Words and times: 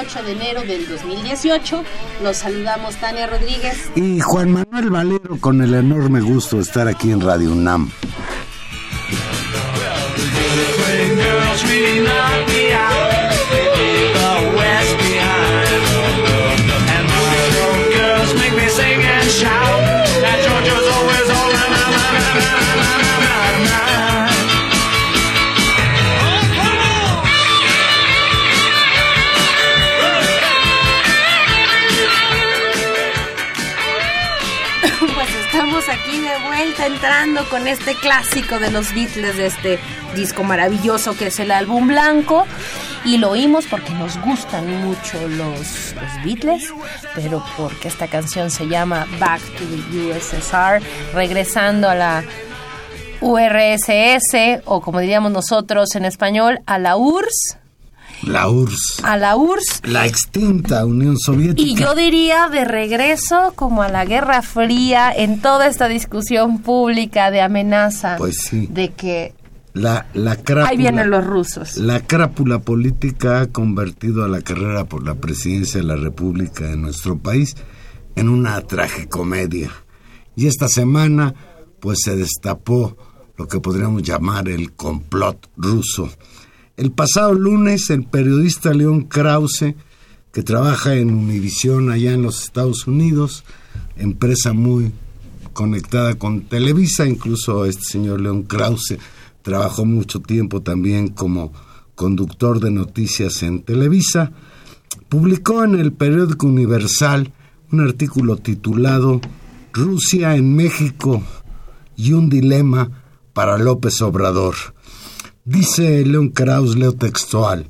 18 0.00 0.22
de 0.22 0.32
enero 0.32 0.62
del 0.62 0.88
2018. 0.88 1.84
Los 2.22 2.38
saludamos 2.38 2.96
Tania 2.96 3.26
Rodríguez 3.26 3.90
y 3.94 4.20
Juan 4.20 4.50
Manuel 4.52 4.88
Valero 4.88 5.38
con 5.40 5.60
el 5.60 5.74
enorme 5.74 6.22
gusto 6.22 6.56
de 6.56 6.62
estar 6.62 6.88
aquí 6.88 7.10
en 7.12 7.20
Radio 7.20 7.52
UNAM. 7.52 7.90
Entrando 36.86 37.48
con 37.48 37.66
este 37.66 37.94
clásico 37.94 38.58
de 38.58 38.70
los 38.70 38.94
Beatles, 38.94 39.36
de 39.36 39.46
este 39.46 39.78
disco 40.14 40.42
maravilloso 40.42 41.16
que 41.16 41.26
es 41.26 41.38
el 41.40 41.50
álbum 41.50 41.88
blanco. 41.88 42.46
Y 43.04 43.16
lo 43.16 43.30
oímos 43.30 43.66
porque 43.66 43.92
nos 43.92 44.20
gustan 44.20 44.66
mucho 44.84 45.26
los, 45.28 45.94
los 45.94 46.24
Beatles, 46.24 46.72
pero 47.14 47.42
porque 47.56 47.88
esta 47.88 48.08
canción 48.08 48.50
se 48.50 48.68
llama 48.68 49.06
Back 49.18 49.40
to 49.56 49.64
the 49.64 50.10
USSR, 50.10 50.82
regresando 51.14 51.88
a 51.88 51.94
la 51.94 52.24
URSS, 53.20 54.62
o 54.64 54.80
como 54.80 55.00
diríamos 55.00 55.32
nosotros 55.32 55.94
en 55.94 56.04
español, 56.04 56.60
a 56.66 56.78
la 56.78 56.96
URSS 56.96 57.59
la 58.22 58.48
URSS. 58.48 59.02
A 59.02 59.16
la 59.16 59.36
URSS. 59.36 59.82
La 59.84 60.06
extinta 60.06 60.84
Unión 60.84 61.18
Soviética. 61.18 61.68
Y 61.68 61.74
yo 61.74 61.94
diría 61.94 62.48
de 62.48 62.64
regreso 62.64 63.52
como 63.56 63.82
a 63.82 63.88
la 63.88 64.04
Guerra 64.04 64.42
Fría 64.42 65.12
en 65.14 65.40
toda 65.40 65.66
esta 65.66 65.88
discusión 65.88 66.60
pública 66.60 67.30
de 67.30 67.40
amenaza. 67.40 68.16
Pues 68.16 68.36
sí. 68.48 68.68
De 68.70 68.90
que 68.90 69.34
la, 69.72 70.06
la 70.14 70.36
crápula, 70.36 70.68
Ahí 70.68 70.76
vienen 70.76 71.10
los 71.10 71.24
rusos. 71.24 71.76
La 71.76 72.00
crápula 72.00 72.60
política 72.60 73.40
ha 73.40 73.46
convertido 73.46 74.24
a 74.24 74.28
la 74.28 74.42
carrera 74.42 74.84
por 74.84 75.04
la 75.04 75.14
presidencia 75.14 75.80
de 75.80 75.86
la 75.86 75.96
República 75.96 76.66
de 76.66 76.76
nuestro 76.76 77.18
país 77.18 77.56
en 78.16 78.28
una 78.28 78.60
tragicomedia. 78.62 79.70
Y 80.36 80.46
esta 80.46 80.68
semana, 80.68 81.34
pues 81.80 81.98
se 82.02 82.16
destapó 82.16 82.96
lo 83.36 83.48
que 83.48 83.60
podríamos 83.60 84.02
llamar 84.02 84.48
el 84.48 84.72
complot 84.72 85.48
ruso 85.56 86.10
el 86.80 86.92
pasado 86.92 87.34
lunes, 87.34 87.90
el 87.90 88.04
periodista 88.04 88.72
León 88.72 89.02
Krause, 89.02 89.74
que 90.32 90.42
trabaja 90.42 90.94
en 90.94 91.10
Univisión 91.10 91.90
allá 91.90 92.12
en 92.14 92.22
los 92.22 92.42
Estados 92.42 92.86
Unidos, 92.86 93.44
empresa 93.96 94.54
muy 94.54 94.90
conectada 95.52 96.14
con 96.14 96.40
Televisa, 96.40 97.06
incluso 97.06 97.66
este 97.66 97.82
señor 97.84 98.22
León 98.22 98.44
Krause 98.44 98.96
trabajó 99.42 99.84
mucho 99.84 100.20
tiempo 100.20 100.62
también 100.62 101.08
como 101.08 101.52
conductor 101.94 102.60
de 102.60 102.70
noticias 102.70 103.42
en 103.42 103.60
Televisa, 103.60 104.32
publicó 105.10 105.62
en 105.64 105.74
el 105.74 105.92
periódico 105.92 106.46
Universal 106.46 107.30
un 107.70 107.80
artículo 107.80 108.38
titulado 108.38 109.20
Rusia 109.74 110.34
en 110.34 110.56
México 110.56 111.22
y 111.94 112.14
un 112.14 112.30
dilema 112.30 113.02
para 113.34 113.58
López 113.58 114.00
Obrador. 114.00 114.54
Dice 115.44 116.04
León 116.04 116.28
Kraus, 116.28 116.76
leo 116.76 116.92
textual, 116.92 117.66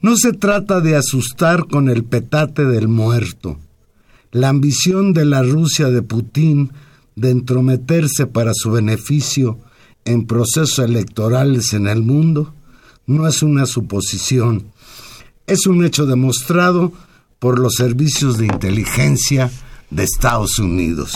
no 0.00 0.16
se 0.16 0.32
trata 0.32 0.80
de 0.80 0.96
asustar 0.96 1.66
con 1.66 1.88
el 1.88 2.04
petate 2.04 2.64
del 2.64 2.88
muerto. 2.88 3.58
La 4.30 4.48
ambición 4.48 5.12
de 5.12 5.24
la 5.24 5.42
Rusia 5.42 5.90
de 5.90 6.02
Putin 6.02 6.72
de 7.16 7.30
entrometerse 7.30 8.26
para 8.26 8.52
su 8.54 8.70
beneficio 8.70 9.58
en 10.04 10.26
procesos 10.26 10.78
electorales 10.78 11.72
en 11.72 11.88
el 11.88 12.02
mundo 12.02 12.54
no 13.06 13.26
es 13.26 13.42
una 13.42 13.66
suposición, 13.66 14.66
es 15.46 15.66
un 15.66 15.84
hecho 15.84 16.06
demostrado 16.06 16.92
por 17.38 17.58
los 17.58 17.74
servicios 17.74 18.38
de 18.38 18.46
inteligencia 18.46 19.50
de 19.90 20.04
Estados 20.04 20.58
Unidos. 20.58 21.14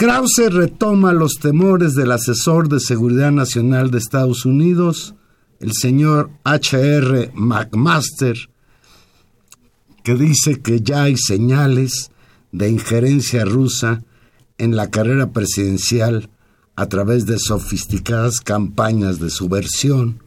Krause 0.00 0.48
retoma 0.48 1.12
los 1.12 1.34
temores 1.34 1.94
del 1.94 2.12
asesor 2.12 2.70
de 2.70 2.80
Seguridad 2.80 3.32
Nacional 3.32 3.90
de 3.90 3.98
Estados 3.98 4.46
Unidos, 4.46 5.14
el 5.58 5.72
señor 5.74 6.30
H.R. 6.42 7.30
McMaster, 7.34 8.34
que 10.02 10.14
dice 10.14 10.62
que 10.62 10.80
ya 10.80 11.02
hay 11.02 11.18
señales 11.18 12.12
de 12.50 12.70
injerencia 12.70 13.44
rusa 13.44 14.02
en 14.56 14.74
la 14.74 14.88
carrera 14.88 15.32
presidencial 15.32 16.30
a 16.76 16.86
través 16.86 17.26
de 17.26 17.38
sofisticadas 17.38 18.40
campañas 18.40 19.20
de 19.20 19.28
subversión, 19.28 20.22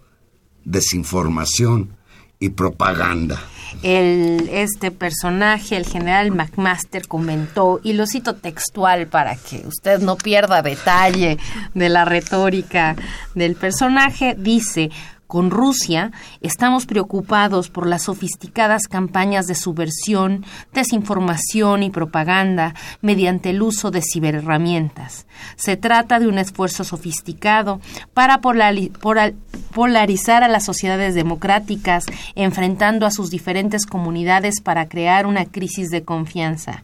desinformación 0.66 1.98
y 2.38 2.50
propaganda 2.50 3.42
el, 3.82 4.50
este 4.52 4.92
personaje, 4.92 5.76
el 5.76 5.86
general 5.86 6.32
McMaster, 6.32 7.08
comentó, 7.08 7.80
y 7.84 7.94
lo 7.94 8.06
cito 8.06 8.36
textual 8.36 9.08
para 9.08 9.36
que 9.36 9.66
usted 9.68 10.00
no 10.00 10.16
pierda 10.16 10.62
detalle 10.62 11.38
de 11.74 11.90
la 11.90 12.06
retórica 12.06 12.96
del 13.36 13.56
personaje, 13.56 14.36
dice, 14.38 14.92
con 15.34 15.50
Rusia, 15.50 16.12
estamos 16.42 16.86
preocupados 16.86 17.72
por 17.72 17.88
las 17.88 18.04
sofisticadas 18.04 18.84
campañas 18.88 19.48
de 19.48 19.56
subversión, 19.56 20.46
desinformación 20.76 21.82
y 21.82 21.90
propaganda 21.90 22.76
mediante 23.02 23.50
el 23.50 23.64
uso 23.64 23.90
de 23.90 24.04
ciberherramientas. 24.04 25.26
Se 25.56 25.76
trata 25.76 26.20
de 26.20 26.28
un 26.28 26.38
esfuerzo 26.38 26.84
sofisticado 26.84 27.82
para 28.14 28.42
polarizar 28.42 30.44
a 30.44 30.48
las 30.48 30.66
sociedades 30.66 31.16
democráticas, 31.16 32.06
enfrentando 32.36 33.08
a 33.08 33.12
sus 33.12 33.32
diferentes 33.32 33.88
comunidades 33.88 34.62
para 34.62 34.88
crear 34.88 35.26
una 35.26 35.46
crisis 35.46 35.90
de 35.90 36.04
confianza. 36.04 36.84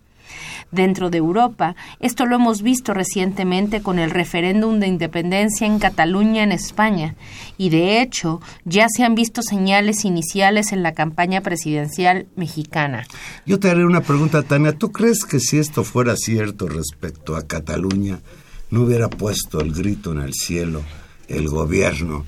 Dentro 0.71 1.09
de 1.09 1.17
Europa. 1.17 1.75
Esto 1.99 2.25
lo 2.25 2.35
hemos 2.35 2.61
visto 2.61 2.93
recientemente 2.93 3.81
con 3.81 3.99
el 3.99 4.11
referéndum 4.11 4.79
de 4.79 4.87
independencia 4.87 5.65
en 5.65 5.79
Cataluña, 5.79 6.43
en 6.43 6.51
España. 6.51 7.15
Y 7.57 7.69
de 7.69 8.01
hecho, 8.01 8.41
ya 8.65 8.87
se 8.89 9.03
han 9.03 9.15
visto 9.15 9.41
señales 9.41 10.05
iniciales 10.05 10.71
en 10.71 10.83
la 10.83 10.93
campaña 10.93 11.41
presidencial 11.41 12.27
mexicana. 12.35 13.05
Yo 13.45 13.59
te 13.59 13.69
haré 13.69 13.85
una 13.85 14.01
pregunta, 14.01 14.43
Tania. 14.43 14.73
¿Tú 14.73 14.91
crees 14.91 15.25
que 15.25 15.39
si 15.39 15.57
esto 15.57 15.83
fuera 15.83 16.15
cierto 16.15 16.67
respecto 16.67 17.35
a 17.35 17.47
Cataluña, 17.47 18.19
no 18.69 18.81
hubiera 18.81 19.09
puesto 19.09 19.61
el 19.61 19.73
grito 19.73 20.11
en 20.11 20.21
el 20.21 20.33
cielo 20.33 20.83
el 21.27 21.47
gobierno 21.47 22.25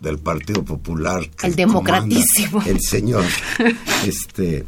del 0.00 0.18
Partido 0.18 0.64
Popular? 0.64 1.28
el 1.42 1.54
democratísimo. 1.54 2.62
El 2.66 2.80
señor 2.80 3.24
este, 4.06 4.64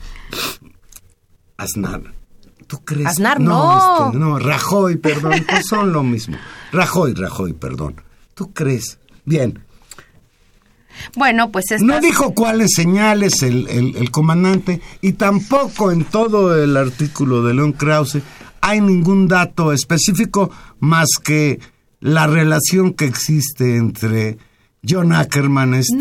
Aznar. 1.57 2.19
¿Tú 2.69 2.85
crees? 2.85 3.09
Aznar 3.09 3.41
no. 3.41 4.07
Este, 4.07 4.19
no, 4.19 4.39
Rajoy, 4.39 4.97
perdón, 4.97 5.45
pues 5.49 5.67
son 5.67 5.93
lo 5.93 6.05
mismo. 6.05 6.37
Rajoy, 6.71 7.15
Rajoy, 7.15 7.55
perdón. 7.55 8.01
¿Tú 8.35 8.53
crees? 8.53 8.99
Bien. 9.25 9.65
Bueno, 11.17 11.51
pues 11.51 11.65
No 11.81 12.01
dijo 12.01 12.35
cuáles 12.35 12.73
señales 12.75 13.43
el, 13.43 13.69
el, 13.69 14.11
comandante 14.11 14.81
y 15.01 15.13
tampoco 15.13 15.93
en 15.93 16.05
todo 16.05 16.61
el 16.63 16.77
artículo 16.77 17.43
de 17.43 17.55
León 17.55 17.73
Krause 17.73 18.19
hay 18.61 18.81
ningún 18.81 19.29
dato 19.29 19.73
específico 19.73 20.51
más 20.81 21.09
que 21.23 21.61
la 22.01 22.27
relación 22.27 22.95
que 22.95 23.05
existe 23.05 23.77
entre 23.77 24.39
John 24.87 25.13
Ackerman, 25.13 25.75
este 25.75 25.97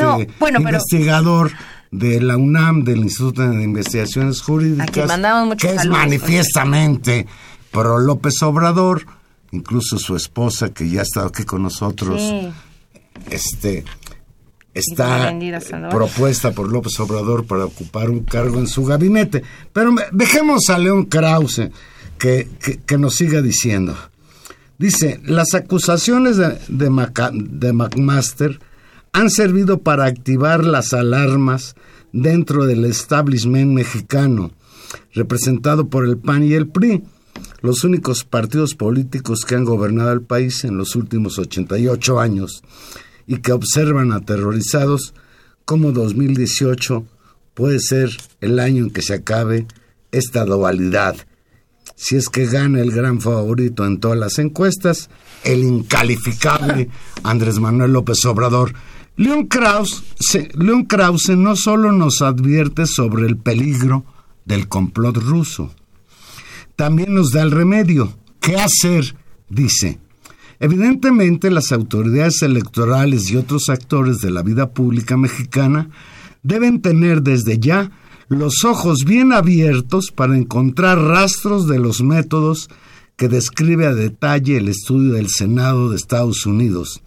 investigador 0.57 1.51
de 1.91 2.21
la 2.21 2.37
UNAM, 2.37 2.83
del 2.83 2.99
Instituto 2.99 3.47
de 3.47 3.63
Investigaciones 3.63 4.41
Jurídicas, 4.41 5.09
que 5.57 5.75
es 5.75 5.85
manifiestamente 5.85 7.27
pro 7.71 7.99
López 7.99 8.41
Obrador, 8.43 9.05
incluso 9.51 9.97
su 9.97 10.15
esposa 10.15 10.73
que 10.73 10.89
ya 10.89 11.01
ha 11.01 11.03
estado 11.03 11.27
aquí 11.27 11.43
con 11.43 11.63
nosotros, 11.63 12.21
este 13.29 13.85
está 14.73 15.33
propuesta 15.89 16.51
por 16.51 16.71
López 16.71 16.99
Obrador 16.99 17.45
para 17.45 17.65
ocupar 17.65 18.09
un 18.09 18.23
cargo 18.23 18.59
en 18.59 18.67
su 18.67 18.85
gabinete. 18.85 19.43
Pero 19.73 19.95
dejemos 20.11 20.69
a 20.69 20.77
León 20.77 21.05
Krause 21.05 21.71
que, 22.17 22.47
que, 22.85 22.97
nos 22.97 23.15
siga 23.15 23.41
diciendo. 23.41 23.97
Dice, 24.77 25.19
las 25.23 25.55
acusaciones 25.55 26.37
de, 26.37 26.59
de, 26.67 26.89
de 27.33 27.73
McMaster 27.73 28.59
han 29.13 29.29
servido 29.29 29.79
para 29.79 30.05
activar 30.05 30.63
las 30.63 30.93
alarmas 30.93 31.75
dentro 32.11 32.65
del 32.65 32.85
establishment 32.85 33.73
mexicano, 33.73 34.51
representado 35.13 35.89
por 35.89 36.05
el 36.05 36.17
PAN 36.17 36.43
y 36.43 36.53
el 36.53 36.67
PRI, 36.67 37.03
los 37.61 37.83
únicos 37.83 38.23
partidos 38.23 38.75
políticos 38.75 39.45
que 39.45 39.55
han 39.55 39.65
gobernado 39.65 40.13
el 40.13 40.21
país 40.21 40.63
en 40.63 40.77
los 40.77 40.95
últimos 40.95 41.37
88 41.39 42.19
años 42.19 42.63
y 43.25 43.37
que 43.37 43.51
observan 43.51 44.11
aterrorizados 44.11 45.13
cómo 45.65 45.91
2018 45.91 47.05
puede 47.53 47.79
ser 47.79 48.09
el 48.41 48.59
año 48.59 48.85
en 48.85 48.91
que 48.91 49.01
se 49.01 49.15
acabe 49.15 49.67
esta 50.11 50.45
dualidad. 50.45 51.15
Si 51.95 52.15
es 52.15 52.29
que 52.29 52.45
gana 52.45 52.79
el 52.79 52.91
gran 52.91 53.21
favorito 53.21 53.85
en 53.85 53.99
todas 53.99 54.17
las 54.17 54.37
encuestas, 54.37 55.09
el 55.43 55.63
incalificable 55.63 56.89
Andrés 57.23 57.59
Manuel 57.59 57.93
López 57.93 58.23
Obrador. 58.25 58.73
León 59.17 59.47
Krause, 59.47 60.03
Leon 60.53 60.85
Krause 60.85 61.35
no 61.35 61.55
solo 61.55 61.91
nos 61.91 62.21
advierte 62.21 62.85
sobre 62.85 63.25
el 63.25 63.35
peligro 63.35 64.05
del 64.45 64.67
complot 64.67 65.17
ruso, 65.17 65.73
también 66.75 67.15
nos 67.15 67.31
da 67.31 67.41
el 67.41 67.49
remedio. 67.49 68.15
¿Qué 68.39 68.57
hacer? 68.57 69.15
Dice. 69.49 69.99
Evidentemente 70.59 71.49
las 71.49 71.71
autoridades 71.71 72.43
electorales 72.43 73.31
y 73.31 73.37
otros 73.37 73.69
actores 73.69 74.19
de 74.19 74.29
la 74.29 74.43
vida 74.43 74.69
pública 74.69 75.17
mexicana 75.17 75.89
deben 76.43 76.81
tener 76.83 77.23
desde 77.23 77.57
ya 77.57 77.89
los 78.27 78.65
ojos 78.65 79.03
bien 79.03 79.33
abiertos 79.33 80.11
para 80.11 80.37
encontrar 80.37 80.99
rastros 80.99 81.67
de 81.67 81.79
los 81.79 82.01
métodos 82.01 82.69
que 83.15 83.29
describe 83.29 83.87
a 83.87 83.95
detalle 83.95 84.57
el 84.57 84.67
estudio 84.67 85.13
del 85.13 85.29
Senado 85.29 85.89
de 85.89 85.95
Estados 85.95 86.45
Unidos. 86.45 87.01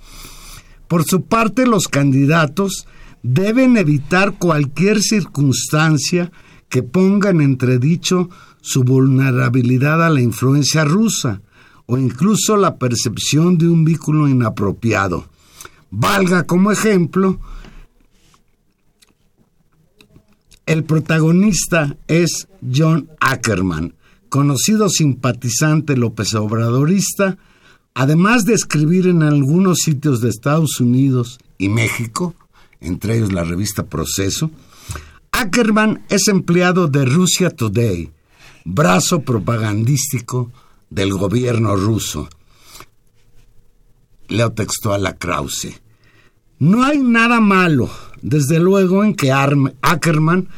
Por 0.90 1.04
su 1.04 1.22
parte, 1.22 1.68
los 1.68 1.86
candidatos 1.86 2.88
deben 3.22 3.76
evitar 3.76 4.38
cualquier 4.38 5.00
circunstancia 5.00 6.32
que 6.68 6.82
ponga 6.82 7.30
en 7.30 7.42
entredicho 7.42 8.28
su 8.60 8.82
vulnerabilidad 8.82 10.04
a 10.04 10.10
la 10.10 10.20
influencia 10.20 10.84
rusa, 10.84 11.42
o 11.86 11.96
incluso 11.96 12.56
la 12.56 12.76
percepción 12.76 13.56
de 13.56 13.68
un 13.68 13.84
vínculo 13.84 14.26
inapropiado. 14.26 15.26
Valga 15.92 16.42
como 16.42 16.72
ejemplo, 16.72 17.38
el 20.66 20.82
protagonista 20.82 21.96
es 22.08 22.48
John 22.68 23.08
Ackerman, 23.20 23.94
conocido 24.28 24.88
simpatizante 24.88 25.96
López 25.96 26.34
Obradorista, 26.34 27.38
además 27.94 28.44
de 28.44 28.54
escribir 28.54 29.06
en 29.06 29.22
algunos 29.22 29.78
sitios 29.78 30.20
de 30.20 30.28
Estados 30.28 30.80
Unidos 30.80 31.38
y 31.58 31.68
México, 31.68 32.34
entre 32.80 33.16
ellos 33.16 33.32
la 33.32 33.44
revista 33.44 33.84
Proceso, 33.84 34.50
Ackerman 35.32 36.04
es 36.08 36.28
empleado 36.28 36.88
de 36.88 37.04
Russia 37.04 37.50
Today, 37.50 38.10
brazo 38.64 39.22
propagandístico 39.22 40.50
del 40.90 41.12
gobierno 41.14 41.76
ruso. 41.76 42.28
Leo 44.28 44.52
textual 44.52 45.06
a 45.06 45.16
Krause. 45.16 45.80
No 46.58 46.84
hay 46.84 46.98
nada 46.98 47.40
malo, 47.40 47.90
desde 48.22 48.60
luego, 48.60 49.02
en 49.02 49.14
que 49.14 49.32
Ackerman 49.32 50.48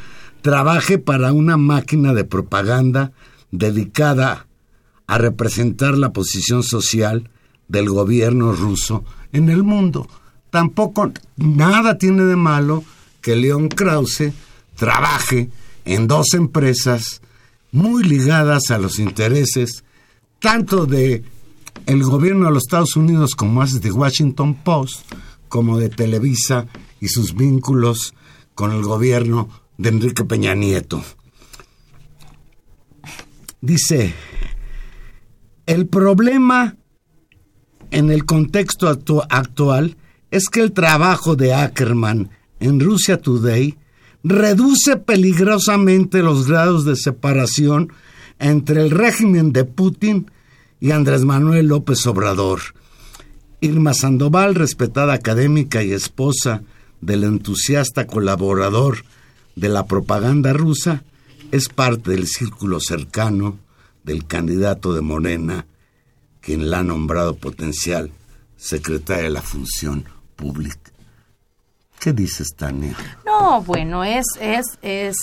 trabaje 0.41 0.97
para 0.97 1.31
una 1.31 1.55
máquina 1.55 2.13
de 2.13 2.25
propaganda 2.25 3.13
dedicada 3.51 4.47
a 5.13 5.19
representar 5.19 5.95
la 5.95 6.11
posición 6.11 6.63
social 6.63 7.29
del 7.67 7.87
gobierno 7.87 8.51
ruso 8.51 9.05
en 9.31 9.49
el 9.49 9.61
mundo. 9.61 10.07
Tampoco 10.49 11.11
nada 11.37 11.99
tiene 11.99 12.23
de 12.23 12.35
malo 12.35 12.83
que 13.21 13.35
León 13.35 13.69
Krause 13.69 14.33
trabaje 14.75 15.51
en 15.85 16.07
dos 16.07 16.33
empresas 16.33 17.21
muy 17.71 18.03
ligadas 18.03 18.71
a 18.71 18.79
los 18.79 18.97
intereses 18.97 19.83
tanto 20.39 20.87
de 20.87 21.23
el 21.85 22.03
gobierno 22.03 22.47
de 22.47 22.53
los 22.53 22.63
Estados 22.63 22.95
Unidos 22.95 23.35
como 23.35 23.63
es 23.63 23.81
de 23.81 23.91
Washington 23.91 24.55
Post, 24.63 25.11
como 25.47 25.77
de 25.77 25.89
Televisa 25.89 26.65
y 26.99 27.09
sus 27.09 27.35
vínculos 27.35 28.15
con 28.55 28.71
el 28.71 28.81
gobierno 28.81 29.47
de 29.77 29.89
Enrique 29.89 30.23
Peña 30.23 30.55
Nieto. 30.55 31.03
Dice, 33.61 34.13
el 35.65 35.87
problema 35.87 36.75
en 37.91 38.09
el 38.11 38.25
contexto 38.25 38.89
actual 39.29 39.97
es 40.31 40.49
que 40.49 40.61
el 40.61 40.71
trabajo 40.73 41.35
de 41.35 41.53
Ackerman 41.53 42.31
en 42.59 42.79
Rusia 42.79 43.17
Today 43.17 43.77
reduce 44.23 44.97
peligrosamente 44.97 46.23
los 46.23 46.47
grados 46.47 46.85
de 46.85 46.95
separación 46.95 47.93
entre 48.39 48.81
el 48.81 48.91
régimen 48.91 49.53
de 49.53 49.63
Putin 49.63 50.31
y 50.79 50.91
Andrés 50.91 51.23
Manuel 51.23 51.67
López 51.67 52.05
Obrador. 52.07 52.59
Irma 53.61 53.93
Sandoval, 53.93 54.55
respetada 54.55 55.13
académica 55.13 55.83
y 55.83 55.93
esposa 55.93 56.63
del 56.99 57.23
entusiasta 57.23 58.07
colaborador 58.07 59.05
de 59.55 59.69
la 59.69 59.85
propaganda 59.85 60.51
rusa, 60.51 61.03
es 61.51 61.69
parte 61.69 62.11
del 62.11 62.27
círculo 62.27 62.79
cercano 62.81 63.59
del 64.03 64.25
candidato 64.25 64.93
de 64.93 65.01
Morena, 65.01 65.65
quien 66.41 66.69
la 66.69 66.79
ha 66.79 66.83
nombrado 66.83 67.35
potencial 67.35 68.11
secretaria 68.57 69.23
de 69.23 69.29
la 69.29 69.41
Función 69.41 70.05
Pública. 70.35 70.91
¿Qué 71.99 72.11
dices, 72.11 72.49
Tania? 72.55 72.95
No, 73.25 73.61
bueno, 73.61 74.03
es, 74.03 74.25
es, 74.39 74.65
es 74.81 75.15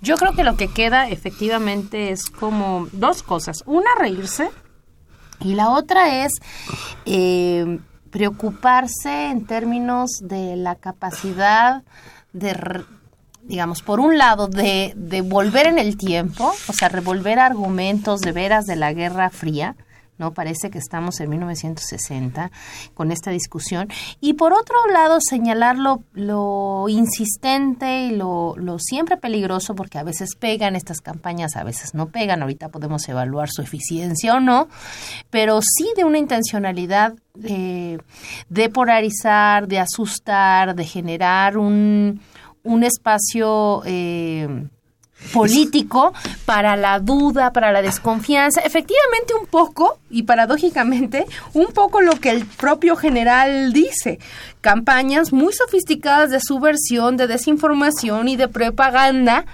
yo 0.00 0.16
creo 0.16 0.32
que 0.32 0.44
lo 0.44 0.56
que 0.56 0.68
queda 0.68 1.08
efectivamente 1.08 2.10
es 2.10 2.30
como 2.30 2.88
dos 2.92 3.22
cosas. 3.22 3.62
Una, 3.66 3.90
reírse. 3.98 4.50
Y 5.40 5.54
la 5.54 5.70
otra 5.70 6.24
es 6.24 6.32
eh, 7.06 7.78
preocuparse 8.10 9.30
en 9.30 9.46
términos 9.46 10.10
de 10.20 10.56
la 10.56 10.74
capacidad 10.74 11.82
de, 12.32 12.54
digamos, 13.50 13.82
por 13.82 13.98
un 13.98 14.16
lado, 14.16 14.46
de, 14.46 14.92
de 14.94 15.22
volver 15.22 15.66
en 15.66 15.80
el 15.80 15.96
tiempo, 15.96 16.52
o 16.68 16.72
sea, 16.72 16.88
revolver 16.88 17.40
argumentos 17.40 18.20
de 18.20 18.30
veras 18.30 18.64
de 18.64 18.76
la 18.76 18.92
Guerra 18.92 19.28
Fría, 19.28 19.74
¿no? 20.18 20.32
Parece 20.32 20.70
que 20.70 20.78
estamos 20.78 21.18
en 21.18 21.30
1960 21.30 22.52
con 22.94 23.10
esta 23.10 23.32
discusión. 23.32 23.88
Y 24.20 24.34
por 24.34 24.52
otro 24.52 24.76
lado, 24.92 25.18
señalar 25.20 25.78
lo, 25.78 26.88
insistente 26.88 28.06
y 28.06 28.14
lo, 28.14 28.54
siempre 28.78 29.16
peligroso, 29.16 29.74
porque 29.74 29.98
a 29.98 30.04
veces 30.04 30.36
pegan 30.38 30.76
estas 30.76 31.00
campañas, 31.00 31.56
a 31.56 31.64
veces 31.64 31.94
no 31.94 32.06
pegan, 32.06 32.42
ahorita 32.42 32.68
podemos 32.68 33.08
evaluar 33.08 33.48
su 33.50 33.62
eficiencia 33.62 34.34
o 34.36 34.40
no, 34.40 34.68
pero 35.30 35.60
sí 35.60 35.90
de 35.96 36.04
una 36.04 36.18
intencionalidad 36.18 37.14
de 37.34 37.98
polarizar, 38.72 39.66
de 39.66 39.78
asustar, 39.78 40.76
de 40.76 40.84
generar 40.84 41.56
un, 41.56 42.20
un 42.62 42.84
espacio... 42.84 43.82
Eh, 43.84 44.68
político 45.32 46.12
para 46.44 46.76
la 46.76 46.98
duda, 46.98 47.52
para 47.52 47.72
la 47.72 47.82
desconfianza. 47.82 48.60
Efectivamente, 48.60 49.34
un 49.38 49.46
poco, 49.46 49.98
y 50.10 50.24
paradójicamente, 50.24 51.26
un 51.52 51.68
poco 51.68 52.00
lo 52.00 52.12
que 52.12 52.30
el 52.30 52.46
propio 52.46 52.96
general 52.96 53.72
dice. 53.72 54.18
Campañas 54.60 55.32
muy 55.32 55.52
sofisticadas 55.52 56.30
de 56.30 56.40
subversión, 56.40 57.16
de 57.16 57.26
desinformación 57.26 58.28
y 58.28 58.36
de 58.36 58.48
propaganda 58.48 59.44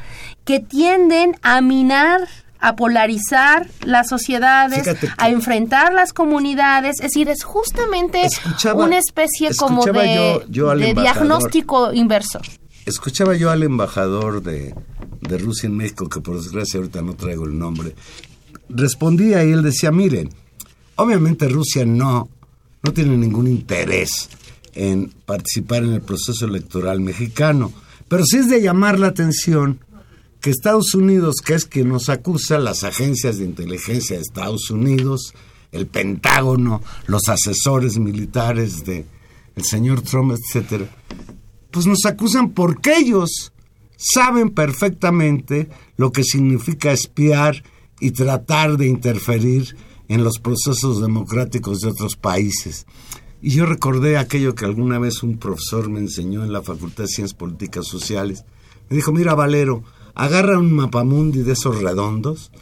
que 0.45 0.61
tienden 0.61 1.37
a 1.43 1.61
minar 1.61 2.29
a 2.59 2.75
polarizar 2.75 3.67
las 3.85 4.09
sociedades, 4.09 4.89
a 5.19 5.29
enfrentar 5.29 5.93
las 5.93 6.15
comunidades, 6.15 6.97
es 7.01 7.13
decir, 7.13 7.29
es 7.29 7.45
justamente 7.45 8.27
una 8.75 8.97
especie 8.97 9.55
como 9.55 9.85
de, 9.85 10.43
de 10.49 10.95
diagnóstico 10.95 11.93
inverso. 11.93 12.41
Escuchaba 12.87 13.37
yo 13.37 13.51
al 13.51 13.65
embajador 13.65 14.43
de, 14.43 14.75
de 15.21 15.39
Rusia 15.39 15.67
en 15.67 15.77
México, 15.77 16.09
que 16.09 16.21
por 16.21 16.37
desgracia 16.37 16.79
ahorita 16.79 17.03
no 17.03 17.15
traigo 17.15 17.45
el 17.45 17.59
nombre, 17.59 17.95
respondía 18.69 19.45
y 19.45 19.53
él 19.53 19.63
decía, 19.63 19.91
miren, 19.91 20.31
obviamente 20.95 21.49
Rusia 21.49 21.85
no, 21.85 22.29
no 22.83 22.93
tiene 22.93 23.17
ningún 23.17 23.49
interés 23.49 24.29
en 24.75 25.13
participar 25.25 25.83
en 25.83 25.95
el 25.95 26.03
proceso 26.03 26.47
electoral 26.47 27.01
mexicano, 27.01 27.73
pero 28.09 28.25
sí 28.25 28.39
es 28.39 28.49
de 28.49 28.63
llamar 28.63 29.01
la 29.01 29.09
atención 29.09 29.81
que 30.41 30.51
Estados 30.51 30.95
Unidos, 30.95 31.37
que 31.45 31.55
es 31.55 31.65
quien 31.65 31.89
nos 31.89 32.09
acusa, 32.09 32.59
las 32.59 32.85
agencias 32.85 33.39
de 33.39 33.47
inteligencia 33.47 34.17
de 34.17 34.23
Estados 34.23 34.71
Unidos, 34.71 35.35
el 35.73 35.87
Pentágono, 35.87 36.83
los 37.09 37.29
asesores 37.29 37.99
militares 37.99 38.85
de 38.85 39.07
el 39.57 39.65
señor 39.65 40.03
Trump, 40.03 40.37
etcétera, 40.37 40.87
pues 41.77 41.87
nos 41.87 42.07
acusan 42.07 42.53
porque 42.53 42.97
ellos 42.97 43.53
saben 43.99 44.49
perfectamente 44.49 45.69
lo 45.99 46.11
que 46.11 46.25
significa 46.25 46.91
espiar 46.91 47.63
y 48.01 48.13
tratar 48.13 48.79
de 48.79 48.87
interferir 48.87 49.77
en 50.09 50.25
los 50.25 50.39
procesos 50.39 51.03
democráticos 51.03 51.83
de 51.83 51.89
otros 51.89 52.17
países. 52.17 52.87
Y 53.43 53.51
yo 53.51 53.67
recordé 53.67 54.17
aquello 54.17 54.55
que 54.55 54.65
alguna 54.65 54.99
vez 54.99 55.23
un 55.23 55.37
profesor 55.37 55.91
me 55.91 56.01
enseñó 56.01 56.45
en 56.45 56.53
la 56.55 56.63
Facultad 56.63 57.05
de 57.05 57.09
Ciencias 57.09 57.35
Políticas 57.35 57.87
Sociales. 57.87 58.47
Me 58.89 58.97
dijo, 58.97 59.13
mira 59.13 59.35
Valero, 59.35 59.85
agarra 60.15 60.59
un 60.59 60.73
mapamundi 60.73 61.43
de 61.43 61.53
esos 61.53 61.83
redondos, 61.83 62.53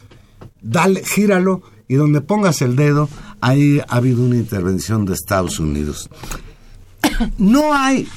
dale, 0.61 1.05
gíralo 1.05 1.61
y 1.87 1.95
donde 1.95 2.19
pongas 2.19 2.61
el 2.61 2.75
dedo, 2.75 3.07
ahí 3.39 3.79
ha 3.79 3.95
habido 3.95 4.25
una 4.25 4.35
intervención 4.35 5.05
de 5.05 5.13
Estados 5.13 5.61
Unidos. 5.61 6.09
No 7.37 7.73
hay 7.73 8.09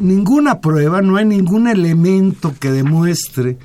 ninguna 0.00 0.60
prueba, 0.60 1.02
no 1.02 1.16
hay 1.16 1.26
ningún 1.26 1.68
elemento 1.68 2.54
que 2.58 2.72
demuestre 2.72 3.58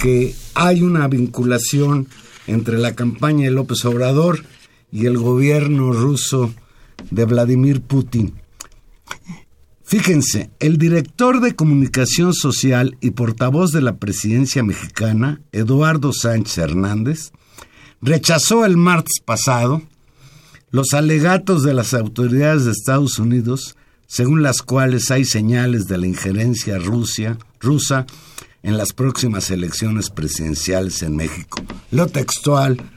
que 0.00 0.34
hay 0.54 0.82
una 0.82 1.08
vinculación 1.08 2.06
entre 2.46 2.78
la 2.78 2.94
campaña 2.94 3.44
de 3.44 3.50
López 3.50 3.84
Obrador 3.84 4.44
y 4.90 5.06
el 5.06 5.18
gobierno 5.18 5.92
ruso 5.92 6.54
de 7.10 7.24
Vladimir 7.24 7.82
Putin. 7.82 8.34
Fíjense, 9.84 10.50
el 10.60 10.78
director 10.78 11.40
de 11.40 11.56
comunicación 11.56 12.32
social 12.32 12.96
y 13.00 13.10
portavoz 13.10 13.72
de 13.72 13.80
la 13.80 13.96
presidencia 13.96 14.62
mexicana, 14.62 15.40
Eduardo 15.50 16.12
Sánchez 16.12 16.58
Hernández, 16.58 17.32
rechazó 18.00 18.64
el 18.64 18.76
martes 18.76 19.20
pasado 19.24 19.82
los 20.70 20.92
alegatos 20.92 21.64
de 21.64 21.74
las 21.74 21.92
autoridades 21.94 22.64
de 22.64 22.70
Estados 22.70 23.18
Unidos 23.18 23.76
según 24.10 24.42
las 24.42 24.62
cuales 24.62 25.12
hay 25.12 25.24
señales 25.24 25.86
de 25.86 25.96
la 25.96 26.08
injerencia 26.08 26.78
rusa 27.60 28.06
en 28.64 28.76
las 28.76 28.92
próximas 28.92 29.52
elecciones 29.52 30.10
presidenciales 30.10 31.04
en 31.04 31.14
México. 31.14 31.62
Lo 31.92 32.08
textual 32.08 32.90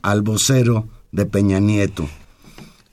al 0.00 0.22
vocero 0.22 0.88
de 1.10 1.26
Peña 1.26 1.58
Nieto. 1.58 2.08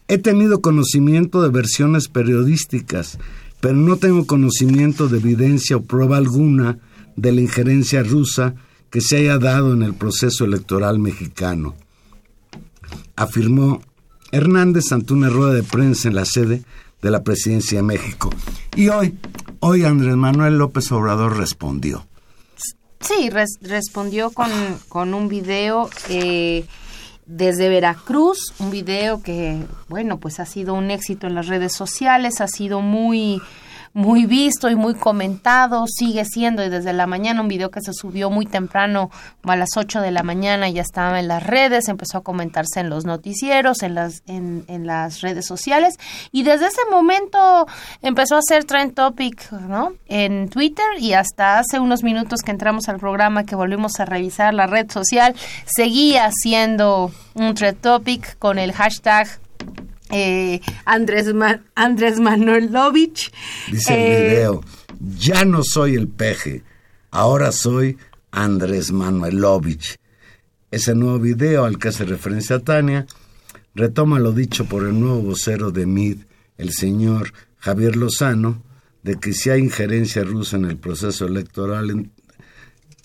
He 0.07 0.17
tenido 0.17 0.59
conocimiento 0.59 1.43
de 1.43 1.49
versiones 1.49 2.07
periodísticas, 2.07 3.19
pero 3.61 3.75
no 3.75 3.97
tengo 3.97 4.25
conocimiento 4.25 5.07
de 5.07 5.19
evidencia 5.19 5.77
o 5.77 5.83
prueba 5.83 6.17
alguna 6.17 6.79
de 7.15 7.31
la 7.31 7.41
injerencia 7.41 8.01
rusa 8.01 8.55
que 8.89 9.01
se 9.01 9.17
haya 9.17 9.37
dado 9.37 9.73
en 9.73 9.83
el 9.83 9.93
proceso 9.93 10.45
electoral 10.45 10.97
mexicano, 10.97 11.75
afirmó 13.15 13.83
Hernández 14.31 14.91
ante 14.91 15.13
una 15.13 15.29
rueda 15.29 15.53
de 15.53 15.63
prensa 15.63 16.07
en 16.07 16.15
la 16.15 16.25
sede 16.25 16.63
de 17.01 17.11
la 17.11 17.23
presidencia 17.23 17.77
de 17.77 17.83
México. 17.83 18.29
Y 18.75 18.89
hoy, 18.89 19.17
hoy 19.59 19.83
Andrés 19.83 20.15
Manuel 20.15 20.57
López 20.57 20.91
Obrador 20.91 21.37
respondió. 21.37 22.05
Sí, 22.99 23.29
respondió 23.61 24.31
con, 24.31 24.49
con, 24.89 25.13
un 25.13 25.27
video 25.27 25.89
eh, 26.09 26.65
desde 27.27 27.69
Veracruz, 27.69 28.53
un 28.57 28.71
video 28.71 29.21
que, 29.21 29.63
bueno, 29.87 30.19
pues 30.19 30.39
ha 30.39 30.45
sido 30.45 30.73
un 30.73 30.89
éxito 30.89 31.27
en 31.27 31.35
las 31.35 31.47
redes 31.47 31.73
sociales, 31.73 32.41
ha 32.41 32.47
sido 32.47 32.81
muy 32.81 33.39
muy 33.93 34.25
visto 34.25 34.69
y 34.69 34.75
muy 34.75 34.93
comentado, 34.95 35.85
sigue 35.87 36.25
siendo 36.25 36.63
y 36.63 36.69
desde 36.69 36.93
la 36.93 37.07
mañana 37.07 37.41
un 37.41 37.47
video 37.47 37.71
que 37.71 37.81
se 37.81 37.93
subió 37.93 38.29
muy 38.29 38.45
temprano, 38.45 39.09
a 39.43 39.55
las 39.55 39.69
8 39.75 40.01
de 40.01 40.11
la 40.11 40.23
mañana 40.23 40.69
ya 40.69 40.81
estaba 40.81 41.19
en 41.19 41.27
las 41.27 41.43
redes, 41.43 41.87
empezó 41.87 42.19
a 42.19 42.23
comentarse 42.23 42.79
en 42.79 42.89
los 42.89 43.05
noticieros, 43.05 43.83
en 43.83 43.95
las, 43.95 44.23
en, 44.27 44.65
en 44.67 44.85
las 44.85 45.21
redes 45.21 45.45
sociales 45.45 45.95
y 46.31 46.43
desde 46.43 46.67
ese 46.67 46.81
momento 46.89 47.65
empezó 48.01 48.37
a 48.37 48.41
ser 48.41 48.65
trend 48.65 48.93
topic, 48.93 49.51
¿no? 49.51 49.93
En 50.07 50.49
Twitter 50.49 50.85
y 50.99 51.13
hasta 51.13 51.59
hace 51.59 51.79
unos 51.79 52.03
minutos 52.03 52.41
que 52.41 52.51
entramos 52.51 52.89
al 52.89 52.99
programa 52.99 53.45
que 53.45 53.55
volvimos 53.55 53.99
a 53.99 54.05
revisar 54.05 54.53
la 54.53 54.67
red 54.67 54.89
social, 54.91 55.35
seguía 55.65 56.29
siendo 56.31 57.11
un 57.35 57.53
trend 57.55 57.79
topic 57.79 58.37
con 58.37 58.59
el 58.59 58.73
hashtag 58.73 59.27
eh, 60.09 60.61
Andrés, 60.85 61.27
Andrés 61.75 62.19
Manuelovich. 62.19 63.31
Dice 63.71 63.93
el 63.93 64.23
eh, 64.23 64.29
video, 64.29 64.63
ya 64.99 65.45
no 65.45 65.63
soy 65.63 65.95
el 65.95 66.07
peje, 66.07 66.63
ahora 67.11 67.51
soy 67.51 67.97
Andrés 68.31 68.91
Manuelovich. 68.91 69.97
Ese 70.71 70.95
nuevo 70.95 71.19
video 71.19 71.65
al 71.65 71.77
que 71.77 71.89
hace 71.89 72.05
referencia 72.05 72.59
Tania 72.59 73.05
retoma 73.73 74.19
lo 74.19 74.31
dicho 74.31 74.65
por 74.65 74.83
el 74.83 74.99
nuevo 74.99 75.21
vocero 75.21 75.71
de 75.71 75.85
MID, 75.85 76.19
el 76.57 76.71
señor 76.71 77.31
Javier 77.59 77.95
Lozano, 77.95 78.63
de 79.03 79.15
que 79.15 79.33
si 79.33 79.49
hay 79.49 79.61
injerencia 79.61 80.23
rusa 80.23 80.57
en 80.57 80.65
el 80.65 80.77
proceso 80.77 81.25
electoral 81.25 82.09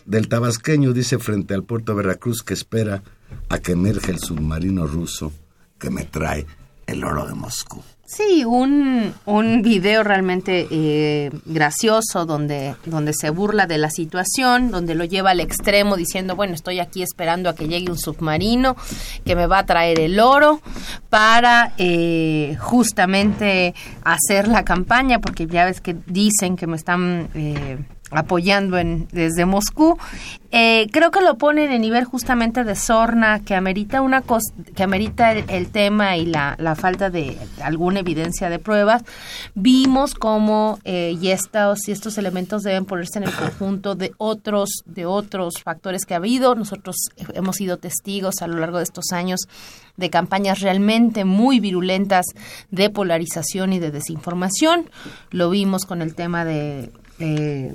del 0.04 0.28
tabasqueño, 0.28 0.92
dice 0.92 1.18
frente 1.18 1.54
al 1.54 1.62
puerto 1.62 1.92
de 1.92 2.02
Veracruz 2.02 2.42
que 2.42 2.54
espera 2.54 3.02
a 3.48 3.58
que 3.58 3.72
emerge 3.72 4.10
el 4.10 4.18
submarino 4.18 4.86
ruso 4.86 5.32
que 5.78 5.90
me 5.90 6.04
trae 6.04 6.46
el 6.86 7.04
oro 7.04 7.26
de 7.26 7.34
Moscú. 7.34 7.82
Sí, 8.14 8.44
un, 8.44 9.14
un 9.24 9.62
video 9.62 10.02
realmente 10.02 10.68
eh, 10.70 11.30
gracioso 11.46 12.26
donde, 12.26 12.74
donde 12.84 13.14
se 13.14 13.30
burla 13.30 13.66
de 13.66 13.78
la 13.78 13.88
situación, 13.88 14.70
donde 14.70 14.94
lo 14.94 15.04
lleva 15.04 15.30
al 15.30 15.40
extremo 15.40 15.96
diciendo, 15.96 16.36
bueno, 16.36 16.52
estoy 16.52 16.78
aquí 16.78 17.02
esperando 17.02 17.48
a 17.48 17.54
que 17.54 17.68
llegue 17.68 17.90
un 17.90 17.96
submarino 17.96 18.76
que 19.24 19.34
me 19.34 19.46
va 19.46 19.60
a 19.60 19.66
traer 19.66 19.98
el 19.98 20.20
oro 20.20 20.60
para 21.08 21.72
eh, 21.78 22.58
justamente 22.60 23.74
hacer 24.04 24.46
la 24.46 24.62
campaña, 24.62 25.18
porque 25.18 25.46
ya 25.46 25.64
ves 25.64 25.80
que 25.80 25.96
dicen 26.06 26.56
que 26.56 26.66
me 26.66 26.76
están... 26.76 27.30
Eh, 27.32 27.78
apoyando 28.12 28.78
en, 28.78 29.08
desde 29.12 29.46
Moscú. 29.46 29.98
Eh, 30.50 30.88
creo 30.92 31.10
que 31.10 31.22
lo 31.22 31.38
ponen 31.38 31.72
en 31.72 31.80
nivel 31.80 32.04
justamente 32.04 32.62
de 32.62 32.76
sorna, 32.76 33.40
que 33.40 33.54
amerita 33.54 34.02
una 34.02 34.22
que 34.74 34.82
amerita 34.82 35.32
el, 35.32 35.68
tema 35.70 36.18
y 36.18 36.26
la, 36.26 36.56
la, 36.58 36.74
falta 36.74 37.08
de 37.08 37.38
alguna 37.62 38.00
evidencia 38.00 38.50
de 38.50 38.58
pruebas. 38.58 39.02
Vimos 39.54 40.14
cómo 40.14 40.78
eh, 40.84 41.16
y 41.18 41.28
estos 41.28 41.88
y 41.88 41.92
estos 41.92 42.18
elementos 42.18 42.62
deben 42.62 42.84
ponerse 42.84 43.18
en 43.18 43.24
el 43.24 43.32
conjunto 43.32 43.94
de 43.94 44.12
otros 44.18 44.82
de 44.84 45.06
otros 45.06 45.54
factores 45.62 46.04
que 46.04 46.12
ha 46.12 46.18
habido. 46.18 46.54
Nosotros 46.54 46.96
hemos 47.32 47.56
sido 47.56 47.78
testigos 47.78 48.42
a 48.42 48.46
lo 48.46 48.58
largo 48.58 48.76
de 48.76 48.84
estos 48.84 49.12
años 49.12 49.40
de 49.96 50.10
campañas 50.10 50.60
realmente 50.60 51.24
muy 51.24 51.60
virulentas 51.60 52.26
de 52.70 52.90
polarización 52.90 53.72
y 53.72 53.78
de 53.78 53.90
desinformación. 53.90 54.90
Lo 55.30 55.48
vimos 55.50 55.86
con 55.86 56.02
el 56.02 56.14
tema 56.14 56.44
de 56.44 56.90
eh, 57.18 57.74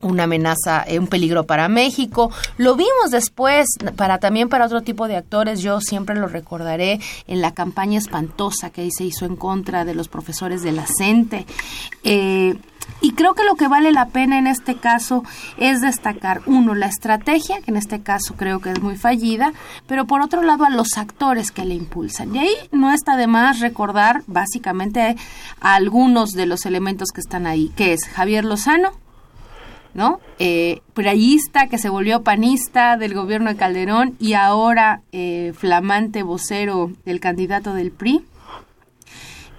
una 0.00 0.24
amenaza, 0.24 0.84
eh, 0.86 0.98
un 0.98 1.06
peligro 1.06 1.44
para 1.44 1.68
México. 1.68 2.30
Lo 2.56 2.76
vimos 2.76 3.10
después 3.10 3.66
para 3.96 4.18
también 4.18 4.48
para 4.48 4.66
otro 4.66 4.82
tipo 4.82 5.08
de 5.08 5.16
actores. 5.16 5.60
Yo 5.60 5.80
siempre 5.80 6.16
lo 6.16 6.26
recordaré 6.26 7.00
en 7.26 7.40
la 7.40 7.52
campaña 7.52 7.98
espantosa 7.98 8.70
que 8.70 8.88
se 8.90 9.04
hizo 9.04 9.26
en 9.26 9.36
contra 9.36 9.84
de 9.84 9.94
los 9.94 10.08
profesores 10.08 10.62
de 10.62 10.72
la 10.72 10.86
CENTE. 10.86 11.46
Eh, 12.04 12.56
y 13.02 13.12
creo 13.12 13.34
que 13.34 13.44
lo 13.44 13.54
que 13.54 13.68
vale 13.68 13.92
la 13.92 14.08
pena 14.08 14.38
en 14.38 14.46
este 14.46 14.76
caso 14.76 15.22
es 15.56 15.80
destacar, 15.80 16.42
uno, 16.46 16.74
la 16.74 16.86
estrategia, 16.86 17.60
que 17.60 17.70
en 17.70 17.76
este 17.76 18.02
caso 18.02 18.34
creo 18.36 18.60
que 18.60 18.72
es 18.72 18.82
muy 18.82 18.96
fallida, 18.96 19.52
pero 19.86 20.06
por 20.06 20.20
otro 20.20 20.42
lado 20.42 20.64
a 20.64 20.70
los 20.70 20.98
actores 20.98 21.50
que 21.50 21.64
le 21.64 21.74
impulsan. 21.74 22.34
Y 22.34 22.40
ahí 22.40 22.54
no 22.72 22.92
está 22.92 23.16
de 23.16 23.26
más 23.26 23.60
recordar 23.60 24.22
básicamente 24.26 25.16
a 25.60 25.74
algunos 25.74 26.32
de 26.32 26.46
los 26.46 26.66
elementos 26.66 27.10
que 27.10 27.20
están 27.20 27.46
ahí, 27.46 27.70
que 27.76 27.92
es 27.92 28.06
Javier 28.06 28.44
Lozano, 28.44 28.90
¿no? 29.94 30.20
Eh, 30.38 30.80
que 31.70 31.78
se 31.78 31.88
volvió 31.88 32.22
panista 32.22 32.96
del 32.96 33.14
gobierno 33.14 33.50
de 33.50 33.56
Calderón 33.56 34.16
y 34.18 34.34
ahora 34.34 35.02
eh, 35.12 35.52
flamante 35.56 36.22
vocero 36.22 36.92
del 37.04 37.20
candidato 37.20 37.74
del 37.74 37.90
PRI. 37.90 38.24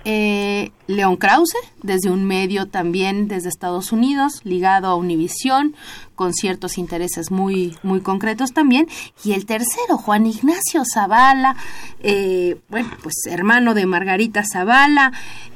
Eh, 0.03 0.71
León 0.87 1.15
Krause, 1.15 1.55
desde 1.83 2.09
un 2.09 2.25
medio 2.25 2.65
también 2.65 3.27
desde 3.27 3.49
Estados 3.49 3.91
Unidos, 3.91 4.41
ligado 4.43 4.87
a 4.87 4.95
Univisión, 4.95 5.75
con 6.15 6.33
ciertos 6.33 6.77
intereses 6.77 7.29
muy, 7.29 7.77
muy 7.83 8.01
concretos 8.01 8.51
también. 8.51 8.87
Y 9.23 9.33
el 9.33 9.45
tercero, 9.45 9.97
Juan 9.97 10.25
Ignacio 10.25 10.83
Zavala, 10.91 11.55
eh, 12.01 12.59
bueno, 12.69 12.89
pues 13.03 13.13
hermano 13.29 13.73
de 13.73 13.85
Margarita 13.85 14.43
Zavala, 14.43 15.11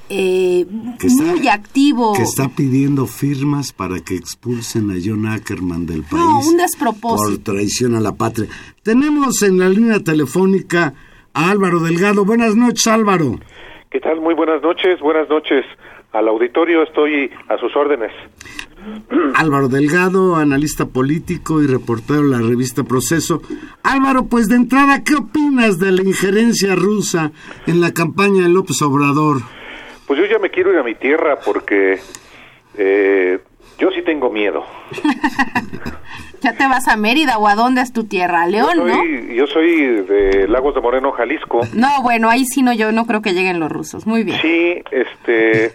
eh, 0.09 0.65
muy 0.69 1.47
activo. 1.47 2.13
Que 2.13 2.23
está 2.23 2.49
pidiendo 2.49 3.05
firmas 3.07 3.73
para 3.73 3.99
que 3.99 4.15
expulsen 4.15 4.91
a 4.91 4.95
John 5.03 5.25
Ackerman 5.25 5.85
del 5.85 6.03
país. 6.03 6.23
No, 6.23 6.39
un 6.39 6.57
despropósito. 6.57 7.43
Por 7.43 7.55
traición 7.55 7.95
a 7.95 7.99
la 7.99 8.13
patria. 8.13 8.47
Tenemos 8.83 9.41
en 9.41 9.59
la 9.59 9.69
línea 9.69 9.99
telefónica 9.99 10.93
a 11.33 11.49
Álvaro 11.49 11.79
Delgado. 11.79 12.25
Buenas 12.25 12.55
noches, 12.55 12.87
Álvaro. 12.87 13.39
¿Qué 13.89 13.99
tal? 13.99 14.21
Muy 14.21 14.33
buenas 14.33 14.61
noches. 14.61 14.99
Buenas 14.99 15.29
noches 15.29 15.65
al 16.13 16.27
auditorio. 16.27 16.83
Estoy 16.83 17.29
a 17.49 17.57
sus 17.57 17.75
órdenes. 17.75 18.11
Álvaro 19.35 19.67
Delgado, 19.67 20.35
analista 20.35 20.85
político 20.85 21.61
y 21.61 21.67
reportero 21.67 22.23
de 22.23 22.29
la 22.29 22.41
revista 22.41 22.83
Proceso. 22.83 23.41
Álvaro, 23.83 24.25
pues 24.25 24.47
de 24.47 24.55
entrada, 24.55 25.03
¿qué 25.03 25.15
opinas 25.15 25.79
de 25.79 25.91
la 25.91 26.03
injerencia 26.03 26.75
rusa 26.75 27.31
en 27.67 27.81
la 27.81 27.93
campaña 27.93 28.43
de 28.43 28.49
López 28.49 28.81
Obrador? 28.81 29.37
Pues 30.07 30.19
yo 30.19 30.25
ya 30.25 30.39
me 30.39 30.49
quiero 30.49 30.71
ir 30.71 30.79
a 30.79 30.83
mi 30.83 30.95
tierra 30.95 31.39
porque 31.43 31.99
eh, 32.77 33.39
yo 33.77 33.91
sí 33.91 34.01
tengo 34.03 34.29
miedo. 34.29 34.63
¿Ya 36.41 36.53
te 36.53 36.67
vas 36.67 36.87
a 36.87 36.95
Mérida 36.95 37.39
o 37.39 37.47
a 37.47 37.55
dónde 37.55 37.81
es 37.81 37.91
tu 37.91 38.03
tierra? 38.03 38.45
León, 38.45 38.75
yo 38.75 38.87
soy, 38.87 39.11
¿no? 39.11 39.33
Yo 39.33 39.47
soy 39.47 39.85
de 40.01 40.47
Lagos 40.47 40.75
de 40.75 40.81
Moreno, 40.81 41.11
Jalisco. 41.11 41.61
No, 41.73 42.03
bueno, 42.03 42.29
ahí 42.29 42.45
sí 42.45 42.61
no, 42.61 42.71
yo 42.71 42.91
no 42.91 43.07
creo 43.07 43.23
que 43.23 43.33
lleguen 43.33 43.59
los 43.59 43.71
rusos. 43.71 44.05
Muy 44.05 44.23
bien. 44.23 44.39
Sí, 44.41 44.83
este, 44.91 45.71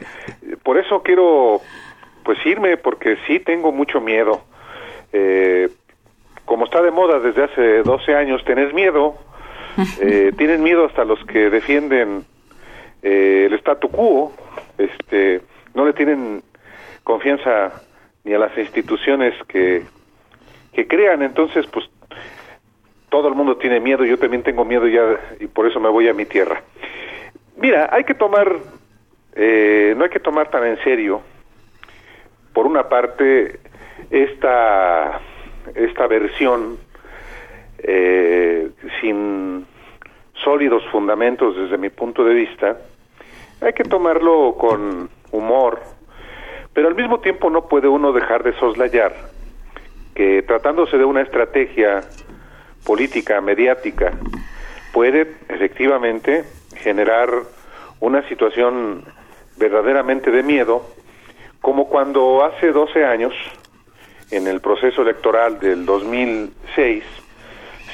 por 0.63 0.79
eso 0.79 1.03
quiero, 1.03 1.61
pues 2.23 2.39
irme, 2.47 2.77
porque 2.77 3.17
sí 3.27 3.41
tengo 3.41 3.73
mucho 3.73 4.01
miedo. 4.01 4.43
Eh, 5.13 5.71
como 6.45 6.67
está 6.67 6.83
de 6.83 6.93
moda 6.93 7.19
desde 7.19 7.45
hace 7.45 7.83
12 7.83 8.15
años, 8.15 8.45
tenés 8.45 8.73
miedo. 8.73 9.15
Eh, 10.01 10.33
tienen 10.37 10.63
miedo 10.63 10.85
hasta 10.85 11.05
los 11.05 11.25
que 11.25 11.49
defienden 11.49 12.25
eh, 13.03 13.47
el 13.47 13.55
statu 13.55 13.89
quo, 13.89 14.33
este, 14.79 15.41
no 15.75 15.85
le 15.85 15.93
tienen 15.93 16.43
confianza 17.05 17.83
ni 18.25 18.35
a 18.35 18.39
las 18.39 18.57
instituciones 18.57 19.35
que, 19.49 19.83
que 20.73 20.87
crean, 20.87 21.23
entonces 21.23 21.67
pues 21.67 21.89
todo 23.09 23.29
el 23.29 23.35
mundo 23.35 23.57
tiene 23.57 23.81
miedo, 23.81 24.05
yo 24.05 24.19
también 24.19 24.43
tengo 24.43 24.65
miedo 24.65 24.87
ya 24.87 25.19
y 25.41 25.47
por 25.47 25.67
eso 25.67 25.81
me 25.81 25.89
voy 25.89 26.09
a 26.09 26.15
mi 26.15 26.27
tierra. 26.27 26.63
Mira, 27.57 27.91
hay 27.93 28.05
que 28.05 28.15
tomar, 28.15 28.57
eh, 29.35 29.95
no 29.97 30.05
hay 30.05 30.11
que 30.11 30.21
tomar 30.21 30.51
tan 30.51 30.65
en 30.67 30.79
serio, 30.83 31.21
por 32.53 32.67
una 32.67 32.89
parte, 32.89 33.61
esta, 34.11 35.21
esta 35.75 36.07
versión 36.07 36.79
eh, 37.79 38.71
sin 39.01 39.67
sólidos 40.43 40.83
fundamentos 40.91 41.57
desde 41.57 41.79
mi 41.79 41.91
punto 41.91 42.25
de 42.25 42.35
vista, 42.35 42.79
hay 43.61 43.73
que 43.73 43.85
tomarlo 43.85 44.57
con 44.59 45.11
humor, 45.33 45.81
pero 46.73 46.89
al 46.89 46.95
mismo 46.95 47.21
tiempo 47.21 47.51
no 47.51 47.69
puede 47.69 47.89
uno 47.89 48.13
dejar 48.13 48.43
de 48.43 48.53
soslayar 48.55 49.15
que 50.15 50.43
tratándose 50.43 50.99
de 50.99 51.05
una 51.05 51.23
estrategia 51.23 52.01
política, 52.85 53.41
mediática, 53.41 54.13
puede 54.93 55.37
efectivamente 55.49 56.45
generar 56.77 57.29
una 58.01 58.27
situación 58.29 59.05
verdaderamente 59.57 60.31
de 60.31 60.43
miedo, 60.43 60.83
como 61.61 61.89
cuando 61.89 62.45
hace 62.45 62.73
12 62.73 63.05
años, 63.05 63.35
en 64.31 64.47
el 64.47 64.61
proceso 64.61 65.03
electoral 65.03 65.59
del 65.59 65.85
2006, 65.85 67.05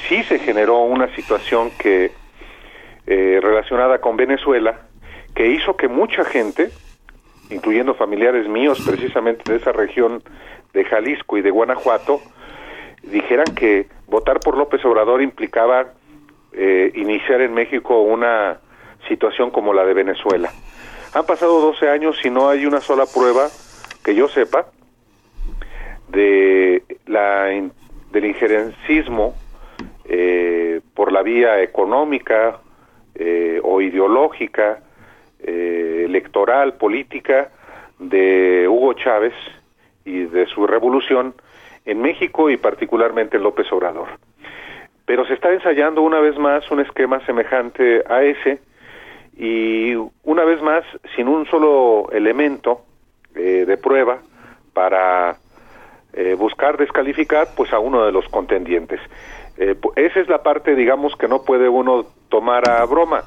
sí 0.07 0.23
se 0.23 0.39
generó 0.39 0.79
una 0.79 1.13
situación 1.15 1.71
que 1.77 2.11
eh, 3.05 3.39
relacionada 3.41 3.99
con 3.99 4.15
Venezuela, 4.15 4.86
que 5.37 5.51
hizo 5.51 5.77
que 5.77 5.87
mucha 5.87 6.25
gente, 6.25 6.71
incluyendo 7.51 7.93
familiares 7.93 8.47
míos 8.47 8.83
precisamente 8.83 9.43
de 9.51 9.59
esa 9.59 9.71
región 9.71 10.23
de 10.73 10.83
Jalisco 10.83 11.37
y 11.37 11.43
de 11.43 11.51
Guanajuato, 11.51 12.19
dijeran 13.03 13.45
que 13.53 13.85
votar 14.07 14.39
por 14.39 14.57
López 14.57 14.83
Obrador 14.83 15.21
implicaba 15.21 15.93
eh, 16.53 16.91
iniciar 16.95 17.41
en 17.41 17.53
México 17.53 18.01
una 18.01 18.57
situación 19.07 19.51
como 19.51 19.75
la 19.75 19.85
de 19.85 19.93
Venezuela. 19.93 20.51
Han 21.13 21.27
pasado 21.27 21.61
12 21.61 21.87
años 21.87 22.19
y 22.25 22.31
no 22.31 22.49
hay 22.49 22.65
una 22.65 22.81
sola 22.81 23.05
prueba 23.05 23.47
que 24.03 24.15
yo 24.15 24.27
sepa 24.29 24.65
de 26.09 26.81
la 27.05 27.43
del 28.11 28.25
injerencismo 28.25 29.35
eh, 30.05 30.81
por 30.95 31.11
la 31.11 31.21
vía 31.21 31.61
económica 31.61 32.59
eh, 33.13 33.59
o 33.63 33.81
ideológica, 33.81 34.81
eh, 35.47 36.03
electoral, 36.05 36.73
política 36.73 37.49
de 37.97 38.67
Hugo 38.67 38.93
Chávez 38.93 39.33
y 40.05 40.25
de 40.25 40.45
su 40.45 40.67
revolución 40.67 41.33
en 41.85 42.01
México 42.01 42.49
y 42.49 42.57
particularmente 42.57 43.37
en 43.37 43.43
López 43.43 43.71
Obrador. 43.71 44.07
Pero 45.05 45.25
se 45.25 45.33
está 45.33 45.51
ensayando 45.51 46.01
una 46.01 46.19
vez 46.19 46.37
más 46.37 46.69
un 46.69 46.81
esquema 46.81 47.25
semejante 47.25 48.03
a 48.07 48.23
ese 48.23 48.59
y 49.37 49.95
una 50.23 50.43
vez 50.43 50.61
más 50.61 50.83
sin 51.15 51.27
un 51.27 51.45
solo 51.45 52.09
elemento 52.11 52.81
eh, 53.35 53.65
de 53.65 53.77
prueba 53.77 54.19
para 54.73 55.37
buscar 56.39 56.77
descalificar 56.77 57.49
pues 57.55 57.71
a 57.71 57.77
uno 57.77 58.03
de 58.03 58.11
los 58.11 58.27
contendientes. 58.29 58.99
Eh, 59.57 59.75
esa 59.95 60.19
es 60.19 60.27
la 60.27 60.43
parte, 60.43 60.75
digamos, 60.75 61.15
que 61.15 61.27
no 61.27 61.41
puede 61.41 61.67
uno 61.67 62.05
tomar 62.29 62.69
a 62.69 62.85
broma. 62.85 63.23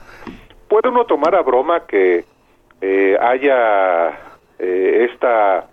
Puede 0.70 0.88
uno 0.88 1.04
tomar 1.04 1.34
a 1.34 1.42
broma 1.42 1.84
que 1.84 2.24
eh, 2.80 3.16
haya 3.20 4.10
eh, 4.56 5.08
esta, 5.10 5.66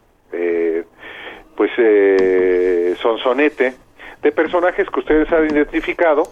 pues, 1.55 1.71
sonsonete 2.99 3.75
de 4.23 4.31
personajes 4.31 4.89
que 4.89 4.99
ustedes 4.99 5.31
han 5.31 5.45
identificado, 5.45 6.23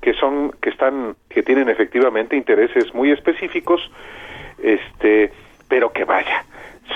que 0.00 0.12
son, 0.14 0.50
que 0.60 0.70
están, 0.70 1.14
que 1.28 1.44
tienen 1.44 1.68
efectivamente 1.68 2.34
intereses 2.36 2.92
muy 2.92 3.12
específicos, 3.12 3.88
este, 4.60 5.30
pero 5.68 5.92
que 5.92 6.04
vaya, 6.04 6.44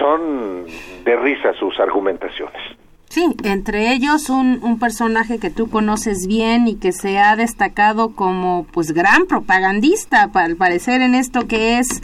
son 0.00 0.66
de 1.04 1.14
risa 1.14 1.52
sus 1.54 1.78
argumentaciones. 1.78 2.60
Sí, 3.10 3.26
entre 3.44 3.92
ellos 3.92 4.28
un, 4.28 4.60
un, 4.62 4.78
personaje 4.78 5.38
que 5.38 5.48
tú 5.48 5.70
conoces 5.70 6.26
bien 6.26 6.68
y 6.68 6.78
que 6.78 6.92
se 6.92 7.18
ha 7.18 7.36
destacado 7.36 8.14
como 8.14 8.66
pues 8.70 8.92
gran 8.92 9.26
propagandista, 9.26 10.30
al 10.34 10.56
parecer 10.56 11.00
en 11.00 11.14
esto 11.14 11.48
que 11.48 11.78
es 11.78 12.02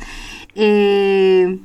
eh, 0.54 1.58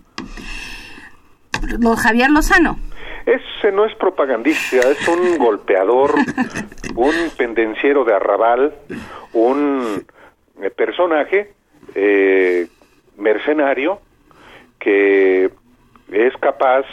Javier 1.97 2.29
Lozano. 2.29 2.77
Ese 3.25 3.71
no 3.71 3.85
es 3.85 3.95
propagandista, 3.95 4.77
es 4.77 5.07
un 5.07 5.37
golpeador, 5.39 6.15
un 6.95 7.13
pendenciero 7.37 8.03
de 8.03 8.13
arrabal, 8.15 8.75
un 9.33 10.05
eh, 10.61 10.69
personaje 10.69 11.53
eh, 11.95 12.67
mercenario 13.17 14.01
que 14.79 15.49
es 16.11 16.33
capaz 16.41 16.85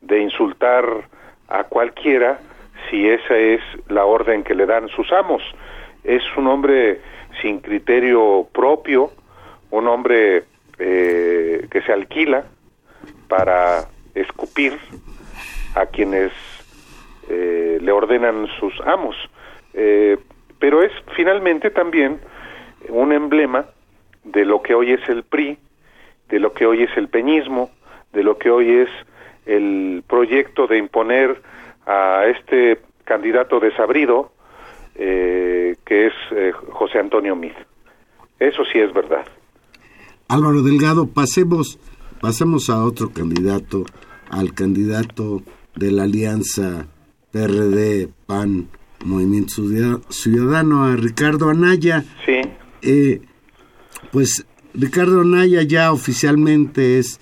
de 0.00 0.20
insultar 0.20 0.84
a 1.52 1.64
cualquiera 1.64 2.40
si 2.90 3.08
esa 3.08 3.36
es 3.36 3.60
la 3.88 4.04
orden 4.04 4.42
que 4.42 4.54
le 4.54 4.66
dan 4.66 4.88
sus 4.88 5.12
amos. 5.12 5.42
Es 6.02 6.22
un 6.36 6.46
hombre 6.46 7.00
sin 7.40 7.60
criterio 7.60 8.48
propio, 8.52 9.10
un 9.70 9.86
hombre 9.86 10.44
eh, 10.78 11.66
que 11.70 11.82
se 11.82 11.92
alquila 11.92 12.44
para 13.28 13.84
escupir 14.14 14.78
a 15.74 15.86
quienes 15.86 16.32
eh, 17.28 17.78
le 17.80 17.92
ordenan 17.92 18.48
sus 18.58 18.74
amos. 18.86 19.16
Eh, 19.74 20.18
pero 20.58 20.82
es 20.82 20.92
finalmente 21.16 21.70
también 21.70 22.20
un 22.88 23.12
emblema 23.12 23.66
de 24.24 24.44
lo 24.44 24.62
que 24.62 24.74
hoy 24.74 24.92
es 24.92 25.08
el 25.08 25.22
PRI, 25.22 25.58
de 26.28 26.38
lo 26.38 26.52
que 26.52 26.66
hoy 26.66 26.82
es 26.82 26.96
el 26.96 27.08
peñismo, 27.08 27.70
de 28.12 28.22
lo 28.22 28.38
que 28.38 28.50
hoy 28.50 28.70
es 28.70 28.88
el 29.46 30.02
proyecto 30.06 30.66
de 30.66 30.78
imponer 30.78 31.42
a 31.86 32.26
este 32.26 32.80
candidato 33.04 33.60
desabrido, 33.60 34.32
eh, 34.94 35.76
que 35.84 36.06
es 36.06 36.12
eh, 36.30 36.52
José 36.70 36.98
Antonio 36.98 37.34
Mid. 37.34 37.52
Eso 38.38 38.62
sí 38.72 38.78
es 38.78 38.92
verdad. 38.92 39.24
Álvaro 40.28 40.62
Delgado, 40.62 41.06
pasemos, 41.08 41.78
pasemos 42.20 42.70
a 42.70 42.84
otro 42.84 43.10
candidato, 43.12 43.84
al 44.30 44.54
candidato 44.54 45.42
de 45.74 45.92
la 45.92 46.04
alianza 46.04 46.86
PRD, 47.32 48.08
PAN, 48.26 48.68
Movimiento 49.04 49.54
Ciudadano, 50.08 50.84
a 50.84 50.96
Ricardo 50.96 51.48
Anaya. 51.48 52.04
Sí. 52.24 52.40
Eh, 52.82 53.20
pues 54.10 54.46
Ricardo 54.74 55.20
Anaya 55.20 55.62
ya 55.62 55.92
oficialmente 55.92 56.98
es 56.98 57.18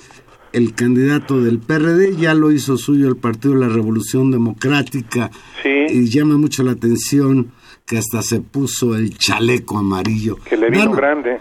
el 0.52 0.74
candidato 0.74 1.40
del 1.40 1.58
PRD, 1.58 2.16
ya 2.16 2.34
lo 2.34 2.50
hizo 2.50 2.76
suyo 2.76 3.08
el 3.08 3.16
Partido 3.16 3.54
de 3.54 3.60
la 3.60 3.68
Revolución 3.68 4.30
Democrática. 4.30 5.30
Sí. 5.62 5.86
Y 5.90 6.08
llama 6.10 6.36
mucho 6.36 6.62
la 6.62 6.72
atención 6.72 7.52
que 7.86 7.98
hasta 7.98 8.22
se 8.22 8.40
puso 8.40 8.94
el 8.94 9.16
chaleco 9.18 9.78
amarillo. 9.78 10.38
Que 10.44 10.56
le 10.56 10.70
vino 10.70 10.92
grande. 10.92 11.38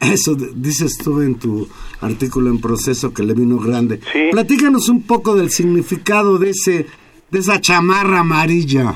eso 0.00 0.34
dices 0.34 0.96
tú 0.96 1.20
en 1.20 1.34
tu 1.38 1.68
artículo 2.00 2.50
en 2.50 2.60
proceso 2.60 3.12
que 3.12 3.22
le 3.22 3.34
vino 3.34 3.58
grande. 3.58 4.00
Sí. 4.12 4.28
Platícanos 4.30 4.88
un 4.88 5.02
poco 5.02 5.34
del 5.34 5.50
significado 5.50 6.38
de 6.38 6.50
ese 6.50 6.86
de 7.30 7.38
esa 7.38 7.60
chamarra 7.60 8.20
amarilla. 8.20 8.94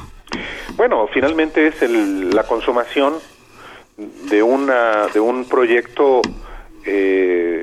Bueno, 0.76 1.06
finalmente 1.12 1.66
es 1.66 1.82
el, 1.82 2.30
la 2.30 2.44
consumación 2.44 3.14
de 4.30 4.42
una 4.42 5.08
de 5.12 5.20
un 5.20 5.44
proyecto 5.44 6.22
eh, 6.86 7.59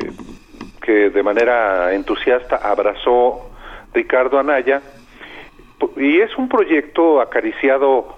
de 1.10 1.24
manera 1.24 1.94
entusiasta 1.94 2.58
abrazó 2.58 3.50
Ricardo 3.94 4.40
Anaya 4.40 4.82
y 5.96 6.20
es 6.20 6.36
un 6.38 6.50
proyecto 6.50 7.22
acariciado 7.22 8.16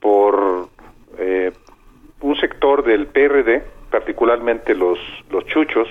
por 0.00 0.68
eh, 1.18 1.52
un 2.20 2.36
sector 2.36 2.84
del 2.84 3.06
PRD, 3.06 3.62
particularmente 3.90 4.74
los, 4.74 4.98
los 5.30 5.44
chuchos, 5.46 5.88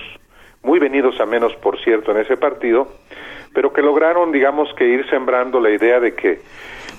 muy 0.62 0.78
venidos 0.78 1.20
a 1.20 1.26
menos, 1.26 1.54
por 1.56 1.78
cierto, 1.82 2.10
en 2.10 2.18
ese 2.18 2.36
partido, 2.36 2.88
pero 3.52 3.72
que 3.72 3.82
lograron, 3.82 4.32
digamos, 4.32 4.72
que 4.74 4.86
ir 4.86 5.08
sembrando 5.10 5.60
la 5.60 5.70
idea 5.70 6.00
de 6.00 6.14
que 6.14 6.40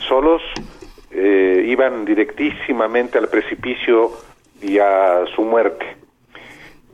solos 0.08 0.42
eh, 1.12 1.64
iban 1.68 2.06
directísimamente 2.06 3.18
al 3.18 3.28
precipicio 3.28 4.12
y 4.62 4.80
a 4.80 5.26
su 5.36 5.42
muerte. 5.44 5.86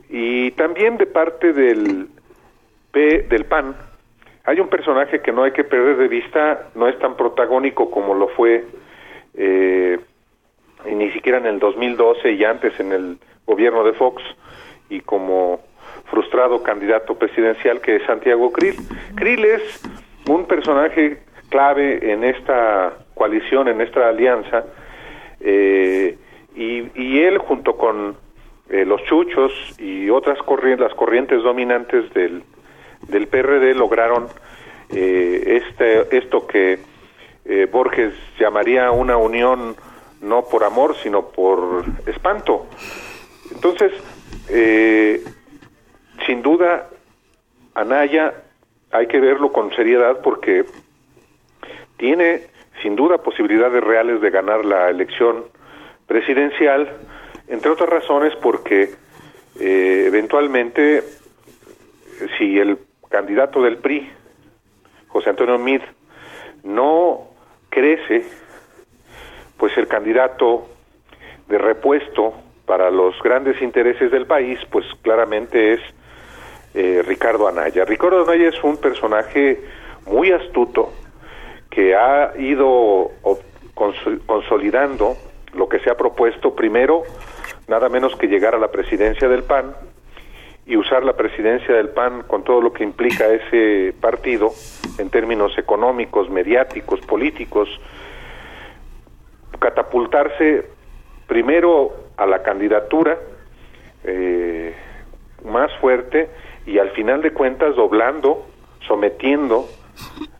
Y 0.08 0.50
también 0.52 0.96
de 0.96 1.06
parte 1.06 1.52
del 1.52 2.08
P, 2.92 3.22
del 3.22 3.46
PAN, 3.46 3.74
hay 4.44 4.60
un 4.60 4.68
personaje 4.68 5.20
que 5.20 5.32
no 5.32 5.44
hay 5.44 5.52
que 5.52 5.64
perder 5.64 5.96
de 5.96 6.08
vista, 6.08 6.68
no 6.74 6.88
es 6.88 6.98
tan 6.98 7.16
protagónico 7.16 7.90
como 7.90 8.14
lo 8.14 8.28
fue 8.28 8.64
eh, 9.34 9.98
ni 10.90 11.10
siquiera 11.12 11.38
en 11.38 11.46
el 11.46 11.58
2012 11.58 12.32
y 12.32 12.44
antes 12.44 12.78
en 12.80 12.92
el 12.92 13.18
gobierno 13.46 13.84
de 13.84 13.92
Fox 13.92 14.22
y 14.88 15.00
como 15.00 15.60
frustrado 16.10 16.62
candidato 16.62 17.14
presidencial 17.14 17.80
que 17.80 17.96
es 17.96 18.02
Santiago 18.04 18.52
Krill. 18.52 18.76
Krill 19.14 19.44
es 19.44 19.82
un 20.28 20.46
personaje 20.46 21.22
clave 21.48 22.12
en 22.12 22.24
esta 22.24 22.94
coalición, 23.14 23.68
en 23.68 23.80
esta 23.80 24.08
alianza, 24.08 24.64
eh, 25.40 26.18
y, 26.54 27.00
y, 27.00 27.20
él 27.20 27.38
junto 27.38 27.76
con 27.76 28.16
eh, 28.68 28.84
los 28.84 29.02
chuchos 29.04 29.52
y 29.78 30.10
otras 30.10 30.38
corrientes, 30.42 30.86
las 30.86 30.94
corrientes 30.94 31.42
dominantes 31.42 32.12
del, 32.12 32.42
del 33.08 33.28
PRD 33.28 33.74
lograron 33.74 34.28
eh, 34.90 35.62
este, 35.64 36.16
esto 36.16 36.46
que 36.46 36.78
eh, 37.44 37.68
Borges 37.70 38.14
llamaría 38.38 38.90
una 38.90 39.16
unión 39.16 39.76
no 40.20 40.44
por 40.44 40.64
amor, 40.64 40.96
sino 41.02 41.28
por 41.28 41.84
espanto. 42.06 42.66
Entonces, 43.52 43.92
eh, 44.48 45.22
sin 46.26 46.42
duda, 46.42 46.88
Anaya 47.74 48.34
hay 48.92 49.06
que 49.06 49.20
verlo 49.20 49.50
con 49.52 49.74
seriedad 49.74 50.20
porque 50.22 50.64
tiene 51.96 52.42
sin 52.82 52.96
duda 52.96 53.18
posibilidades 53.18 53.82
reales 53.82 54.20
de 54.20 54.30
ganar 54.30 54.64
la 54.64 54.90
elección 54.90 55.44
presidencial, 56.06 56.96
entre 57.48 57.70
otras 57.70 57.88
razones 57.88 58.34
porque 58.36 58.90
eh, 59.58 60.04
eventualmente 60.06 61.02
si 62.38 62.58
el 62.58 62.78
candidato 63.12 63.62
del 63.62 63.76
PRI, 63.76 64.10
José 65.08 65.30
Antonio 65.30 65.58
Mid, 65.58 65.82
no 66.64 67.28
crece 67.68 68.24
pues 69.58 69.76
el 69.76 69.86
candidato 69.86 70.66
de 71.46 71.58
repuesto 71.58 72.32
para 72.64 72.90
los 72.90 73.22
grandes 73.22 73.60
intereses 73.60 74.10
del 74.10 74.26
país, 74.26 74.58
pues 74.70 74.86
claramente 75.02 75.74
es 75.74 75.80
eh, 76.74 77.02
Ricardo 77.06 77.46
Anaya. 77.46 77.84
Ricardo 77.84 78.22
Anaya 78.22 78.48
es 78.48 78.64
un 78.64 78.78
personaje 78.78 79.60
muy 80.06 80.32
astuto 80.32 80.90
que 81.68 81.94
ha 81.94 82.32
ido 82.38 83.10
consolidando 84.26 85.16
lo 85.52 85.68
que 85.68 85.80
se 85.80 85.90
ha 85.90 85.96
propuesto 85.96 86.54
primero, 86.54 87.02
nada 87.68 87.90
menos 87.90 88.16
que 88.16 88.26
llegar 88.26 88.54
a 88.54 88.58
la 88.58 88.70
presidencia 88.70 89.28
del 89.28 89.42
PAN 89.42 89.74
y 90.64 90.76
usar 90.76 91.04
la 91.04 91.14
presidencia 91.14 91.74
del 91.74 91.88
PAN 91.90 92.22
con 92.26 92.44
todo 92.44 92.60
lo 92.60 92.72
que 92.72 92.84
implica 92.84 93.26
ese 93.26 93.94
partido 94.00 94.50
en 94.98 95.10
términos 95.10 95.56
económicos, 95.58 96.30
mediáticos, 96.30 97.00
políticos, 97.00 97.68
catapultarse 99.58 100.66
primero 101.26 101.92
a 102.16 102.26
la 102.26 102.42
candidatura 102.42 103.18
eh, 104.04 104.74
más 105.44 105.72
fuerte 105.80 106.30
y 106.66 106.78
al 106.78 106.90
final 106.90 107.22
de 107.22 107.32
cuentas 107.32 107.74
doblando, 107.74 108.46
sometiendo 108.86 109.66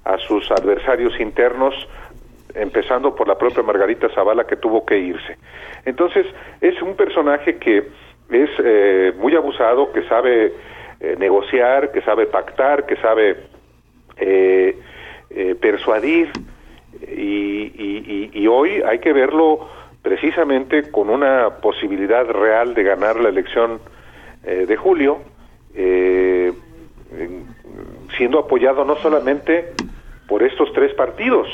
a 0.05 0.19
sus 0.19 0.51
adversarios 0.51 1.19
internos, 1.21 1.75
empezando 2.55 3.15
por 3.15 3.27
la 3.27 3.37
propia 3.37 3.63
Margarita 3.63 4.09
Zavala 4.15 4.47
que 4.47 4.57
tuvo 4.57 4.85
que 4.85 4.99
irse. 4.99 5.37
Entonces 5.85 6.27
es 6.61 6.81
un 6.83 6.95
personaje 6.95 7.57
que 7.57 7.89
es 8.31 8.51
eh, 8.59 9.13
muy 9.19 9.35
abusado, 9.35 9.93
que 9.93 10.03
sabe 10.09 10.53
eh, 11.05 11.17
negociar, 11.19 11.91
que 11.91 12.01
sabe 12.03 12.27
pactar, 12.27 12.87
que 12.87 12.95
sabe 12.95 13.37
eh, 14.19 14.79
eh 15.31 15.57
persuadir, 15.61 16.31
y, 17.09 18.31
y, 18.33 18.47
hoy 18.47 18.83
hay 18.83 19.01
que 19.01 19.13
verlo 19.13 19.69
precisamente 20.01 20.93
con 20.93 21.11
una 21.11 21.57
posibilidad 21.61 22.25
real 22.29 22.75
de 22.75 22.85
ganar 22.85 23.19
la 23.19 23.31
elección 23.31 23.81
eh, 24.45 24.65
de 24.69 24.77
julio, 24.77 25.19
siendo 28.17 28.39
apoyado 28.39 28.85
no 28.85 28.95
solamente 28.99 29.73
por 30.29 30.45
estos 30.45 30.73
tres 30.73 30.95
partidos, 30.95 31.49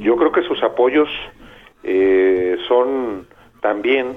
yo 0.00 0.16
creo 0.16 0.32
que 0.32 0.42
sus 0.42 0.60
apoyos 0.64 1.08
son 2.66 3.28
también 3.60 4.16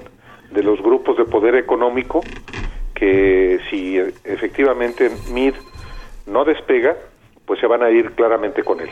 de 0.54 0.62
los 0.62 0.80
grupos 0.80 1.16
de 1.16 1.24
poder 1.24 1.56
económico 1.56 2.22
que 2.94 3.58
si 3.68 3.98
efectivamente 3.98 5.10
MID 5.32 5.54
no 6.26 6.44
despega, 6.44 6.96
pues 7.44 7.60
se 7.60 7.66
van 7.66 7.82
a 7.82 7.90
ir 7.90 8.12
claramente 8.12 8.62
con 8.62 8.80
él. 8.80 8.88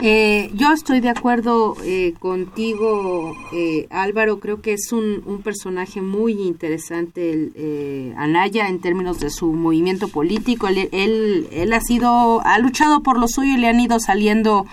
Eh, 0.00 0.50
yo 0.52 0.72
estoy 0.72 1.00
de 1.00 1.08
acuerdo 1.08 1.74
eh, 1.82 2.12
contigo, 2.18 3.34
eh, 3.54 3.86
Álvaro. 3.90 4.40
Creo 4.40 4.60
que 4.60 4.74
es 4.74 4.92
un, 4.92 5.22
un 5.24 5.40
personaje 5.40 6.02
muy 6.02 6.34
interesante, 6.34 7.32
el, 7.32 7.52
eh, 7.54 8.14
Anaya, 8.18 8.68
en 8.68 8.80
términos 8.80 9.20
de 9.20 9.30
su 9.30 9.52
movimiento 9.52 10.08
político. 10.08 10.68
Él, 10.68 10.90
él, 10.92 11.48
él, 11.50 11.72
ha 11.72 11.80
sido, 11.80 12.42
ha 12.44 12.58
luchado 12.58 13.02
por 13.02 13.18
lo 13.18 13.26
suyo 13.26 13.54
y 13.54 13.56
le 13.56 13.68
han 13.68 13.80
ido 13.80 13.98
saliendo 13.98 14.66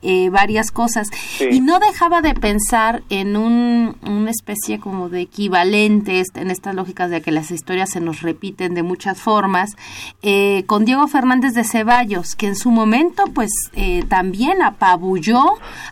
eh, 0.00 0.30
varias 0.30 0.70
cosas. 0.70 1.08
Sí. 1.38 1.48
Y 1.52 1.60
no 1.60 1.78
dejaba 1.78 2.22
de 2.22 2.34
pensar 2.34 3.02
en 3.10 3.36
un, 3.36 3.96
una 4.04 4.30
especie 4.30 4.80
como 4.80 5.08
de 5.08 5.20
equivalente 5.20 6.20
este, 6.20 6.40
en 6.40 6.50
estas 6.50 6.74
lógicas 6.74 7.10
de 7.10 7.20
que 7.20 7.30
las 7.30 7.50
historias 7.50 7.90
se 7.90 8.00
nos 8.00 8.22
repiten 8.22 8.74
de 8.74 8.82
muchas 8.82 9.20
formas, 9.20 9.76
eh, 10.22 10.64
con 10.66 10.84
Diego 10.84 11.06
Fernández 11.08 11.52
de 11.54 11.64
Ceballos, 11.64 12.34
que 12.36 12.46
en 12.46 12.56
su 12.56 12.70
momento, 12.70 13.24
pues 13.34 13.50
eh, 13.74 14.02
también 14.08 14.61
apabulló 14.62 15.42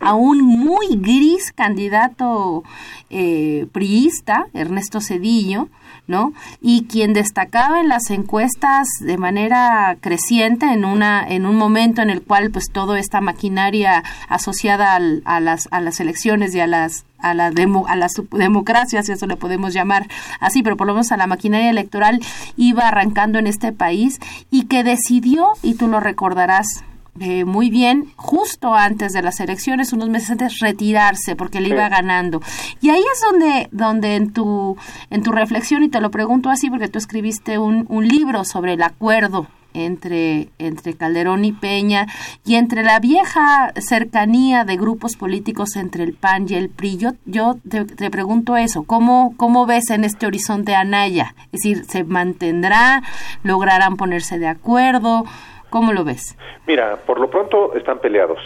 a 0.01 0.15
un 0.15 0.43
muy 0.43 0.97
gris 0.97 1.53
candidato 1.53 2.63
eh, 3.11 3.67
priista, 3.73 4.47
Ernesto 4.55 5.01
Cedillo, 5.01 5.69
¿no? 6.07 6.33
Y 6.61 6.85
quien 6.85 7.13
destacaba 7.13 7.81
en 7.81 7.89
las 7.89 8.11
encuestas 8.11 8.89
de 9.01 9.17
manera 9.17 9.97
creciente 10.01 10.67
en 10.67 10.85
una 10.85 11.27
en 11.27 11.47
un 11.47 11.57
momento 11.57 12.03
en 12.03 12.11
el 12.11 12.23
cual 12.23 12.51
pues 12.51 12.71
toda 12.71 12.99
esta 12.99 13.21
maquinaria 13.21 14.03
asociada 14.29 14.97
a 14.97 15.41
las 15.41 15.69
a 15.71 15.81
las 15.81 16.01
elecciones 16.01 16.55
y 16.55 16.61
a 16.61 16.67
las 16.67 17.05
a 17.19 17.35
la 17.35 17.51
demo, 17.51 17.87
a 17.87 17.97
las 17.97 18.13
democracias, 18.31 19.07
si 19.07 19.13
eso 19.13 19.27
le 19.27 19.37
podemos 19.37 19.75
llamar 19.75 20.09
así, 20.41 20.63
pero 20.63 20.77
por 20.77 20.87
lo 20.87 20.95
menos 20.95 21.13
a 21.13 21.17
la 21.17 21.27
maquinaria 21.27 21.71
electoral 21.71 22.21
iba 22.57 22.89
arrancando 22.89 23.39
en 23.39 23.47
este 23.47 23.73
país 23.73 24.19
y 24.51 24.65
que 24.65 24.85
decidió, 24.85 25.49
y 25.63 25.75
tú 25.75 25.87
lo 25.87 26.01
recordarás 26.01 26.83
eh, 27.19 27.45
muy 27.45 27.71
bien 27.71 28.13
justo 28.17 28.75
antes 28.75 29.13
de 29.13 29.23
las 29.23 29.41
elecciones, 29.41 29.93
unos 29.93 30.09
meses 30.09 30.31
antes, 30.31 30.59
retirarse 30.61 31.37
porque 31.37 31.61
le 31.61 31.71
iba 31.71 31.89
ganando. 31.89 32.41
Y 32.81 32.91
ahí 32.91 33.03
es 33.13 33.21
donde, 33.21 33.69
donde 33.73 34.17
en 34.17 34.33
tu, 34.33 34.77
en 35.11 35.23
tu 35.23 35.33
reflexión, 35.33 35.83
y 35.83 35.89
te 35.89 36.01
lo 36.01 36.11
pregunto 36.11 36.51
así 36.51 36.71
porque 36.71 36.89
tú 36.89 36.99
escribiste 36.99 37.59
un, 37.59 37.87
un 37.89 38.07
libro 38.07 38.45
sobre 38.45 38.75
el 38.75 38.83
acuerdo 38.83 39.49
entre, 39.75 40.51
entre 40.59 40.95
Calderón 40.95 41.45
y 41.45 41.53
Peña 41.53 42.07
y 42.45 42.57
entre 42.57 42.83
la 42.83 42.99
vieja 43.01 43.73
cercanía 43.77 44.65
de 44.65 44.77
grupos 44.77 45.17
políticos 45.17 45.77
entre 45.77 46.05
el 46.05 46.15
PAN 46.15 46.47
y 46.49 46.55
el 46.55 46.71
PRI. 46.71 46.99
Yo, 47.27 47.57
te, 47.69 47.85
te, 47.85 48.11
pregunto 48.11 48.57
eso, 48.57 48.83
¿cómo, 48.85 49.35
¿cómo 49.37 49.67
ves 49.67 49.91
en 49.91 50.05
este 50.05 50.27
horizonte 50.27 50.75
Anaya? 50.75 51.35
Es 51.53 51.63
decir, 51.63 51.85
¿se 51.89 52.05
mantendrá? 52.05 53.03
¿Lograrán 53.43 53.97
ponerse 53.97 54.39
de 54.39 54.49
acuerdo? 54.49 55.25
¿Cómo 55.71 55.93
lo 55.93 56.05
ves? 56.05 56.37
Mira, 56.67 56.97
por 57.07 57.21
lo 57.21 57.31
pronto 57.31 57.75
están 57.75 58.01
peleados 58.01 58.41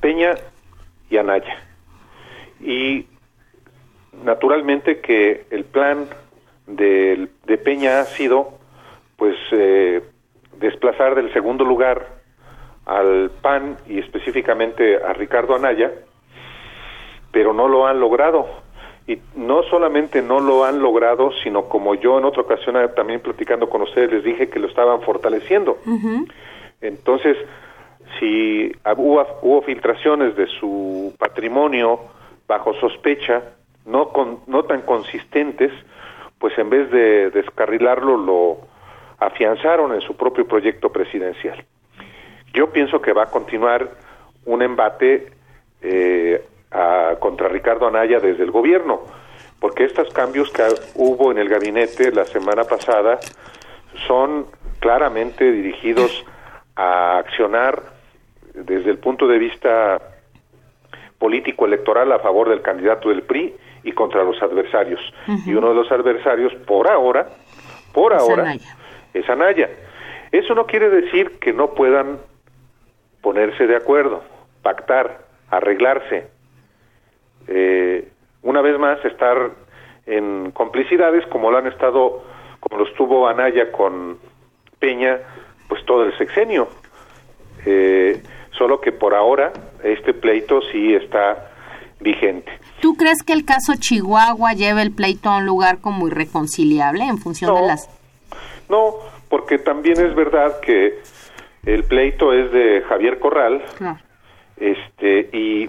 Peña 0.00 0.34
y 1.10 1.16
Anaya. 1.16 1.62
Y 2.60 3.06
naturalmente 4.24 5.00
que 5.00 5.46
el 5.50 5.64
plan 5.64 6.08
de, 6.66 7.28
de 7.46 7.58
Peña 7.58 8.00
ha 8.00 8.04
sido 8.04 8.58
pues 9.16 9.36
eh, 9.52 10.02
desplazar 10.58 11.14
del 11.14 11.32
segundo 11.32 11.64
lugar 11.64 12.22
al 12.86 13.30
PAN 13.42 13.76
y 13.86 13.98
específicamente 14.00 14.96
a 14.96 15.12
Ricardo 15.12 15.54
Anaya, 15.54 15.92
pero 17.30 17.52
no 17.52 17.68
lo 17.68 17.86
han 17.86 18.00
logrado. 18.00 18.46
Y 19.06 19.18
no 19.34 19.62
solamente 19.64 20.22
no 20.22 20.38
lo 20.38 20.64
han 20.64 20.80
logrado, 20.80 21.32
sino 21.42 21.64
como 21.64 21.94
yo 21.94 22.18
en 22.18 22.24
otra 22.24 22.42
ocasión 22.42 22.76
eh, 22.76 22.88
también 22.88 23.20
platicando 23.20 23.68
con 23.68 23.82
ustedes 23.82 24.12
les 24.12 24.24
dije 24.24 24.48
que 24.48 24.60
lo 24.60 24.68
estaban 24.68 25.02
fortaleciendo. 25.02 25.78
Entonces, 26.80 27.36
si 28.18 28.72
hubo, 28.96 29.26
hubo, 29.42 29.62
filtraciones 29.62 30.36
de 30.36 30.46
su 30.46 31.14
patrimonio 31.18 32.00
bajo 32.46 32.74
sospecha, 32.74 33.42
no, 33.86 34.10
con, 34.10 34.40
no 34.46 34.64
tan 34.64 34.82
consistentes, 34.82 35.72
pues 36.38 36.56
en 36.58 36.70
vez 36.70 36.90
de 36.90 37.30
descarrilarlo, 37.30 38.16
lo 38.16 38.58
afianzaron 39.18 39.94
en 39.94 40.00
su 40.00 40.16
propio 40.16 40.46
proyecto 40.46 40.90
presidencial. 40.90 41.64
Yo 42.52 42.70
pienso 42.70 43.00
que 43.00 43.12
va 43.12 43.24
a 43.24 43.30
continuar 43.30 43.90
un 44.44 44.62
embate 44.62 45.32
eh, 45.80 46.44
a, 46.72 47.16
contra 47.18 47.48
Ricardo 47.48 47.86
Anaya 47.86 48.20
desde 48.20 48.44
el 48.44 48.50
gobierno, 48.50 49.00
porque 49.60 49.84
estos 49.84 50.12
cambios 50.12 50.50
que 50.50 50.62
hubo 50.94 51.30
en 51.30 51.38
el 51.38 51.48
gabinete 51.48 52.10
la 52.12 52.24
semana 52.24 52.64
pasada 52.64 53.18
son 54.06 54.46
claramente 54.80 55.50
dirigidos 55.50 56.24
a 56.76 57.18
accionar 57.18 57.82
desde 58.54 58.90
el 58.90 58.98
punto 58.98 59.26
de 59.26 59.38
vista 59.38 60.00
político 61.18 61.66
electoral 61.66 62.10
a 62.12 62.18
favor 62.18 62.48
del 62.48 62.62
candidato 62.62 63.08
del 63.08 63.22
PRI 63.22 63.54
y 63.84 63.92
contra 63.92 64.24
los 64.24 64.42
adversarios. 64.42 65.00
Y 65.46 65.54
uno 65.54 65.68
de 65.68 65.74
los 65.74 65.90
adversarios, 65.92 66.52
por 66.66 66.90
ahora, 66.90 67.28
por 67.92 68.12
ahora, 68.12 68.54
es 69.14 69.30
Anaya. 69.30 69.70
Eso 70.32 70.54
no 70.54 70.66
quiere 70.66 70.88
decir 70.88 71.38
que 71.38 71.52
no 71.52 71.74
puedan 71.74 72.18
ponerse 73.20 73.66
de 73.66 73.76
acuerdo, 73.76 74.22
pactar, 74.62 75.20
arreglarse. 75.50 76.26
Eh, 77.48 78.08
una 78.42 78.60
vez 78.60 78.78
más, 78.78 79.04
estar 79.04 79.50
en 80.06 80.50
complicidades 80.52 81.26
como 81.26 81.50
lo 81.50 81.58
han 81.58 81.66
estado, 81.66 82.22
como 82.60 82.78
lo 82.78 82.88
estuvo 82.88 83.28
Anaya 83.28 83.70
con 83.70 84.18
Peña, 84.78 85.18
pues 85.68 85.84
todo 85.84 86.04
el 86.04 86.16
sexenio. 86.18 86.68
Eh, 87.64 88.20
solo 88.58 88.80
que 88.80 88.92
por 88.92 89.14
ahora 89.14 89.52
este 89.84 90.12
pleito 90.14 90.60
sí 90.72 90.94
está 90.94 91.50
vigente. 92.00 92.50
¿Tú 92.80 92.96
crees 92.96 93.22
que 93.22 93.32
el 93.32 93.44
caso 93.44 93.74
Chihuahua 93.78 94.54
lleva 94.54 94.82
el 94.82 94.92
pleito 94.92 95.28
a 95.28 95.38
un 95.38 95.46
lugar 95.46 95.80
como 95.80 96.08
irreconciliable 96.08 97.04
en 97.04 97.18
función 97.18 97.54
de 97.54 97.62
las 97.62 97.88
no, 98.72 98.94
porque 99.28 99.58
también 99.58 100.00
es 100.00 100.14
verdad 100.14 100.60
que 100.60 100.98
el 101.64 101.84
pleito 101.84 102.32
es 102.32 102.50
de 102.52 102.82
Javier 102.88 103.18
Corral, 103.18 103.62
este 104.56 105.28
y, 105.32 105.68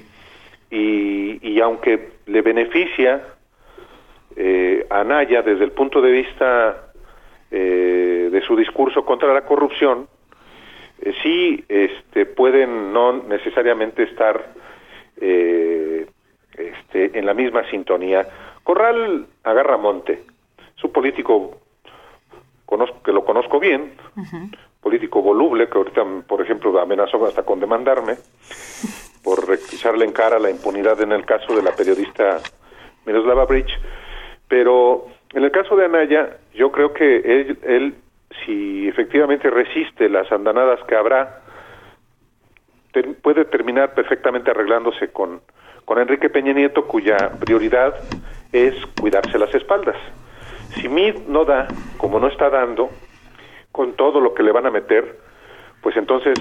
y, 0.74 1.60
aunque 1.62 2.14
le 2.26 2.42
beneficia 2.42 3.22
eh, 4.36 4.86
a 4.90 5.04
Naya 5.04 5.44
desde 5.44 5.64
el 5.66 5.72
punto 5.72 6.02
de 6.02 6.12
vista 6.12 6.92
eh, 7.52 8.30
de 8.32 8.42
su 8.42 8.56
discurso 8.56 9.06
contra 9.06 9.32
la 9.34 9.42
corrupción, 9.42 10.08
eh, 11.00 11.14
sí 11.22 11.64
este, 11.70 12.26
pueden 12.26 12.92
no 12.92 13.14
necesariamente 13.24 14.04
estar 14.04 14.54
eh, 15.22 16.08
este, 16.58 17.20
en 17.20 17.26
la 17.28 17.36
misma 17.36 17.70
sintonía. 17.70 18.28
Corral 18.64 19.28
agarra 19.44 19.78
monte, 19.78 20.24
es 20.76 20.84
un 20.84 20.92
político 20.92 21.60
que 23.06 23.12
lo 23.12 23.24
conozco 23.24 23.60
bien, 23.60 23.94
político 24.82 25.22
voluble, 25.22 25.70
que 25.70 25.78
ahorita, 25.78 26.04
por 26.28 26.42
ejemplo, 26.42 26.80
amenazó 26.80 27.24
hasta 27.28 27.44
con 27.44 27.60
demandarme 27.60 28.16
por 29.24 29.52
echarle 29.52 30.06
en 30.06 30.12
cara 30.12 30.38
la 30.40 30.50
impunidad 30.50 31.02
en 31.02 31.12
el 31.12 31.26
caso 31.26 31.56
de 31.56 31.64
la 31.64 31.76
periodista 31.76 32.40
Miroslava 33.06 33.46
Bridge, 33.46 33.80
pero 34.48 35.08
en 35.34 35.44
el 35.44 35.52
caso 35.52 35.76
de 35.76 35.86
Anaya, 35.86 36.38
yo 36.54 36.72
creo 36.72 36.94
que 36.94 37.18
él, 37.18 37.58
él 37.64 37.96
si 38.46 38.88
efectivamente 38.88 39.50
resiste 39.50 40.10
las 40.10 40.32
andanadas 40.32 40.80
que 40.88 40.96
habrá, 40.96 41.42
puede 43.22 43.46
terminar 43.46 43.94
perfectamente 43.94 44.52
arreglándose 44.52 45.10
con, 45.10 45.42
con 45.86 46.00
Enrique 46.00 46.30
Peña 46.30 46.54
Nieto, 46.54 46.86
cuya 46.86 47.32
prioridad 47.40 47.96
es 48.52 48.76
cuidarse 49.00 49.40
las 49.40 49.54
espaldas. 49.56 49.98
Si 50.76 50.88
Mid 50.88 51.16
no 51.28 51.46
da, 51.46 51.68
como 51.98 52.20
no 52.20 52.28
está 52.28 52.50
dando, 52.50 52.90
con 53.72 53.94
todo 53.94 54.20
lo 54.20 54.34
que 54.34 54.44
le 54.44 54.52
van 54.52 54.68
a 54.68 54.72
meter, 54.72 55.18
pues 55.82 55.98
entonces 55.98 56.36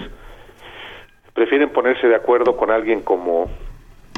prefieren 1.34 1.70
ponerse 1.70 2.06
de 2.06 2.14
acuerdo 2.14 2.56
con 2.56 2.70
alguien 2.70 3.02
como, 3.02 3.50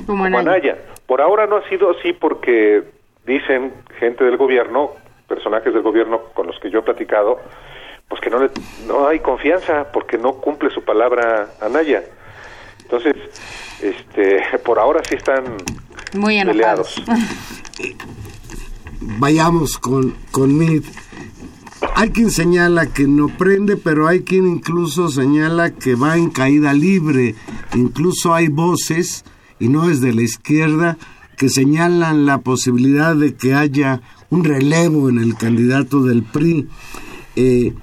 como 0.07 0.24
Anaya. 0.24 0.79
Por 1.07 1.20
ahora 1.20 1.46
no 1.46 1.57
ha 1.57 1.68
sido 1.68 1.90
así 1.90 2.12
porque 2.12 2.83
dicen 3.27 3.72
gente 3.98 4.24
del 4.24 4.37
gobierno, 4.37 4.92
personajes 5.29 5.72
del 5.72 5.83
gobierno 5.83 6.20
con 6.35 6.46
los 6.46 6.59
que 6.61 6.70
yo 6.70 6.81
he 6.81 6.83
platicado, 6.83 7.40
pues 8.09 8.20
que 8.20 8.31
no, 8.31 8.38
le, 8.38 8.50
no 8.87 9.09
hay 9.09 9.20
confianza 9.20 9.90
porque 9.92 10.18
no 10.18 10.35
cumple 10.35 10.70
su 10.70 10.83
palabra 10.83 11.48
Anaya. 11.61 12.03
Entonces, 12.83 13.14
este, 13.83 14.59
por 14.64 14.79
ahora 14.79 15.00
sí 15.09 15.14
están 15.14 15.44
muy 16.14 16.38
enojados. 16.38 17.03
vayamos 19.00 19.79
con, 19.79 20.12
con 20.31 20.57
Mid. 20.57 20.85
Hay 21.97 22.11
quien 22.11 22.31
señala 22.31 22.87
que 22.87 23.07
no 23.07 23.29
prende, 23.29 23.77
pero 23.77 24.09
hay 24.09 24.23
quien 24.23 24.47
incluso 24.47 25.09
señala 25.09 25.75
que 25.75 25.94
va 25.94 26.16
en 26.16 26.31
caída 26.31 26.73
libre. 26.73 27.35
Incluso 27.75 28.35
hay 28.35 28.49
voces, 28.49 29.25
y 29.59 29.68
no 29.68 29.88
es 29.88 30.01
de 30.01 30.12
la 30.12 30.23
izquierda, 30.23 30.99
que 31.37 31.49
señalan 31.49 32.27
la 32.27 32.38
posibilidad 32.38 33.16
de 33.16 33.35
que 33.35 33.55
haya 33.55 34.03
un 34.31 34.44
relevo 34.44 35.09
en 35.09 35.18
el 35.18 35.37
candidato 35.37 36.03
del 36.03 36.23
PRI. 36.23 36.68
Eh, 37.37 37.75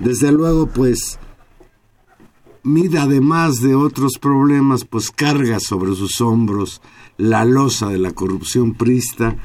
desde 0.00 0.32
luego, 0.32 0.66
pues, 0.66 1.18
Mid, 2.62 2.94
además 2.94 3.60
de 3.60 3.74
otros 3.74 4.18
problemas, 4.18 4.86
pues 4.86 5.10
carga 5.10 5.60
sobre 5.60 5.94
sus 5.94 6.22
hombros 6.22 6.80
la 7.18 7.44
losa 7.44 7.88
de 7.88 7.98
la 7.98 8.12
corrupción 8.12 8.72
prista 8.72 9.36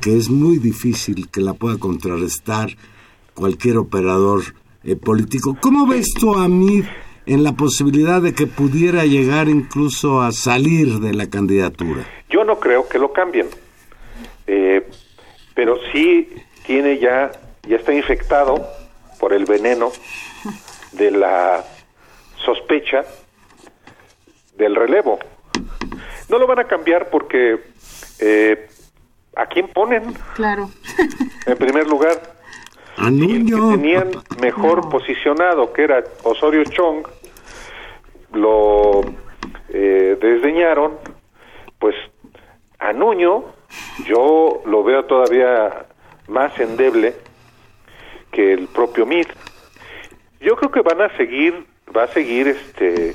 que 0.00 0.16
es 0.16 0.28
muy 0.28 0.58
difícil 0.58 1.28
que 1.28 1.40
la 1.40 1.54
pueda 1.54 1.78
contrarrestar 1.78 2.76
cualquier 3.34 3.78
operador 3.78 4.42
eh, 4.84 4.96
político. 4.96 5.56
¿Cómo 5.60 5.86
ves 5.86 6.12
tú 6.18 6.34
a 6.34 6.48
mí 6.48 6.82
en 7.26 7.42
la 7.42 7.52
posibilidad 7.52 8.20
de 8.20 8.34
que 8.34 8.46
pudiera 8.46 9.04
llegar 9.04 9.48
incluso 9.48 10.22
a 10.22 10.32
salir 10.32 11.00
de 11.00 11.14
la 11.14 11.28
candidatura? 11.28 12.04
Yo 12.28 12.44
no 12.44 12.58
creo 12.58 12.88
que 12.88 12.98
lo 12.98 13.12
cambien, 13.12 13.48
eh, 14.46 14.88
pero 15.54 15.78
sí 15.92 16.28
tiene 16.66 16.98
ya, 16.98 17.32
ya 17.66 17.76
está 17.76 17.92
infectado 17.92 18.66
por 19.18 19.32
el 19.32 19.44
veneno 19.44 19.90
de 20.92 21.10
la 21.10 21.64
sospecha 22.44 23.04
del 24.56 24.74
relevo. 24.74 25.18
No 26.28 26.38
lo 26.38 26.46
van 26.46 26.60
a 26.60 26.64
cambiar 26.64 27.10
porque 27.10 27.58
eh, 28.18 28.68
¿a 29.36 29.46
quién 29.46 29.68
ponen? 29.68 30.14
Claro. 30.34 30.70
en 31.46 31.56
primer 31.56 31.86
lugar. 31.86 32.33
Y 32.98 33.36
el 33.36 33.46
que 33.46 33.56
tenían 33.56 34.10
mejor 34.40 34.88
posicionado, 34.88 35.72
que 35.72 35.82
era 35.82 36.04
Osorio 36.22 36.64
Chong, 36.64 37.06
lo 38.32 39.02
eh, 39.68 40.16
desdeñaron, 40.20 40.92
pues 41.78 41.94
a 42.78 42.92
Nuño 42.92 43.44
yo 44.06 44.62
lo 44.66 44.84
veo 44.84 45.04
todavía 45.04 45.86
más 46.28 46.58
endeble 46.58 47.14
que 48.30 48.52
el 48.52 48.68
propio 48.68 49.06
Mid. 49.06 49.26
Yo 50.40 50.56
creo 50.56 50.70
que 50.70 50.82
van 50.82 51.00
a 51.00 51.16
seguir, 51.16 51.66
va 51.96 52.04
a 52.04 52.08
seguir 52.08 52.48
este 52.48 53.14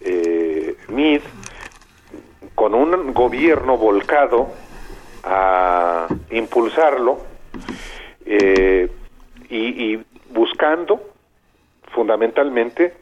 eh, 0.00 0.76
Mid 0.88 1.20
con 2.54 2.74
un 2.74 3.12
gobierno 3.12 3.76
volcado 3.76 4.48
a 5.24 6.06
impulsarlo 6.30 7.18
eh, 8.26 8.90
y, 9.50 10.00
buscando 10.30 11.00
fundamentalmente, 11.92 12.94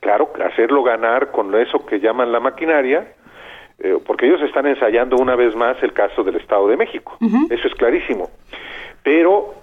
claro, 0.00 0.32
hacerlo 0.44 0.82
ganar 0.82 1.30
con 1.30 1.54
eso 1.54 1.86
que 1.86 2.00
llaman 2.00 2.32
la 2.32 2.40
maquinaria, 2.40 3.12
eh, 3.78 3.98
porque 4.04 4.26
ellos 4.26 4.42
están 4.42 4.66
ensayando 4.66 5.16
una 5.16 5.36
vez 5.36 5.54
más 5.54 5.80
el 5.82 5.92
caso 5.92 6.24
del 6.24 6.36
Estado 6.36 6.68
de 6.68 6.76
México, 6.76 7.16
eso 7.50 7.68
es 7.68 7.74
clarísimo. 7.74 8.30
Pero 9.02 9.54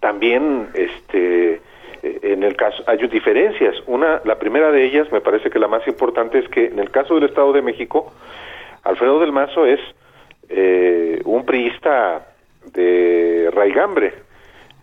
también, 0.00 0.68
este, 0.74 1.60
eh, 2.02 2.20
en 2.22 2.42
el 2.42 2.56
caso 2.56 2.82
hay 2.86 2.98
diferencias. 3.08 3.76
Una, 3.86 4.20
la 4.24 4.38
primera 4.38 4.70
de 4.70 4.84
ellas, 4.84 5.10
me 5.12 5.20
parece 5.20 5.50
que 5.50 5.58
la 5.58 5.68
más 5.68 5.86
importante 5.86 6.38
es 6.38 6.48
que 6.48 6.66
en 6.66 6.78
el 6.78 6.90
caso 6.90 7.14
del 7.14 7.24
Estado 7.24 7.52
de 7.52 7.62
México, 7.62 8.12
Alfredo 8.84 9.18
del 9.18 9.32
Mazo 9.32 9.66
es 9.66 9.80
eh, 10.48 11.20
un 11.24 11.44
priista 11.44 12.26
de 12.72 13.50
raigambre. 13.52 14.14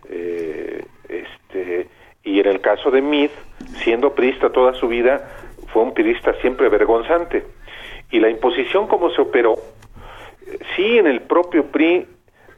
Eh, 0.10 0.86
este, 1.10 1.88
y 2.24 2.39
en 2.39 2.48
el 2.48 2.62
caso 2.62 2.91
de 2.91 3.02
Mid, 3.02 3.30
siendo 3.84 4.13
priista 4.13 4.50
toda 4.50 4.74
su 4.74 4.88
vida, 4.88 5.30
fue 5.72 5.84
un 5.84 5.94
priista 5.94 6.34
siempre 6.41 6.70
vergonzante. 6.70 7.46
Y 8.12 8.20
la 8.20 8.30
imposición 8.30 8.88
como 8.88 9.10
se 9.12 9.22
operó, 9.22 9.56
sí 10.76 10.98
en 10.98 11.08
el 11.08 11.22
propio 11.22 11.65
PRI 11.65 12.08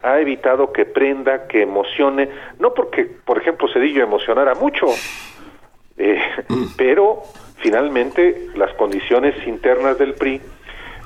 ha 0.04 0.20
evitado 0.20 0.72
que 0.72 0.86
prenda, 0.86 1.48
que 1.48 1.64
emocione, 1.64 2.30
no 2.60 2.74
porque, 2.74 3.06
por 3.06 3.40
ejemplo, 3.40 3.68
Cedillo 3.68 4.04
emocionara 4.04 4.54
mucho, 4.54 4.88
eh, 5.98 6.22
mm. 6.48 6.66
pero 6.78 7.24
finalmente 7.58 8.50
las 8.56 8.74
condiciones 8.76 9.36
internas 9.48 9.98
del 9.98 10.14
PRI 10.14 10.42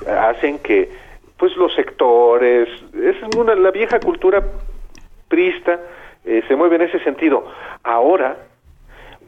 hacen 0.06 0.58
que 0.58 0.90
pues 1.36 1.56
los 1.56 1.74
sectores, 1.74 2.68
es 2.94 3.16
una, 3.36 3.56
la 3.56 3.72
vieja 3.72 3.98
cultura 3.98 4.40
prista 5.26 5.80
eh, 6.24 6.42
se 6.46 6.56
mueve 6.56 6.76
en 6.76 6.82
ese 6.82 7.00
sentido. 7.00 7.44
Ahora 7.82 8.36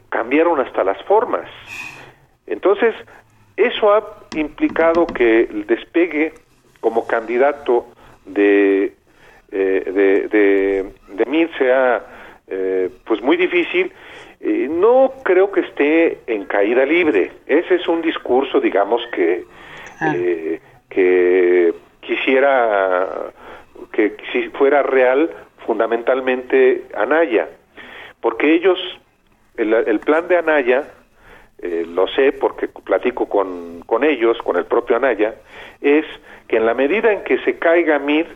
cambiaron 0.09 0.59
hasta 0.59 0.83
las 0.83 1.01
formas. 1.03 1.49
Entonces, 2.47 2.95
eso 3.57 3.93
ha 3.93 4.03
implicado 4.35 5.05
que 5.07 5.41
el 5.41 5.65
despegue 5.65 6.33
como 6.79 7.07
candidato 7.07 7.87
de, 8.25 8.93
eh, 9.51 9.91
de, 9.91 10.27
de, 10.27 10.93
de 11.15 11.25
Mir 11.25 11.49
sea 11.57 12.05
eh, 12.47 12.89
pues 13.05 13.21
muy 13.21 13.37
difícil. 13.37 13.91
no 14.69 15.11
creo 15.23 15.51
que 15.51 15.61
esté 15.61 16.19
en 16.27 16.45
caída 16.45 16.85
libre. 16.85 17.31
Ese 17.47 17.75
es 17.75 17.87
un 17.87 18.01
discurso, 18.01 18.61
digamos, 18.61 19.01
que, 19.11 19.43
ah. 19.99 20.13
que 20.89 21.73
quisiera 22.01 23.33
que 23.91 24.15
si 24.31 24.49
fuera 24.49 24.83
real 24.83 25.29
fundamentalmente 25.65 26.85
Anaya, 26.95 27.49
porque 28.21 28.53
ellos, 28.53 28.79
el, 29.57 29.99
plan 29.99 30.27
de 30.27 30.37
Anaya, 30.37 30.91
eh, 31.59 31.85
lo 31.87 32.07
sé 32.07 32.31
porque 32.31 32.67
platico 32.67 33.27
con, 33.27 33.81
con 33.85 34.03
ellos, 34.03 34.37
con 34.43 34.57
el 34.57 34.65
propio 34.65 34.95
Anaya, 34.95 35.35
es 35.81 36.05
que 36.47 36.57
en 36.57 36.65
la 36.65 36.73
medida 36.73 37.11
en 37.11 37.23
que 37.23 37.37
se 37.39 37.57
caiga 37.57 37.99
MIR, 37.99 38.27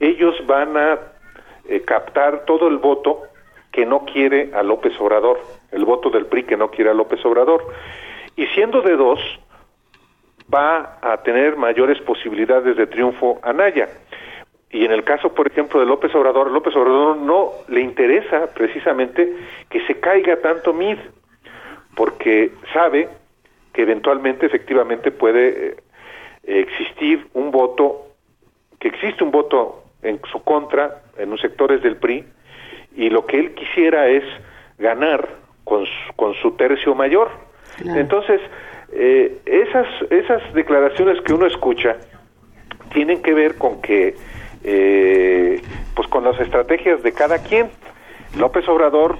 ellos 0.00 0.34
van 0.46 0.76
a 0.76 0.98
eh, 1.68 1.82
captar 1.82 2.44
todo 2.44 2.68
el 2.68 2.78
voto 2.78 3.22
que 3.72 3.84
no 3.84 4.04
quiere 4.04 4.50
a 4.54 4.62
López 4.62 4.98
Obrador, 5.00 5.40
el 5.70 5.84
voto 5.84 6.10
del 6.10 6.26
PRI 6.26 6.44
que 6.44 6.56
no 6.56 6.70
quiere 6.70 6.90
a 6.90 6.94
López 6.94 7.24
Obrador. 7.24 7.64
Y 8.36 8.46
siendo 8.48 8.82
de 8.82 8.96
dos, 8.96 9.20
va 10.52 10.98
a 11.02 11.18
tener 11.22 11.56
mayores 11.56 12.00
posibilidades 12.00 12.76
de 12.76 12.86
triunfo 12.86 13.38
Anaya. 13.42 13.88
Y 14.70 14.84
en 14.84 14.92
el 14.92 15.02
caso, 15.04 15.32
por 15.32 15.46
ejemplo, 15.46 15.80
de 15.80 15.86
López 15.86 16.14
Obrador, 16.14 16.50
López 16.50 16.76
Obrador 16.76 17.16
no 17.16 17.52
le 17.68 17.80
interesa 17.80 18.52
precisamente 18.54 19.32
que 19.70 19.86
se 19.86 19.98
caiga 19.98 20.36
tanto 20.40 20.74
MID, 20.74 20.98
porque 21.94 22.52
sabe 22.72 23.08
que 23.72 23.82
eventualmente, 23.82 24.46
efectivamente, 24.46 25.10
puede 25.10 25.68
eh, 25.68 25.76
existir 26.44 27.26
un 27.32 27.50
voto, 27.50 28.08
que 28.78 28.88
existe 28.88 29.24
un 29.24 29.30
voto 29.30 29.84
en 30.02 30.20
su 30.30 30.42
contra 30.42 31.02
en 31.16 31.30
los 31.30 31.40
sectores 31.40 31.82
del 31.82 31.96
PRI, 31.96 32.24
y 32.96 33.10
lo 33.10 33.24
que 33.26 33.38
él 33.38 33.54
quisiera 33.54 34.08
es 34.08 34.24
ganar 34.78 35.28
con 35.64 35.86
su, 35.86 36.12
con 36.16 36.34
su 36.34 36.52
tercio 36.52 36.94
mayor. 36.94 37.30
Entonces, 37.84 38.40
eh, 38.92 39.38
esas, 39.44 39.86
esas 40.10 40.52
declaraciones 40.54 41.20
que 41.22 41.32
uno 41.32 41.46
escucha 41.46 41.96
tienen 42.92 43.22
que 43.22 43.34
ver 43.34 43.56
con 43.56 43.80
que, 43.82 44.14
eh, 44.64 45.62
pues 45.94 46.08
con 46.08 46.24
las 46.24 46.38
estrategias 46.40 47.02
de 47.02 47.12
cada 47.12 47.38
quien. 47.38 47.70
López 48.36 48.68
Obrador, 48.68 49.18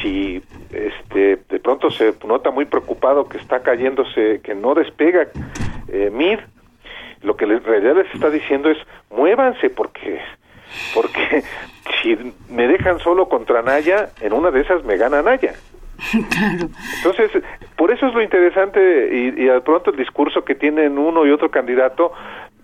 si 0.00 0.42
este, 0.72 1.36
de 1.48 1.60
pronto 1.60 1.90
se 1.90 2.14
nota 2.26 2.50
muy 2.50 2.64
preocupado 2.64 3.28
que 3.28 3.38
está 3.38 3.62
cayéndose, 3.62 4.40
que 4.42 4.54
no 4.54 4.74
despega 4.74 5.28
eh, 5.88 6.10
MIR, 6.12 6.46
lo 7.22 7.36
que 7.36 7.44
en 7.44 7.62
realidad 7.62 7.96
les 7.96 8.12
está 8.14 8.30
diciendo 8.30 8.70
es 8.70 8.78
muévanse 9.10 9.70
porque 9.70 10.20
porque 10.94 11.42
si 12.02 12.16
me 12.48 12.66
dejan 12.66 12.98
solo 12.98 13.28
contra 13.28 13.62
Naya, 13.62 14.10
en 14.20 14.32
una 14.32 14.50
de 14.50 14.60
esas 14.60 14.84
me 14.84 14.96
gana 14.96 15.22
Naya. 15.22 15.54
Claro. 16.30 16.68
Entonces, 16.96 17.30
por 17.76 17.92
eso 17.92 18.06
es 18.08 18.14
lo 18.14 18.22
interesante 18.22 19.08
y, 19.12 19.44
y 19.44 19.48
al 19.48 19.62
pronto 19.62 19.90
el 19.90 19.96
discurso 19.96 20.44
que 20.44 20.56
tienen 20.56 20.98
uno 20.98 21.24
y 21.24 21.30
otro 21.30 21.48
candidato 21.50 22.12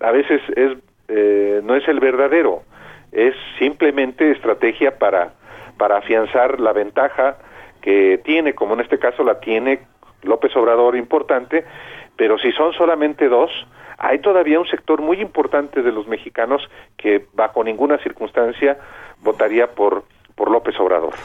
a 0.01 0.11
veces 0.11 0.41
es 0.57 0.77
eh, 1.09 1.61
no 1.63 1.75
es 1.75 1.87
el 1.87 1.99
verdadero, 1.99 2.63
es 3.11 3.33
simplemente 3.57 4.31
estrategia 4.31 4.97
para 4.97 5.33
para 5.79 5.97
afianzar 5.97 6.59
la 6.59 6.73
ventaja 6.73 7.37
que 7.81 8.19
tiene, 8.23 8.53
como 8.53 8.73
en 8.73 8.81
este 8.81 8.99
caso 8.99 9.23
la 9.23 9.39
tiene 9.39 9.79
López 10.21 10.55
Obrador 10.55 10.97
importante, 10.97 11.63
pero 12.17 12.37
si 12.37 12.51
son 12.51 12.73
solamente 12.73 13.29
dos, 13.29 13.49
hay 13.97 14.19
todavía 14.19 14.59
un 14.59 14.67
sector 14.67 15.01
muy 15.01 15.21
importante 15.21 15.81
de 15.81 15.91
los 15.91 16.07
mexicanos 16.07 16.61
que 16.97 17.25
bajo 17.33 17.63
ninguna 17.63 17.97
circunstancia 17.99 18.77
votaría 19.21 19.67
por 19.67 20.03
por 20.35 20.51
López 20.51 20.79
Obrador. 20.79 21.15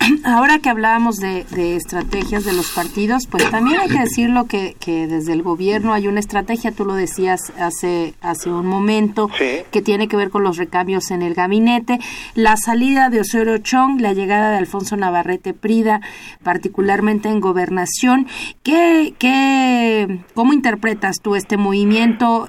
Ahora 0.24 0.58
que 0.58 0.70
hablábamos 0.70 1.16
de, 1.16 1.44
estrategias 1.76 2.44
de 2.44 2.52
los 2.52 2.70
partidos, 2.72 3.26
pues 3.26 3.50
también 3.50 3.80
hay 3.80 3.88
que 3.88 4.00
decirlo 4.00 4.46
que, 4.46 4.76
que 4.80 5.06
desde 5.06 5.32
el 5.32 5.42
gobierno 5.42 5.92
hay 5.92 6.08
una 6.08 6.20
estrategia, 6.20 6.72
tú 6.72 6.84
lo 6.84 6.94
decías 6.94 7.52
hace, 7.58 8.14
hace 8.20 8.50
un 8.50 8.66
momento, 8.66 9.28
que 9.38 9.82
tiene 9.82 10.08
que 10.08 10.16
ver 10.16 10.30
con 10.30 10.42
los 10.42 10.56
recambios 10.56 11.10
en 11.10 11.22
el 11.22 11.34
gabinete, 11.34 11.98
la 12.34 12.56
salida 12.56 13.10
de 13.10 13.20
Osorio 13.20 13.58
Chong, 13.58 14.00
la 14.00 14.12
llegada 14.12 14.50
de 14.50 14.58
Alfonso 14.58 14.96
Navarrete 14.96 15.54
Prida, 15.54 16.00
particularmente 16.42 17.28
en 17.28 17.40
gobernación. 17.40 18.26
¿Qué, 18.62 19.14
qué, 19.18 20.20
¿Cómo 20.34 20.52
interpretas 20.52 21.20
tú 21.20 21.36
este 21.36 21.56
movimiento? 21.56 22.48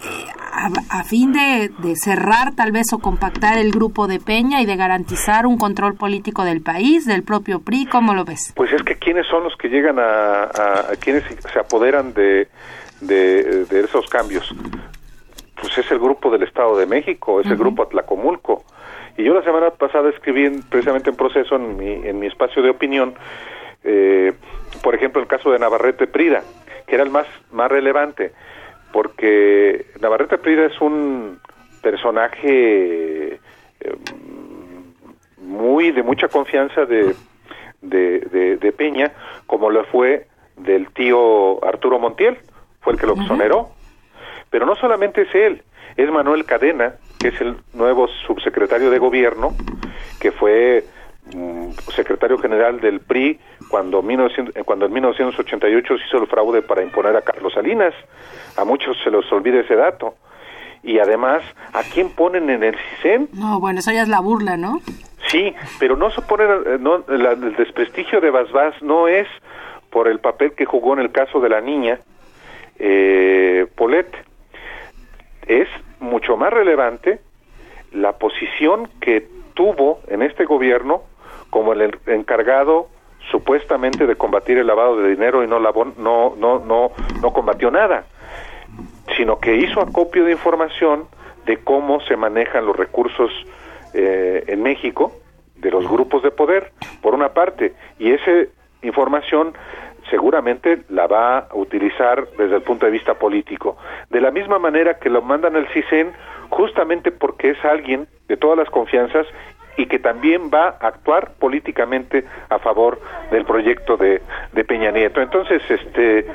a, 0.89 1.03
fin 1.03 1.33
de, 1.33 1.71
cerrar 1.95 2.53
tal 2.53 2.71
vez 2.71 2.93
o 2.93 2.99
compactar 2.99 3.57
el 3.57 3.71
grupo 3.71 4.07
de 4.07 4.19
Peña 4.19 4.61
y 4.61 4.65
de 4.65 4.75
garantizar 4.75 5.47
un 5.47 5.57
control 5.57 5.95
político 5.95 6.43
del 6.43 6.61
país, 6.61 7.05
del 7.05 7.23
propio 7.23 7.40
PRI, 7.41 7.85
¿cómo 7.85 8.13
lo 8.13 8.25
ves? 8.25 8.53
Pues 8.55 8.71
es 8.71 8.83
que 8.83 8.95
quiénes 8.95 9.27
son 9.27 9.43
los 9.43 9.55
que 9.55 9.69
llegan 9.69 9.99
a, 9.99 10.43
a, 10.43 10.95
quienes 10.99 11.23
se 11.25 11.59
apoderan 11.59 12.13
de, 12.13 12.47
de, 13.01 13.79
esos 13.83 14.07
cambios. 14.09 14.53
Pues 15.59 15.77
es 15.77 15.91
el 15.91 15.99
grupo 15.99 16.31
del 16.31 16.43
Estado 16.43 16.77
de 16.77 16.85
México, 16.85 17.39
es 17.41 17.47
el 17.47 17.57
grupo 17.57 17.83
Atlacomulco. 17.83 18.63
Y 19.17 19.23
yo 19.23 19.33
la 19.33 19.43
semana 19.43 19.69
pasada 19.69 20.09
escribí 20.09 20.49
precisamente 20.69 21.09
en 21.09 21.15
proceso 21.15 21.55
en 21.55 21.77
mi, 21.77 21.91
en 22.07 22.19
mi 22.19 22.27
espacio 22.27 22.63
de 22.63 22.69
opinión, 22.69 23.13
eh, 23.83 24.33
por 24.81 24.95
ejemplo, 24.95 25.21
el 25.21 25.27
caso 25.27 25.51
de 25.51 25.59
Navarrete 25.59 26.07
Prida, 26.07 26.41
que 26.87 26.95
era 26.95 27.03
el 27.03 27.11
más, 27.11 27.27
más 27.51 27.69
relevante 27.69 28.31
porque 28.91 29.85
Navarrete 29.99 30.37
Prida 30.37 30.65
es 30.65 30.79
un 30.81 31.39
personaje 31.81 33.33
eh, 33.33 33.39
muy 35.37 35.91
de 35.91 36.03
mucha 36.03 36.27
confianza 36.27 36.85
de, 36.85 37.15
de, 37.81 38.73
Peña, 38.77 39.11
como 39.47 39.69
lo 39.69 39.83
fue 39.85 40.27
del 40.57 40.91
tío 40.93 41.63
Arturo 41.65 41.99
Montiel, 41.99 42.37
fue 42.81 42.93
el 42.93 42.99
que 42.99 43.07
lo 43.07 43.13
exoneró. 43.13 43.69
Pero 44.49 44.65
no 44.65 44.75
solamente 44.75 45.23
es 45.23 45.33
él, 45.33 45.63
es 45.95 46.11
Manuel 46.11 46.45
Cadena, 46.45 46.95
que 47.19 47.29
es 47.29 47.41
el 47.41 47.57
nuevo 47.73 48.07
subsecretario 48.27 48.89
de 48.89 48.99
gobierno, 48.99 49.55
que 50.19 50.31
fue 50.31 50.83
mm, 51.33 51.71
secretario 51.95 52.37
general 52.37 52.79
del 52.81 52.99
PRI 52.99 53.39
cuando, 53.69 54.01
1900, 54.01 54.55
eh, 54.55 54.63
cuando 54.63 54.85
en 54.85 54.93
1988 54.93 55.97
se 55.97 56.05
hizo 56.05 56.17
el 56.17 56.27
fraude 56.27 56.61
para 56.61 56.83
imponer 56.83 57.15
a 57.15 57.21
Carlos 57.21 57.53
Salinas. 57.53 57.93
A 58.57 58.65
muchos 58.65 58.97
se 59.03 59.09
les 59.09 59.31
olvida 59.31 59.61
ese 59.61 59.75
dato. 59.75 60.15
Y 60.83 60.97
además, 60.99 61.43
¿a 61.73 61.83
quién 61.83 62.09
ponen 62.09 62.49
en 62.49 62.63
el 62.63 62.75
CISEN? 62.75 63.29
No, 63.33 63.59
bueno, 63.59 63.79
eso 63.79 63.91
ya 63.91 64.01
es 64.01 64.09
la 64.09 64.19
burla, 64.19 64.57
¿no? 64.57 64.81
Sí, 65.31 65.55
pero 65.79 65.95
no 65.95 66.11
se 66.11 66.21
pone, 66.21 66.43
eh, 66.43 66.77
no, 66.79 67.03
la- 67.07 67.31
el 67.31 67.55
desprestigio 67.55 68.19
de 68.19 68.29
Basbás 68.31 68.75
no 68.81 69.07
es 69.07 69.27
por 69.89 70.07
el 70.07 70.19
papel 70.19 70.51
que 70.53 70.65
jugó 70.65 70.93
en 70.93 70.99
el 70.99 71.11
caso 71.11 71.39
de 71.39 71.49
la 71.49 71.61
niña 71.61 71.99
eh, 72.79 73.65
Polet. 73.75 74.07
Es 75.47 75.67
mucho 75.99 76.35
más 76.37 76.51
relevante 76.51 77.19
la 77.91 78.13
posición 78.17 78.89
que 78.99 79.27
tuvo 79.53 79.99
en 80.07 80.21
este 80.21 80.45
gobierno 80.45 81.03
como 81.49 81.73
el 81.73 81.81
en- 81.81 81.99
encargado 82.07 82.87
supuestamente 83.29 84.07
de 84.07 84.15
combatir 84.15 84.57
el 84.57 84.67
lavado 84.67 84.97
de 84.97 85.09
dinero 85.09 85.43
y 85.43 85.47
no 85.47 85.59
lavó- 85.59 85.93
no 85.97 86.33
no 86.37 86.59
no 86.59 86.91
no 87.21 87.33
combatió 87.33 87.69
nada 87.69 88.05
sino 89.15 89.39
que 89.39 89.55
hizo 89.57 89.81
acopio 89.81 90.23
de 90.25 90.31
información 90.31 91.05
de 91.45 91.57
cómo 91.57 91.99
se 92.01 92.15
manejan 92.15 92.65
los 92.65 92.75
recursos 92.75 93.29
eh, 93.93 94.43
en 94.47 94.63
México 94.63 95.11
de 95.55 95.71
los 95.71 95.87
grupos 95.87 96.23
de 96.23 96.31
poder, 96.31 96.71
por 97.01 97.13
una 97.13 97.29
parte, 97.29 97.73
y 97.99 98.11
esa 98.11 98.31
información 98.81 99.53
seguramente 100.09 100.81
la 100.89 101.07
va 101.07 101.37
a 101.39 101.47
utilizar 101.53 102.27
desde 102.37 102.55
el 102.55 102.61
punto 102.63 102.85
de 102.85 102.91
vista 102.91 103.13
político. 103.13 103.77
De 104.09 104.19
la 104.19 104.31
misma 104.31 104.59
manera 104.59 104.97
que 104.97 105.09
lo 105.09 105.21
mandan 105.21 105.55
al 105.55 105.67
CISEN, 105.69 106.11
justamente 106.49 107.11
porque 107.11 107.51
es 107.51 107.63
alguien 107.63 108.07
de 108.27 108.37
todas 108.37 108.57
las 108.57 108.69
confianzas 108.69 109.27
y 109.77 109.85
que 109.85 109.99
también 109.99 110.49
va 110.53 110.77
a 110.79 110.87
actuar 110.87 111.33
políticamente 111.39 112.25
a 112.49 112.59
favor 112.59 112.99
del 113.31 113.45
proyecto 113.45 113.95
de, 113.97 114.21
de 114.51 114.63
Peña 114.65 114.91
Nieto. 114.91 115.21
Entonces, 115.21 115.61
este, 115.69 116.25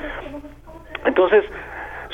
entonces, 1.05 1.45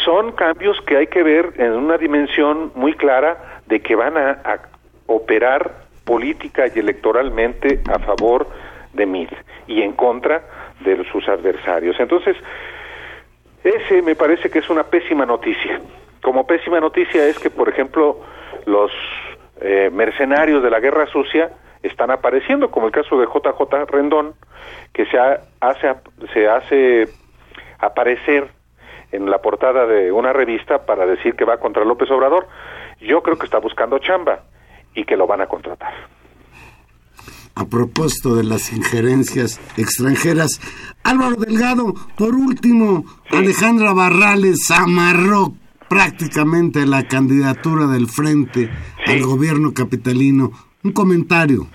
son 0.04 0.34
cambios 0.34 0.80
que 0.82 0.98
hay 0.98 1.08
que 1.08 1.24
ver 1.24 1.54
en 1.58 1.72
una 1.74 1.98
dimensión 1.98 2.72
muy 2.76 2.94
clara 2.94 3.62
de 3.68 3.82
que 3.82 3.96
van 3.96 4.18
a, 4.18 4.42
a 4.44 4.73
operar 5.08 5.84
política 6.06 6.66
y 6.74 6.80
electoralmente 6.80 7.80
a 7.92 8.00
favor 8.00 8.48
de 8.94 9.06
Mid 9.06 9.30
y 9.68 9.82
en 9.82 9.94
contra 9.94 10.44
de 10.82 11.04
sus 11.12 11.28
adversarios. 11.30 11.98
Entonces, 12.00 12.36
ese 13.64 14.02
me 14.02 14.16
parece 14.16 14.50
que 14.50 14.60
es 14.60 14.70
una 14.70 14.84
pésima 14.84 15.26
noticia. 15.26 15.80
Como 16.22 16.46
pésima 16.46 16.80
noticia 16.80 17.26
es 17.28 17.40
que, 17.40 17.50
por 17.50 17.70
ejemplo, 17.70 18.20
los 18.66 18.92
eh, 19.62 19.90
mercenarios 19.94 20.62
de 20.62 20.70
la 20.70 20.80
guerra 20.80 21.06
sucia 21.08 21.52
están 21.82 22.12
apareciendo, 22.12 22.72
como 22.72 22.88
el 22.88 22.92
caso 22.92 23.18
de 23.20 23.26
JJ 23.28 23.86
Rendón, 23.90 24.34
que 24.94 25.06
se 25.06 25.18
ha- 25.18 25.42
hace, 25.62 25.94
se 26.34 26.48
hace 26.48 27.08
aparecer 27.80 28.48
en 29.12 29.30
la 29.30 29.40
portada 29.42 29.86
de 29.86 30.12
una 30.12 30.34
revista 30.34 30.86
para 30.86 31.06
decir 31.06 31.36
que 31.36 31.46
va 31.46 31.58
contra 31.58 31.84
López 31.86 32.10
Obrador. 32.12 32.48
Yo 33.02 33.22
creo 33.22 33.38
que 33.38 33.46
está 33.46 33.60
buscando 33.60 34.00
chamba 34.00 34.40
y 34.96 35.06
que 35.06 35.16
lo 35.18 35.28
van 35.28 35.42
a 35.42 35.48
contratar. 35.48 35.94
A 37.56 37.66
propósito 37.66 38.36
de 38.36 38.44
las 38.44 38.72
injerencias 38.74 39.60
extranjeras, 39.78 40.60
Álvaro 41.04 41.36
Delgado, 41.36 41.94
por 42.18 42.34
último, 42.34 43.06
Alejandra 43.30 43.94
Barrales 43.94 44.72
amarró 44.72 45.54
prácticamente 45.88 46.88
la 46.88 47.08
candidatura 47.08 47.86
del 47.86 48.08
frente 48.08 48.72
al 49.06 49.22
gobierno 49.24 49.74
capitalino. 49.74 50.52
Un 50.84 50.92
comentario. 50.94 51.68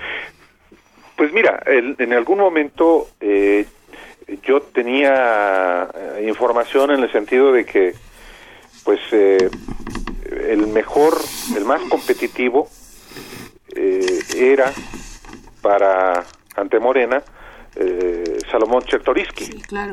Pues 1.17 1.33
mira, 1.33 1.63
el- 1.67 1.95
en 1.99 2.13
algún 2.13 2.39
momento 2.39 3.09
eh, 3.21 3.67
yo 4.43 4.61
tenía 4.61 5.89
eh, 5.95 6.27
información 6.29 6.91
en 6.91 7.05
el 7.05 7.13
sentido 7.13 7.53
de 7.53 7.65
que, 7.65 7.95
pues, 8.85 8.99
eh, 9.13 9.49
el 10.49 10.67
mejor, 10.67 11.17
el 11.57 11.65
más 11.65 11.81
competitivo 11.83 12.69
eh, 13.75 14.19
era 14.37 14.73
para 15.63 16.25
ante 16.57 16.79
Morena 16.79 17.23
eh, 17.77 18.39
Salomón 18.51 18.83
Chertoriski 18.85 19.63
Claro. 19.63 19.93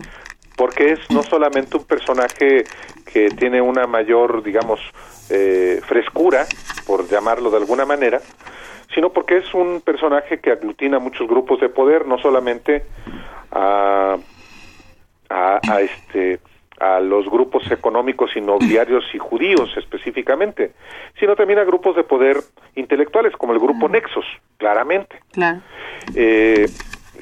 porque 0.56 0.94
es 0.94 1.00
no 1.12 1.24
solamente 1.24 1.78
un 1.78 1.84
personaje 1.86 2.64
que 3.12 3.30
tiene 3.30 3.62
una 3.62 3.88
mayor, 3.88 4.44
digamos, 4.44 4.80
eh, 5.30 5.82
frescura, 5.88 6.46
por 6.86 7.08
llamarlo 7.08 7.50
de 7.50 7.58
alguna 7.58 7.86
manera, 7.86 8.22
sino 8.94 9.12
porque 9.12 9.38
es 9.38 9.54
un 9.54 9.82
personaje 9.82 10.40
que 10.40 10.52
aglutina 10.52 11.00
muchos 11.00 11.28
grupos 11.28 11.60
de 11.60 11.70
poder, 11.70 12.06
no 12.08 12.18
solamente 12.18 12.86
a, 13.52 14.18
a, 15.30 15.60
a 15.70 15.82
este 15.82 16.40
a 16.80 17.00
los 17.00 17.26
grupos 17.30 17.70
económicos 17.72 18.36
inmobiliarios 18.36 19.04
y 19.14 19.18
judíos 19.18 19.72
específicamente, 19.78 20.74
sino 21.20 21.36
también 21.36 21.60
a 21.60 21.64
grupos 21.64 21.96
de 21.96 22.04
poder 22.04 22.38
intelectuales 22.76 23.34
como 23.38 23.54
el 23.54 23.60
grupo 23.60 23.88
Nexos, 23.88 24.26
claramente 24.58 25.20
Claro. 25.32 25.62
eh, 26.16 26.68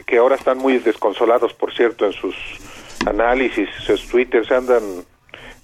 que 0.05 0.17
ahora 0.17 0.35
están 0.35 0.57
muy 0.57 0.77
desconsolados, 0.79 1.53
por 1.53 1.73
cierto, 1.73 2.05
en 2.05 2.13
sus 2.13 2.35
análisis, 3.07 3.69
sus 3.85 4.07
twitters 4.07 4.51
andan 4.51 4.81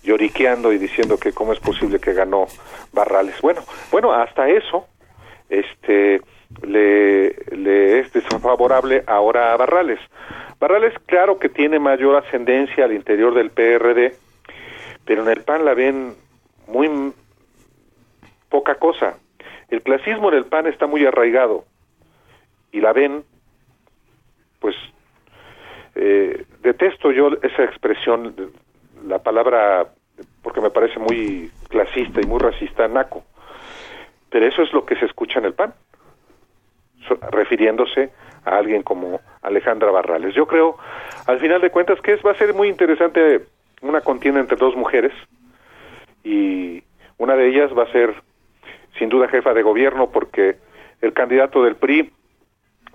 lloriqueando 0.04 0.72
y 0.72 0.78
diciendo 0.78 1.18
que 1.18 1.34
cómo 1.34 1.52
es 1.54 1.60
posible 1.60 2.00
que 2.00 2.14
ganó 2.14 2.48
Barrales. 2.94 3.36
Bueno, 3.42 3.62
bueno, 3.92 4.14
hasta 4.14 4.48
eso, 4.50 4.88
este, 5.50 6.22
le, 6.62 7.36
le 7.56 8.00
es 8.00 8.14
desfavorable 8.14 9.04
ahora 9.08 9.54
a 9.54 9.58
Barrales. 9.58 10.00
Barrales, 10.60 10.94
claro 11.06 11.40
que 11.40 11.48
tiene 11.48 11.80
mayor 11.80 12.18
ascendencia 12.18 12.84
al 12.84 12.92
interior 12.92 13.34
del 13.34 13.50
PRD, 13.50 14.16
pero 15.06 15.24
en 15.24 15.30
el 15.30 15.44
PAN 15.44 15.64
la 15.64 15.74
ven 15.74 16.16
muy 16.68 17.14
poca 18.50 18.76
cosa. 18.76 19.18
El 19.70 19.82
clasismo 19.82 20.30
en 20.30 20.38
el 20.38 20.46
PAN 20.46 20.68
está 20.68 20.86
muy 20.86 21.06
arraigado 21.06 21.64
y 22.74 22.82
la 22.82 22.92
ven, 22.92 23.24
pues 24.60 24.76
eh, 25.96 26.46
detesto 26.62 27.12
yo 27.12 27.30
esa 27.42 27.64
expresión, 27.64 28.36
la 29.06 29.20
palabra, 29.20 29.88
porque 30.44 30.60
me 30.60 30.72
parece 30.72 31.00
muy 31.00 31.52
clasista 31.70 32.20
y 32.22 32.26
muy 32.26 32.40
racista, 32.40 32.88
naco, 32.90 33.24
pero 34.30 34.46
eso 34.46 34.62
es 34.64 34.74
lo 34.74 34.86
que 34.86 34.98
se 34.98 35.06
escucha 35.06 35.40
en 35.40 35.46
el 35.46 35.54
PAN, 35.54 35.74
refiriéndose 37.32 38.12
a 38.46 38.58
alguien 38.58 38.84
como 38.84 39.20
Alejandra 39.42 39.92
Barrales. 39.92 40.36
Yo 40.36 40.46
creo, 40.48 40.78
al 41.28 41.40
final 41.40 41.62
de 41.62 41.70
cuentas, 41.70 42.00
que 42.02 42.14
es, 42.14 42.22
va 42.26 42.32
a 42.32 42.38
ser 42.38 42.54
muy 42.54 42.68
interesante 42.68 43.46
una 43.82 44.02
contienda 44.02 44.40
entre 44.40 44.58
dos 44.58 44.76
mujeres 44.76 45.14
y 46.24 46.84
una 47.18 47.36
de 47.36 47.50
ellas 47.50 47.72
va 47.78 47.84
a 47.84 47.92
ser 47.92 48.14
sin 48.98 49.10
duda 49.10 49.28
jefa 49.30 49.54
de 49.54 49.62
gobierno 49.62 50.10
porque 50.10 50.58
el 51.02 51.14
candidato 51.14 51.64
del 51.64 51.76
PRI 51.76 52.12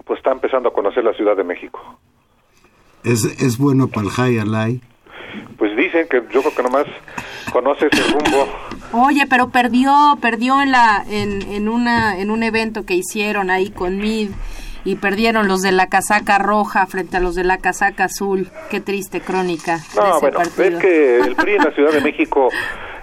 pues 0.04 0.18
está 0.18 0.32
empezando 0.32 0.68
a 0.68 0.72
conocer 0.72 1.04
la 1.04 1.14
Ciudad 1.14 1.36
de 1.36 1.44
México. 1.44 1.98
Es, 3.04 3.24
es 3.24 3.58
bueno 3.58 3.88
para 3.88 4.06
el 4.06 4.12
high 4.12 4.38
alay. 4.38 4.80
Pues 5.56 5.76
dicen 5.76 6.06
que 6.08 6.22
yo 6.32 6.40
creo 6.40 6.54
que 6.54 6.62
nomás 6.62 6.86
conoce 7.52 7.88
ese 7.90 8.02
rumbo. 8.12 8.46
Oye, 8.92 9.26
pero 9.28 9.50
perdió, 9.50 10.18
perdió 10.20 10.62
en 10.62 10.70
la, 10.70 11.04
en, 11.08 11.42
en 11.42 11.68
una, 11.68 12.18
en 12.18 12.30
un 12.30 12.42
evento 12.42 12.84
que 12.84 12.94
hicieron 12.94 13.50
ahí 13.50 13.70
con 13.70 13.98
Mid 13.98 14.30
y 14.84 14.96
perdieron 14.96 15.48
los 15.48 15.62
de 15.62 15.72
la 15.72 15.88
casaca 15.88 16.38
roja 16.38 16.86
frente 16.86 17.16
a 17.16 17.20
los 17.20 17.34
de 17.34 17.44
la 17.44 17.58
casaca 17.58 18.04
azul. 18.04 18.50
Qué 18.70 18.80
triste 18.80 19.20
crónica. 19.20 19.76
de 19.78 20.00
No, 20.00 20.10
ese 20.10 20.20
bueno, 20.20 20.36
partido. 20.38 20.64
es 20.78 20.82
que 20.82 21.18
el 21.20 21.34
PRI 21.36 21.52
en 21.54 21.64
la 21.64 21.70
Ciudad 21.72 21.92
de 21.92 22.00
México 22.00 22.48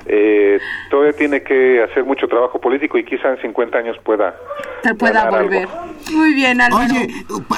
eh, 0.05 0.59
todavía 0.89 1.13
tiene 1.13 1.41
que 1.43 1.84
hacer 1.84 2.03
mucho 2.03 2.27
trabajo 2.27 2.59
político 2.59 2.97
y 2.97 3.05
quizá 3.05 3.29
en 3.29 3.41
50 3.41 3.77
años 3.77 3.95
pueda 4.03 4.36
Te 4.84 4.93
pueda 4.95 5.29
volver. 5.29 5.67
algo. 5.67 5.86
Muy 6.11 6.34
bien, 6.34 6.59
Álvaro. 6.59 6.86
Oye, 6.91 7.07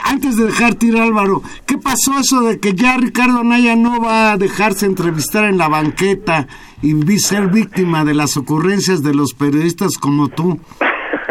antes 0.05 0.35
de 0.37 0.45
dejar 0.45 0.75
tirar 0.75 1.03
Álvaro, 1.03 1.41
¿qué 1.65 1.77
pasó 1.77 2.19
eso 2.19 2.41
de 2.41 2.59
que 2.59 2.73
ya 2.73 2.97
Ricardo 2.97 3.43
Naya 3.43 3.75
no 3.75 4.01
va 4.01 4.33
a 4.33 4.37
dejarse 4.37 4.85
entrevistar 4.85 5.45
en 5.45 5.57
la 5.57 5.67
banqueta 5.69 6.47
y 6.81 6.93
vi- 6.93 7.17
ser 7.19 7.47
víctima 7.47 8.03
de 8.03 8.13
las 8.13 8.35
ocurrencias 8.37 9.01
de 9.03 9.13
los 9.15 9.33
periodistas 9.33 9.97
como 9.97 10.27
tú? 10.27 10.59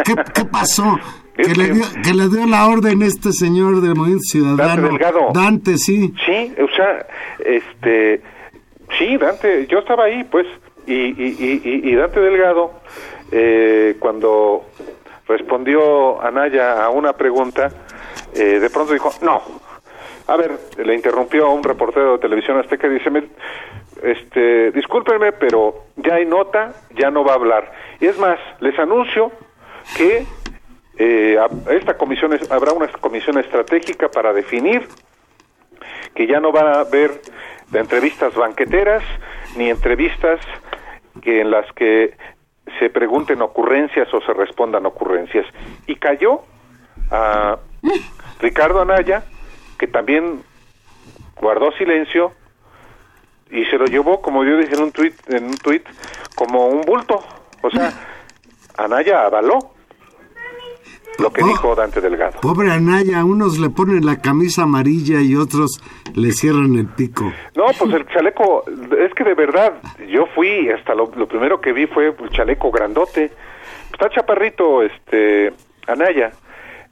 ¿Qué, 0.05 0.14
qué 0.34 0.45
pasó? 0.47 0.99
Que 1.37 1.55
le, 1.55 1.70
dio, 1.70 1.85
que 2.05 2.12
le 2.14 2.28
dio 2.28 2.47
la 2.47 2.66
orden 2.68 3.03
este 3.03 3.33
señor 3.33 3.80
del 3.80 3.95
Movimiento 3.95 4.24
Ciudadano. 4.24 4.83
Dante 4.83 4.89
Delgado. 4.89 5.28
Dante, 5.33 5.78
sí. 5.78 6.14
Sí, 6.26 6.55
o 6.62 6.68
sea, 6.76 7.07
este, 7.45 8.20
sí, 8.99 9.16
Dante, 9.16 9.66
yo 9.66 9.78
estaba 9.78 10.05
ahí, 10.05 10.24
pues, 10.24 10.47
y, 10.87 10.93
y, 10.95 11.61
y, 11.64 11.91
y- 11.91 11.95
Dante 11.95 12.20
Delgado, 12.20 12.72
eh, 13.30 13.97
cuando 13.99 14.64
respondió 15.26 16.20
Anaya 16.22 16.85
a 16.85 16.91
una 16.91 17.14
pregunta, 17.14 17.70
eh, 18.35 18.59
de 18.61 18.68
pronto 18.70 18.93
dijo, 18.93 19.11
no, 19.22 19.41
a 20.26 20.37
ver, 20.37 20.53
le 20.85 20.95
interrumpió 20.95 21.47
a 21.47 21.53
un 21.53 21.62
reportero 21.62 22.12
de 22.12 22.18
televisión 22.18 22.59
azteca 22.59 22.87
y 22.89 22.91
dice, 22.91 23.11
"Me- 23.11 23.28
este, 24.03 24.70
discúlpenme, 24.72 25.33
pero 25.33 25.85
ya 25.97 26.16
hay 26.16 26.26
nota, 26.26 26.72
ya 26.95 27.11
no 27.11 27.24
va 27.24 27.33
a 27.33 27.37
hablar. 27.37 27.72
Y 28.01 28.07
es 28.07 28.18
más, 28.18 28.39
les 28.61 28.78
anuncio 28.78 29.30
que 29.97 30.24
eh, 30.99 31.38
esta 31.70 31.97
comisión 31.97 32.38
habrá 32.51 32.72
una 32.72 32.88
comisión 32.88 33.38
estratégica 33.38 34.11
para 34.11 34.32
definir 34.32 34.86
que 36.14 36.26
ya 36.26 36.40
no 36.40 36.53
va 36.53 36.72
a 36.72 36.80
haber 36.80 37.20
entrevistas 37.72 38.34
banqueteras 38.34 39.03
ni 39.57 39.70
entrevistas 39.70 40.40
que 41.22 41.40
en 41.40 41.51
las 41.51 41.70
que 41.72 42.16
se 42.78 42.90
pregunten 42.90 43.43
ocurrencias 43.43 44.12
o 44.12 44.20
se 44.20 44.32
respondan 44.32 44.86
ocurrencias. 44.86 45.47
Y 45.86 45.97
cayó 45.97 46.43
a 47.11 47.59
Ricardo 48.40 48.80
Anaya, 48.80 49.24
que 49.78 49.86
también 49.86 50.43
guardó 51.40 51.72
silencio 51.72 52.32
y 53.51 53.64
se 53.66 53.76
lo 53.76 53.86
llevó, 53.86 54.22
como 54.22 54.45
yo 54.45 54.57
dije 54.57 54.74
en 54.74 54.82
un 54.82 54.93
tuit, 54.93 55.14
en 55.28 55.45
un 55.45 55.57
tuit, 55.57 55.86
como 56.34 56.66
un 56.68 56.82
bulto. 56.82 57.22
O 57.62 57.70
sea, 57.70 57.93
Anaya 58.78 59.26
avaló 59.26 59.72
lo 61.19 61.31
que 61.31 61.43
dijo 61.45 61.75
Dante 61.75 62.01
Delgado. 62.01 62.41
Pobre 62.41 62.71
Anaya, 62.71 63.25
unos 63.25 63.59
le 63.59 63.71
ponen 63.71 64.05
la 64.05 64.21
camisa 64.21 64.63
amarilla 64.63 65.21
y 65.21 65.37
otros 65.37 65.83
le 66.15 66.33
cierran 66.33 66.75
el 66.77 66.87
pico. 66.87 67.33
No, 67.55 67.67
pues 67.79 67.93
el 67.93 68.07
chaleco, 68.09 68.65
es 68.99 69.13
que 69.15 69.25
de 69.25 69.35
verdad, 69.35 69.75
yo 70.09 70.27
fui, 70.35 70.71
hasta 70.71 70.95
lo, 70.95 71.11
primero 71.11 71.61
que 71.61 71.73
vi 71.73 71.87
fue 71.87 72.09
el 72.09 72.31
chaleco 72.31 72.71
grandote. 72.71 73.31
Está 73.93 74.09
chaparrito, 74.11 74.83
este, 74.83 75.53
Anaya. 75.87 76.33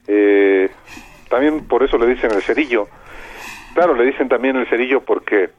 Eh, 0.07 0.69
también 1.29 1.67
por 1.67 1.83
eso 1.83 1.97
le 1.97 2.07
dicen 2.07 2.31
el 2.31 2.41
cerillo. 2.41 2.87
Claro, 3.73 3.95
le 3.95 4.05
dicen 4.05 4.27
también 4.27 4.55
el 4.57 4.67
cerillo 4.67 5.01
porque 5.01 5.49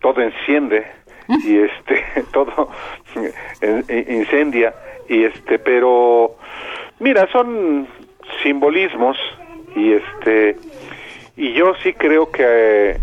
todo 0.00 0.20
enciende 0.20 0.86
y 1.44 1.58
este 1.58 2.24
todo 2.32 2.70
incendia 3.88 4.74
y 5.10 5.24
este 5.24 5.58
pero 5.58 6.36
mira 7.00 7.28
son 7.32 7.86
simbolismos 8.42 9.18
y 9.74 9.92
este 9.92 10.56
y 11.36 11.52
yo 11.52 11.74
sí 11.82 11.92
creo 11.94 12.30
que 12.30 12.96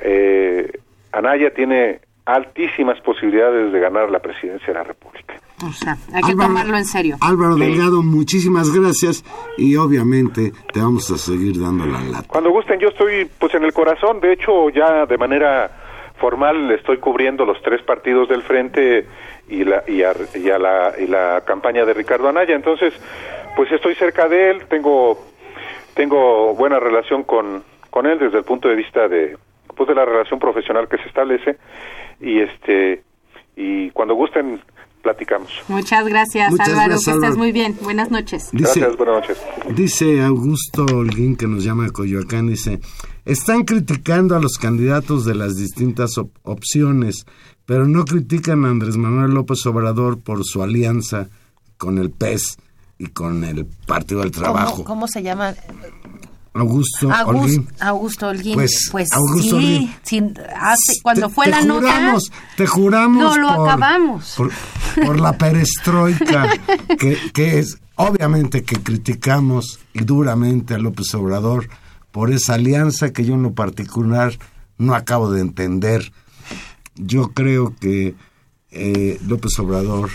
eh, 0.00 0.72
Anaya 1.12 1.54
tiene 1.54 2.00
altísimas 2.26 3.00
posibilidades 3.02 3.72
de 3.72 3.78
ganar 3.78 4.10
la 4.10 4.18
presidencia 4.18 4.68
de 4.68 4.74
la 4.74 4.82
República. 4.84 5.34
O 5.64 5.72
sea, 5.72 5.96
hay 6.12 6.22
que 6.22 6.34
tomarlo 6.34 6.76
en 6.76 6.84
serio. 6.84 7.16
Álvaro 7.20 7.56
Delgado, 7.56 8.02
muchísimas 8.02 8.72
gracias 8.72 9.22
y 9.56 9.76
obviamente 9.76 10.52
te 10.72 10.80
vamos 10.80 11.10
a 11.10 11.18
seguir 11.18 11.60
dando 11.60 11.86
la 11.86 12.00
lata. 12.00 12.26
Cuando 12.26 12.50
gusten, 12.50 12.80
yo 12.80 12.88
estoy 12.88 13.30
pues 13.38 13.54
en 13.54 13.64
el 13.64 13.72
corazón, 13.72 14.20
de 14.20 14.32
hecho 14.32 14.70
ya 14.70 15.06
de 15.06 15.18
manera 15.18 15.70
formal 16.16 16.70
estoy 16.70 16.98
cubriendo 16.98 17.44
los 17.44 17.60
tres 17.62 17.82
partidos 17.82 18.28
del 18.28 18.42
frente 18.42 19.06
y 19.48 19.64
la 19.64 19.84
y, 19.86 20.02
a, 20.02 20.14
la 20.58 20.94
y 20.98 21.06
la 21.06 21.42
campaña 21.44 21.84
de 21.84 21.94
Ricardo 21.94 22.28
Anaya 22.28 22.54
entonces 22.54 22.94
pues 23.56 23.70
estoy 23.72 23.94
cerca 23.94 24.28
de 24.28 24.50
él 24.50 24.66
tengo 24.68 25.18
tengo 25.94 26.54
buena 26.54 26.80
relación 26.80 27.24
con 27.24 27.62
con 27.90 28.06
él 28.06 28.18
desde 28.18 28.38
el 28.38 28.44
punto 28.44 28.68
de 28.68 28.74
vista 28.74 29.08
de 29.08 29.36
pues 29.76 29.88
de 29.88 29.94
la 29.94 30.04
relación 30.04 30.38
profesional 30.38 30.88
que 30.88 30.98
se 30.98 31.08
establece 31.08 31.58
y 32.20 32.40
este 32.40 33.02
y 33.56 33.90
cuando 33.90 34.14
gusten 34.14 34.60
platicamos. 35.04 35.50
Muchas 35.68 36.08
gracias, 36.08 36.58
Álvaro, 36.58 36.96
que 37.04 37.10
estés 37.10 37.36
muy 37.36 37.52
bien. 37.52 37.76
Buenas 37.82 38.10
noches. 38.10 38.48
gracias, 38.52 38.96
buenas 38.96 39.16
noches. 39.16 39.38
Dice 39.76 40.22
Augusto 40.22 40.86
Holguín, 40.86 41.36
que 41.36 41.46
nos 41.46 41.62
llama 41.62 41.84
de 41.84 41.90
Coyoacán, 41.92 42.48
dice, 42.48 42.80
están 43.24 43.64
criticando 43.64 44.34
a 44.34 44.40
los 44.40 44.56
candidatos 44.58 45.24
de 45.26 45.34
las 45.34 45.56
distintas 45.56 46.18
opciones, 46.42 47.26
pero 47.66 47.86
no 47.86 48.04
critican 48.04 48.64
a 48.64 48.70
Andrés 48.70 48.96
Manuel 48.96 49.32
López 49.32 49.64
Obrador 49.66 50.18
por 50.18 50.44
su 50.44 50.62
alianza 50.62 51.28
con 51.76 51.98
el 51.98 52.10
PES 52.10 52.58
y 52.98 53.06
con 53.08 53.44
el 53.44 53.66
Partido 53.66 54.20
del 54.20 54.30
Trabajo. 54.30 54.84
¿Cómo, 54.84 55.08
se 55.08 55.22
llama? 55.22 55.54
Augusto 56.54 57.08
Holguín. 57.26 57.68
Augusto 57.80 58.28
Holguín. 58.28 58.54
Pues, 58.54 58.88
pues 58.92 59.08
sí, 59.42 59.90
cuando 61.02 61.28
fue 61.28 61.48
la 61.48 61.62
nota... 61.62 62.16
te 62.56 62.66
juramos 62.66 63.22
no 63.22 63.36
lo 63.36 63.64
acabamos. 63.64 64.34
Por, 65.04 65.20
la 65.20 65.36
perestroika, 65.36 66.48
que, 66.98 67.18
que 67.32 67.58
es 67.58 67.78
obviamente 67.96 68.62
que 68.62 68.80
criticamos 68.80 69.80
y 69.92 70.04
duramente 70.04 70.74
a 70.74 70.78
López 70.78 71.12
Obrador 71.14 71.68
por 72.12 72.32
esa 72.32 72.54
alianza 72.54 73.12
que 73.12 73.24
yo 73.24 73.34
en 73.34 73.42
lo 73.42 73.54
particular 73.54 74.38
no 74.78 74.94
acabo 74.94 75.32
de 75.32 75.40
entender. 75.40 76.12
Yo 76.96 77.32
creo 77.32 77.74
que 77.80 78.14
eh, 78.70 79.20
López 79.26 79.58
Obrador, 79.58 80.10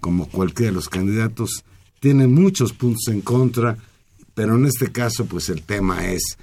como 0.00 0.28
cualquiera 0.28 0.70
de 0.70 0.76
los 0.76 0.88
candidatos, 0.88 1.64
tiene 2.00 2.26
muchos 2.26 2.72
puntos 2.72 3.08
en 3.08 3.20
contra, 3.20 3.76
pero 4.34 4.56
en 4.56 4.66
este 4.66 4.90
caso, 4.90 5.26
pues 5.26 5.48
el 5.48 5.62
tema 5.62 6.06
es 6.06 6.38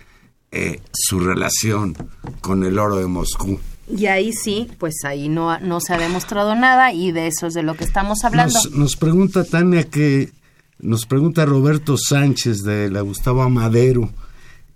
eh, 0.52 0.82
su 0.92 1.20
relación 1.20 1.96
con 2.42 2.64
el 2.64 2.80
oro 2.80 2.98
de 2.98 3.08
Moscú. 3.08 3.60
Y 3.90 4.08
ahí 4.08 4.34
sí, 4.34 4.70
pues 4.78 4.96
ahí 5.06 5.30
no, 5.30 5.58
no 5.60 5.80
se 5.80 5.94
ha 5.94 5.98
demostrado 5.98 6.56
nada 6.56 6.92
y 6.92 7.12
de 7.12 7.28
eso 7.28 7.48
es 7.48 7.54
de 7.54 7.64
lo 7.64 7.76
que 7.76 7.86
estamos 7.86 8.24
hablando. 8.26 8.54
Nos, 8.54 8.72
nos 8.72 8.96
pregunta 8.98 9.46
Tania 9.46 9.86
que, 9.86 10.32
nos 10.80 11.06
pregunta 11.06 11.46
Roberto 11.46 11.96
Sánchez 11.98 12.64
de 12.64 12.90
la 12.92 13.02
Gustavo 13.02 13.50
Madero, 13.50 14.10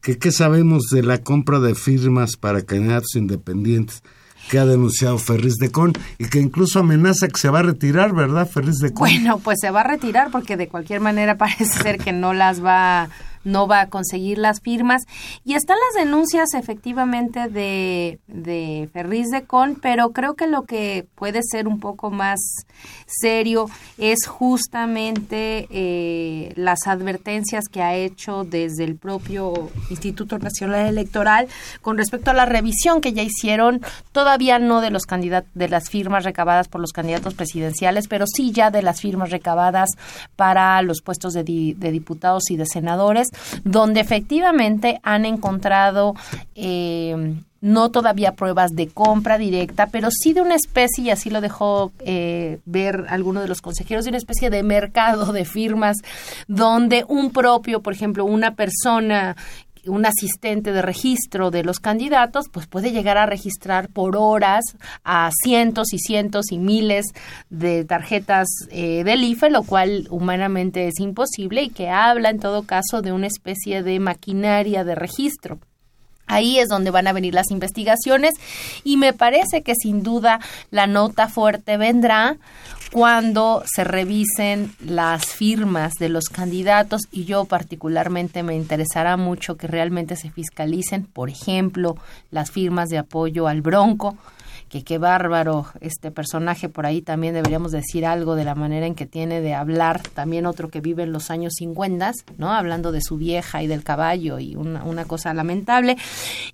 ¿Qué 0.01 0.32
sabemos 0.32 0.86
de 0.91 1.03
la 1.03 1.20
compra 1.20 1.59
de 1.59 1.76
firmas 1.76 2.36
para 2.36 2.64
candidatos 2.64 3.16
independientes 3.16 4.01
que 4.50 4.60
ha 4.60 4.66
denunciado 4.66 5.18
Ferris 5.18 5.56
de 5.56 5.72
Con 5.72 5.94
y 6.18 6.26
que 6.26 6.39
incluso 6.39 6.80
amenaza 6.80 7.28
que 7.28 7.39
se 7.39 7.50
va 7.50 7.60
a 7.60 7.64
retirar, 7.64 8.14
¿verdad, 8.14 8.48
Ferris 8.48 8.78
de 8.78 8.94
Con? 8.94 9.08
Bueno, 9.08 9.39
pues 9.39 9.60
se 9.62 9.72
va 9.72 9.82
a 9.82 9.86
retirar 9.86 10.32
porque 10.32 10.58
de 10.58 10.68
cualquier 10.68 11.00
manera 11.00 11.38
parece 11.38 11.66
ser 11.66 11.98
que 11.98 12.12
no 12.12 12.34
las 12.34 12.64
va 12.64 13.10
no 13.44 13.68
va 13.68 13.82
a 13.82 13.89
conseguir 13.89 14.38
las 14.38 14.62
firmas. 14.62 15.04
Y 15.44 15.54
están 15.54 15.78
las 15.94 16.04
denuncias 16.04 16.54
efectivamente 16.54 17.48
de, 17.50 18.20
de 18.28 18.89
de 18.92 19.44
Con, 19.48 19.76
pero 19.76 20.12
creo 20.12 20.36
que 20.36 20.48
lo 20.48 20.64
que 20.64 21.06
puede 21.16 21.42
ser 21.44 21.68
un 21.68 21.80
poco 21.80 22.12
más 22.12 22.39
serio 23.08 23.68
es 23.98 24.28
justamente 24.28 25.68
eh, 25.70 26.54
las 26.56 26.88
advertencias 26.88 27.66
que 27.72 27.82
ha 27.82 27.96
hecho 27.96 28.44
desde 28.44 28.84
el 28.84 28.96
propio 28.96 29.70
Instituto 29.89 30.38
Nacional 30.39 30.88
Electoral 30.88 31.48
con 31.82 31.98
respecto 31.98 32.32
a 32.32 32.34
la 32.34 32.46
revisión 32.46 33.02
que 33.02 33.14
ya 33.14 33.24
hicieron, 33.24 33.82
todavía 34.12 34.60
no 34.60 34.82
de 34.82 34.92
los 34.92 35.06
candidatos, 35.06 35.50
de 35.54 35.70
las 35.70 35.89
firmas 35.89 36.24
recabadas 36.24 36.68
por 36.68 36.82
los 36.82 36.92
candidatos 36.92 37.34
presidenciales, 37.34 38.08
pero 38.08 38.26
sí 38.28 38.52
ya 38.52 38.72
de 38.72 38.82
las 38.82 39.02
firmas 39.02 39.32
recabadas 39.32 39.89
para 40.36 40.82
los 40.82 41.02
puestos 41.02 41.34
de, 41.34 41.44
de 41.44 41.92
diputados 41.92 42.50
y 42.50 42.58
de 42.58 42.66
senadores 42.66 43.31
donde 43.64 44.00
efectivamente 44.00 45.00
han 45.04 45.26
encontrado 45.26 46.16
eh, 46.56 47.36
no 47.62 47.92
todavía 47.92 48.34
pruebas 48.34 48.72
de 48.72 48.88
compra 48.88 49.38
directa, 49.38 49.88
pero 49.88 50.10
sí 50.12 50.34
de 50.34 50.42
una 50.42 50.56
especie, 50.56 51.06
y 51.06 51.10
así 51.12 51.30
lo 51.30 51.42
dejó 51.42 51.92
eh, 52.00 52.60
ver 52.66 53.06
alguno 53.08 53.42
de 53.42 53.48
los 53.48 53.62
consejeros, 53.62 54.04
de 54.04 54.10
una 54.10 54.18
especie 54.18 54.50
de 54.50 54.64
mercado 54.64 55.32
de 55.32 55.46
firmas 55.46 55.98
donde 56.48 57.06
un 57.08 57.32
propio, 57.32 57.82
por 57.82 57.94
ejemplo, 57.94 58.26
una 58.26 58.56
persona 58.56 59.38
un 59.88 60.06
asistente 60.06 60.72
de 60.72 60.82
registro 60.82 61.52
de 61.52 61.64
los 61.64 61.80
candidatos, 61.80 62.46
pues 62.52 62.68
puede 62.68 62.92
llegar 62.92 63.18
a 63.18 63.26
registrar 63.26 63.90
por 63.90 64.16
horas 64.18 64.64
a 65.04 65.30
cientos 65.44 65.94
y 65.94 66.00
cientos 66.00 66.52
y 66.52 66.58
miles 66.58 67.06
de 67.50 67.86
tarjetas 67.86 68.48
eh, 68.70 69.04
del 69.04 69.24
IFE, 69.24 69.50
lo 69.50 69.64
cual 69.64 70.08
humanamente 70.10 70.88
es 70.88 71.00
imposible 71.00 71.64
y 71.64 71.70
que 71.70 71.90
habla 71.90 72.30
en 72.30 72.40
todo 72.40 72.64
caso 72.64 73.02
de 73.02 73.12
una 73.12 73.28
especie 73.28 73.84
de 73.84 74.00
maquinaria 74.00 74.84
de 74.84 74.96
registro. 74.96 75.60
Ahí 76.32 76.60
es 76.60 76.70
donde 76.70 76.92
van 76.92 77.08
a 77.08 77.14
venir 77.14 77.34
las 77.34 77.52
investigaciones 77.52 78.36
y 78.86 78.96
me 78.96 79.12
parece 79.12 79.64
que 79.64 79.76
sin 79.76 80.02
duda 80.02 80.40
la 80.70 80.88
nota 80.88 81.28
fuerte 81.28 81.76
vendrá 81.76 82.38
cuando 82.92 83.64
se 83.66 83.84
revisen 83.84 84.74
las 84.80 85.26
firmas 85.26 85.94
de 85.96 86.08
los 86.08 86.26
candidatos 86.26 87.02
y 87.12 87.26
yo 87.26 87.44
particularmente 87.44 88.44
me 88.44 88.56
interesará 88.56 89.18
mucho 89.18 89.58
que 89.58 89.68
realmente 89.68 90.16
se 90.16 90.30
fiscalicen, 90.30 91.04
por 91.04 91.30
ejemplo, 91.30 91.98
las 92.32 92.50
firmas 92.50 92.88
de 92.88 92.98
apoyo 92.98 93.50
al 93.50 93.62
Bronco, 93.62 94.18
que 94.72 94.86
qué 94.86 94.98
bárbaro 94.98 95.66
este 95.82 96.12
personaje 96.12 96.70
por 96.70 96.86
ahí 96.86 97.02
también 97.02 97.34
deberíamos 97.34 97.74
decir 97.74 98.06
algo 98.06 98.36
de 98.36 98.46
la 98.46 98.56
manera 98.56 98.86
en 98.86 98.96
que 98.96 99.06
tiene 99.06 99.42
de 99.42 99.54
hablar 99.54 100.02
también 100.02 100.46
otro 100.46 100.70
que 100.70 100.80
vive 100.80 101.04
en 101.04 101.12
los 101.12 101.30
años 101.30 101.56
50, 101.58 102.14
¿no? 102.38 102.54
Hablando 102.54 102.94
de 102.94 103.02
su 103.02 103.18
vieja 103.18 103.62
y 103.62 103.68
del 103.68 103.84
caballo 103.84 104.40
y 104.40 104.56
una, 104.56 105.04
cosa 105.06 105.34
lamentable. 105.34 105.98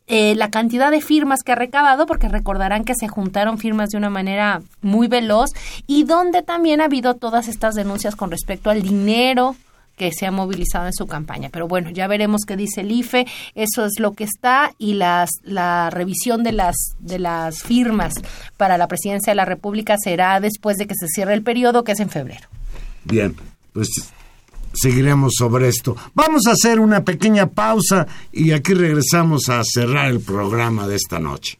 Eh, 0.08 0.34
la 0.36 0.50
cantidad 0.50 0.90
de 0.90 1.02
firmas 1.02 1.44
que 1.44 1.52
ha 1.52 1.56
recabado, 1.56 2.08
porque 2.08 2.28
recordarán 2.28 2.86
que 2.86 2.96
se 2.96 3.08
juntaron 3.08 3.60
firmas 3.60 3.90
de 3.90 3.98
una 3.98 4.10
manera 4.10 4.62
muy 4.82 5.08
veloz 5.08 5.52
y 5.86 6.04
donde 6.04 6.42
también 6.42 6.82
ha 6.82 6.86
habido 6.86 7.14
todas 7.14 7.48
estas 7.48 7.76
denuncias 7.76 8.16
con 8.16 8.32
respecto 8.32 8.72
al 8.72 8.82
dinero 8.82 9.56
que 9.98 10.12
se 10.14 10.26
ha 10.26 10.32
movilizado 10.32 10.86
en 10.86 10.94
su 10.94 11.08
campaña. 11.08 11.50
Pero 11.52 11.68
bueno, 11.68 11.90
ya 11.90 12.08
veremos 12.08 12.44
qué 12.48 12.56
dice 12.56 12.82
el 12.82 12.92
IFE, 12.92 13.26
eso 13.56 13.86
es 13.86 14.00
lo 14.00 14.14
que 14.14 14.24
está 14.24 14.74
y 14.78 14.94
las, 14.94 15.30
la 15.44 15.90
revisión 15.90 16.44
de 16.44 16.54
las, 16.54 16.76
de 17.00 17.20
las 17.20 17.64
firmas 17.64 18.14
para 18.56 18.78
la 18.78 18.88
presidencia 18.88 19.32
de 19.32 19.36
la 19.36 19.46
República 19.46 19.96
será 20.02 20.40
después 20.40 20.78
de 20.78 20.88
que 20.88 20.94
se 20.96 21.08
cierre 21.08 21.34
el 21.34 21.44
periodo, 21.44 21.84
que 21.84 21.94
es 21.94 22.00
en 22.00 22.10
febrero. 22.10 22.48
Bien, 23.04 23.36
pues 23.74 23.90
seguiremos 24.74 25.34
sobre 25.38 25.68
esto. 25.68 25.96
Vamos 26.14 26.46
a 26.48 26.52
hacer 26.52 26.80
una 26.80 27.04
pequeña 27.04 27.48
pausa 27.48 28.08
y 28.32 28.52
aquí 28.52 28.74
regresamos 28.74 29.50
a 29.50 29.64
cerrar 29.64 30.10
el 30.10 30.20
programa 30.20 30.88
de 30.88 30.96
esta 30.96 31.20
noche. 31.20 31.58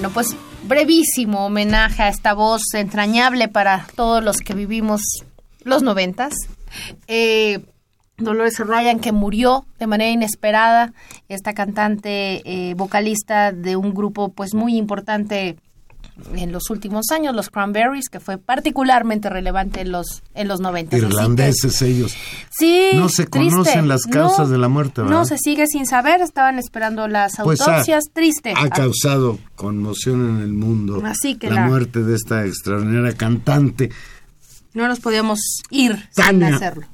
Bueno, 0.00 0.14
pues 0.14 0.34
brevísimo 0.66 1.44
homenaje 1.44 2.02
a 2.02 2.08
esta 2.08 2.32
voz 2.32 2.62
entrañable 2.72 3.48
para 3.48 3.86
todos 3.96 4.24
los 4.24 4.38
que 4.38 4.54
vivimos 4.54 5.02
los 5.62 5.82
noventas. 5.82 6.32
Eh, 7.06 7.66
Dolores 8.16 8.58
Ryan, 8.60 8.98
que 9.00 9.12
murió 9.12 9.66
de 9.78 9.86
manera 9.86 10.10
inesperada, 10.10 10.94
esta 11.28 11.52
cantante 11.52 12.40
eh, 12.46 12.72
vocalista 12.76 13.52
de 13.52 13.76
un 13.76 13.92
grupo 13.92 14.30
pues 14.30 14.54
muy 14.54 14.78
importante 14.78 15.58
en 16.34 16.52
los 16.52 16.70
últimos 16.70 17.06
años, 17.10 17.34
los 17.34 17.50
Cranberries, 17.50 18.08
que 18.08 18.20
fue 18.20 18.38
particularmente 18.38 19.28
relevante 19.28 19.80
en 19.80 19.92
los 19.92 20.22
en 20.34 20.48
los 20.48 20.60
90. 20.60 20.96
Irlandeses 20.96 21.82
ellos. 21.82 22.14
Sí. 22.50 22.90
No 22.94 23.08
se 23.08 23.26
conocen 23.26 23.88
las 23.88 24.02
causas 24.02 24.50
de 24.50 24.58
la 24.58 24.68
muerte, 24.68 25.02
¿verdad? 25.02 25.16
No 25.16 25.24
se 25.24 25.38
sigue 25.38 25.66
sin 25.66 25.86
saber, 25.86 26.20
estaban 26.20 26.58
esperando 26.58 27.08
las 27.08 27.36
pues 27.42 27.60
autopsias, 27.60 28.04
triste. 28.12 28.54
Ha 28.56 28.68
causado 28.68 29.38
conmoción 29.56 30.36
en 30.36 30.42
el 30.42 30.52
mundo 30.52 31.02
Así 31.04 31.36
que 31.36 31.50
la, 31.50 31.66
muerte 31.66 32.02
de 32.02 32.16
esta 32.16 32.46
extraordinaria 32.46 33.16
cantante. 33.16 33.90
No 34.72 34.86
nos 34.86 35.00
podíamos 35.00 35.40
ir 35.70 36.08
sin 36.10 36.42
hacerlo. 36.44 36.86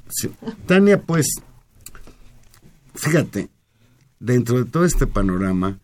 Tania, 0.65 0.99
pues, 1.01 1.27
fíjate, 2.95 3.49
dentro 4.19 4.57
de 4.57 4.65
todo 4.65 4.83
este 4.83 5.05
panorama, 5.05 5.77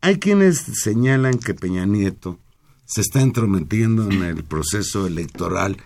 hay 0.00 0.18
quienes 0.18 0.58
señalan 0.58 1.38
que 1.38 1.54
Peña 1.54 1.86
Nieto 1.86 2.38
se 2.88 3.02
está 3.02 3.20
entrometiendo 3.20 4.10
en 4.10 4.22
el 4.22 4.42
proceso 4.44 5.06
electoral 5.06 5.76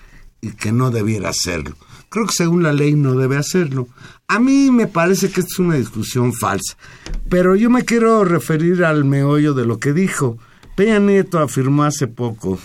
y 0.41 0.53
que 0.53 0.71
no 0.73 0.91
debiera 0.91 1.31
hacerlo. 1.31 1.77
Creo 2.09 2.27
que 2.27 2.33
según 2.33 2.63
la 2.63 2.73
ley 2.73 2.95
no 2.95 3.15
debe 3.15 3.37
hacerlo. 3.37 3.89
A 4.29 4.39
mí 4.39 4.71
me 4.71 4.87
parece 4.87 5.31
que 5.31 5.41
es 5.41 5.59
una 5.59 5.77
discusión 5.77 6.33
falsa, 6.33 6.77
pero 7.29 7.57
yo 7.57 7.71
me 7.71 7.85
quiero 7.85 8.25
referir 8.25 8.85
al 8.85 9.05
meollo 9.05 9.53
de 9.53 9.67
lo 9.67 9.79
que 9.79 9.93
dijo. 9.93 10.39
Peña 10.77 11.01
Nieto 11.01 11.41
afirmó 11.41 11.83
hace 11.85 12.07
poco 12.07 12.59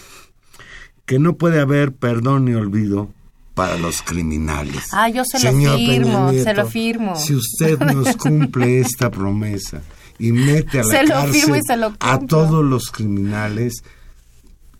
que 1.06 1.18
no 1.18 1.36
puede 1.36 1.60
haber 1.60 1.94
perdón 1.94 2.46
ni 2.46 2.54
olvido 2.54 3.10
para 3.56 3.76
los 3.78 4.04
criminales. 4.04 4.90
Ah, 4.92 5.10
yo 5.10 5.24
se 5.26 5.40
lo 5.40 5.76
firmo, 5.78 6.32
se 6.32 6.54
lo 6.54 6.68
firmo. 6.68 7.16
Si 7.16 7.34
usted 7.34 7.80
nos 7.80 8.16
cumple 8.18 8.82
esta 8.82 9.10
promesa 9.10 9.82
y 10.20 10.32
mete 10.32 10.80
a 10.80 10.84
la 10.84 11.06
cárcel 11.06 11.84
a 12.00 12.20
todos 12.20 12.64
los 12.64 12.92
criminales, 12.92 13.84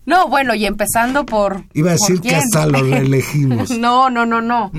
no, 0.08 0.26
bueno, 0.26 0.54
y 0.54 0.64
empezando 0.64 1.26
por... 1.26 1.64
Iba 1.74 1.90
a 1.90 1.92
decir 1.92 2.22
que 2.22 2.34
hasta 2.34 2.66
lo 2.66 2.80
reelegimos. 2.80 3.68
no, 3.78 4.08
no, 4.08 4.24
no, 4.24 4.40
no. 4.40 4.72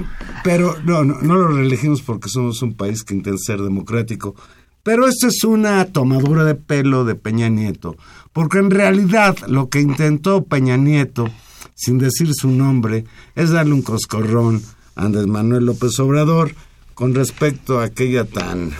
Pero 0.43 0.75
no, 0.83 1.03
no, 1.03 1.21
no 1.21 1.35
lo 1.35 1.49
reelegimos 1.49 2.01
porque 2.01 2.29
somos 2.29 2.63
un 2.63 2.73
país 2.73 3.03
que 3.03 3.13
intenta 3.13 3.37
ser 3.37 3.61
democrático. 3.61 4.33
Pero 4.81 5.07
esto 5.07 5.27
es 5.27 5.43
una 5.43 5.85
tomadura 5.85 6.45
de 6.45 6.55
pelo 6.55 7.05
de 7.05 7.13
Peña 7.13 7.47
Nieto. 7.47 7.95
Porque 8.33 8.57
en 8.57 8.71
realidad 8.71 9.37
lo 9.47 9.69
que 9.69 9.81
intentó 9.81 10.45
Peña 10.45 10.77
Nieto, 10.77 11.29
sin 11.75 11.99
decir 11.99 12.33
su 12.33 12.49
nombre, 12.49 13.05
es 13.35 13.51
darle 13.51 13.73
un 13.73 13.83
coscorrón 13.83 14.63
a 14.95 15.05
Andrés 15.05 15.27
Manuel 15.27 15.67
López 15.67 15.99
Obrador 15.99 16.55
con 16.95 17.13
respecto 17.13 17.79
a 17.79 17.83
aquella 17.83 18.25
tan 18.25 18.71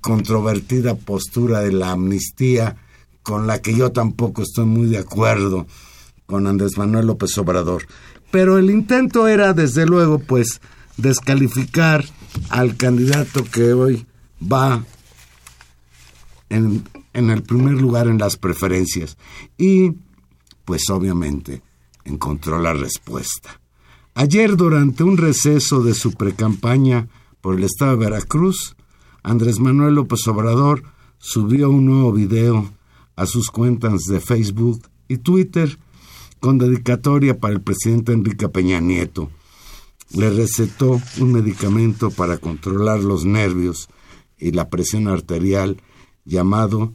controvertida 0.00 0.94
postura 0.94 1.60
de 1.60 1.72
la 1.72 1.90
amnistía 1.90 2.76
con 3.28 3.46
la 3.46 3.60
que 3.60 3.74
yo 3.74 3.92
tampoco 3.92 4.40
estoy 4.40 4.64
muy 4.64 4.86
de 4.86 4.96
acuerdo 4.96 5.66
con 6.24 6.46
Andrés 6.46 6.78
Manuel 6.78 7.08
López 7.08 7.36
Obrador. 7.36 7.86
Pero 8.30 8.56
el 8.56 8.70
intento 8.70 9.28
era, 9.28 9.52
desde 9.52 9.84
luego, 9.84 10.18
pues, 10.18 10.62
descalificar 10.96 12.06
al 12.48 12.78
candidato 12.78 13.44
que 13.44 13.74
hoy 13.74 14.06
va 14.42 14.82
en, 16.48 16.88
en 17.12 17.28
el 17.28 17.42
primer 17.42 17.74
lugar 17.74 18.06
en 18.06 18.16
las 18.16 18.38
preferencias. 18.38 19.18
Y, 19.58 19.92
pues, 20.64 20.88
obviamente, 20.88 21.60
encontró 22.06 22.58
la 22.58 22.72
respuesta. 22.72 23.60
Ayer, 24.14 24.56
durante 24.56 25.02
un 25.04 25.18
receso 25.18 25.82
de 25.82 25.92
su 25.92 26.12
precampaña 26.12 27.08
por 27.42 27.56
el 27.56 27.64
estado 27.64 27.90
de 27.90 28.06
Veracruz, 28.06 28.74
Andrés 29.22 29.60
Manuel 29.60 29.96
López 29.96 30.26
Obrador 30.28 30.82
subió 31.18 31.68
un 31.68 31.84
nuevo 31.84 32.10
video 32.14 32.77
a 33.18 33.26
sus 33.26 33.50
cuentas 33.50 34.04
de 34.04 34.20
Facebook 34.20 34.88
y 35.08 35.18
Twitter 35.18 35.76
con 36.38 36.56
dedicatoria 36.56 37.36
para 37.36 37.52
el 37.52 37.60
presidente 37.60 38.12
Enrique 38.12 38.48
Peña 38.48 38.78
Nieto. 38.80 39.28
Le 40.10 40.30
recetó 40.30 41.00
un 41.18 41.32
medicamento 41.32 42.12
para 42.12 42.38
controlar 42.38 43.00
los 43.00 43.24
nervios 43.24 43.88
y 44.38 44.52
la 44.52 44.70
presión 44.70 45.08
arterial 45.08 45.82
llamado 46.24 46.94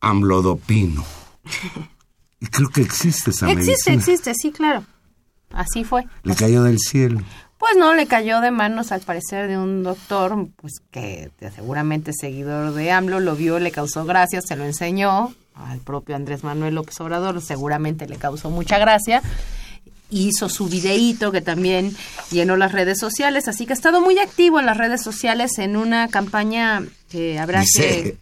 amlodopino. 0.00 1.04
Y 2.40 2.46
creo 2.48 2.68
que 2.68 2.82
existe 2.82 3.30
esa 3.30 3.50
existe, 3.50 3.70
medicina. 3.70 3.94
Existe, 3.94 4.12
existe, 4.12 4.34
sí, 4.34 4.52
claro. 4.52 4.84
Así 5.48 5.82
fue. 5.82 6.04
Le 6.24 6.34
cayó 6.34 6.62
del 6.62 6.78
cielo. 6.78 7.22
Pues 7.56 7.74
no, 7.78 7.94
le 7.94 8.06
cayó 8.06 8.42
de 8.42 8.50
manos 8.50 8.92
al 8.92 9.00
parecer 9.00 9.48
de 9.48 9.56
un 9.56 9.82
doctor, 9.82 10.48
pues 10.56 10.74
que 10.90 11.30
seguramente 11.54 12.12
seguidor 12.12 12.74
de 12.74 12.90
AMLO, 12.90 13.20
lo 13.20 13.34
vio, 13.34 13.58
le 13.60 13.70
causó 13.70 14.04
gracia, 14.04 14.42
se 14.42 14.56
lo 14.56 14.64
enseñó 14.64 15.34
al 15.54 15.80
propio 15.80 16.16
Andrés 16.16 16.44
Manuel 16.44 16.74
López 16.74 17.00
Obrador, 17.00 17.40
seguramente 17.40 18.06
le 18.08 18.16
causó 18.16 18.50
mucha 18.50 18.78
gracia. 18.78 19.22
Hizo 20.10 20.48
su 20.48 20.68
videíto 20.68 21.32
que 21.32 21.40
también 21.40 21.96
llenó 22.30 22.56
las 22.56 22.72
redes 22.72 22.98
sociales, 22.98 23.48
así 23.48 23.66
que 23.66 23.72
ha 23.72 23.76
estado 23.76 24.00
muy 24.00 24.18
activo 24.18 24.60
en 24.60 24.66
las 24.66 24.76
redes 24.76 25.02
sociales 25.02 25.58
en 25.58 25.76
una 25.76 26.08
campaña 26.08 26.84
que 27.08 27.38
habrá 27.38 27.64
que 27.76 28.18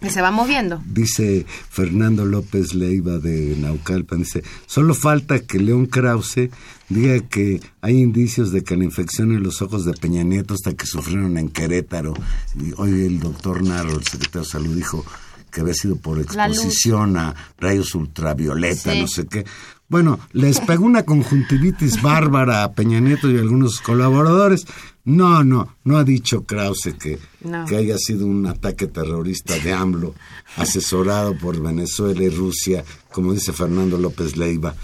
que 0.00 0.10
se 0.10 0.22
va 0.22 0.30
moviendo. 0.30 0.82
Dice 0.86 1.46
Fernando 1.70 2.24
López 2.24 2.74
Leiva 2.74 3.18
de 3.18 3.56
Naucalpan, 3.58 4.20
dice, 4.20 4.42
solo 4.66 4.94
falta 4.94 5.40
que 5.40 5.58
León 5.58 5.86
Krause 5.86 6.50
diga 6.88 7.20
que 7.20 7.60
hay 7.80 8.00
indicios 8.00 8.52
de 8.52 8.64
que 8.64 8.76
la 8.76 8.84
infección 8.84 9.32
en 9.32 9.42
los 9.42 9.62
ojos 9.62 9.84
de 9.84 9.92
Peña 9.92 10.22
Nieto 10.22 10.54
hasta 10.54 10.74
que 10.74 10.86
sufrieron 10.86 11.36
en 11.38 11.48
Querétaro. 11.48 12.14
Y 12.58 12.72
hoy 12.76 13.04
el 13.04 13.20
doctor 13.20 13.62
Narro, 13.62 13.98
el 13.98 14.04
secretario 14.04 14.42
de 14.42 14.46
Salud, 14.46 14.76
dijo 14.76 15.04
que 15.50 15.60
había 15.60 15.74
sido 15.74 15.96
por 15.96 16.18
exposición 16.18 17.16
a 17.16 17.34
rayos 17.58 17.94
ultravioleta, 17.94 18.94
no 18.94 19.08
sé 19.08 19.26
qué. 19.26 19.44
Bueno, 19.88 20.20
les 20.32 20.60
pegó 20.60 20.84
una 20.84 21.04
conjuntivitis 21.04 22.02
bárbara 22.02 22.62
a 22.62 22.72
Peña 22.72 23.00
Nieto 23.00 23.30
y 23.30 23.38
a 23.38 23.40
algunos 23.40 23.80
colaboradores. 23.80 24.66
No, 25.04 25.42
no, 25.42 25.76
no 25.84 25.96
ha 25.96 26.04
dicho 26.04 26.44
Krause 26.44 26.94
que, 26.98 27.18
que 27.66 27.76
haya 27.76 27.96
sido 27.96 28.26
un 28.26 28.46
ataque 28.46 28.86
terrorista 28.86 29.58
de 29.58 29.72
AMLO 29.72 30.14
asesorado 30.56 31.36
por 31.38 31.62
Venezuela 31.62 32.22
y 32.22 32.28
Rusia, 32.28 32.84
como 33.10 33.32
dice 33.32 33.54
Fernando 33.54 33.96
López 33.96 34.36
Leiva. 34.36 34.74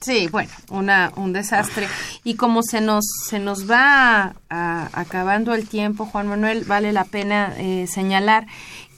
Sí, 0.00 0.28
bueno, 0.28 0.50
una, 0.70 1.12
un 1.16 1.34
desastre. 1.34 1.86
Y 2.24 2.36
como 2.36 2.62
se 2.62 2.80
nos, 2.80 3.04
se 3.28 3.38
nos 3.38 3.70
va 3.70 4.34
acabando 4.48 5.52
el 5.54 5.68
tiempo, 5.68 6.06
Juan 6.06 6.26
Manuel, 6.26 6.64
vale 6.64 6.92
la 6.92 7.04
pena 7.04 7.54
eh, 7.58 7.86
señalar 7.86 8.46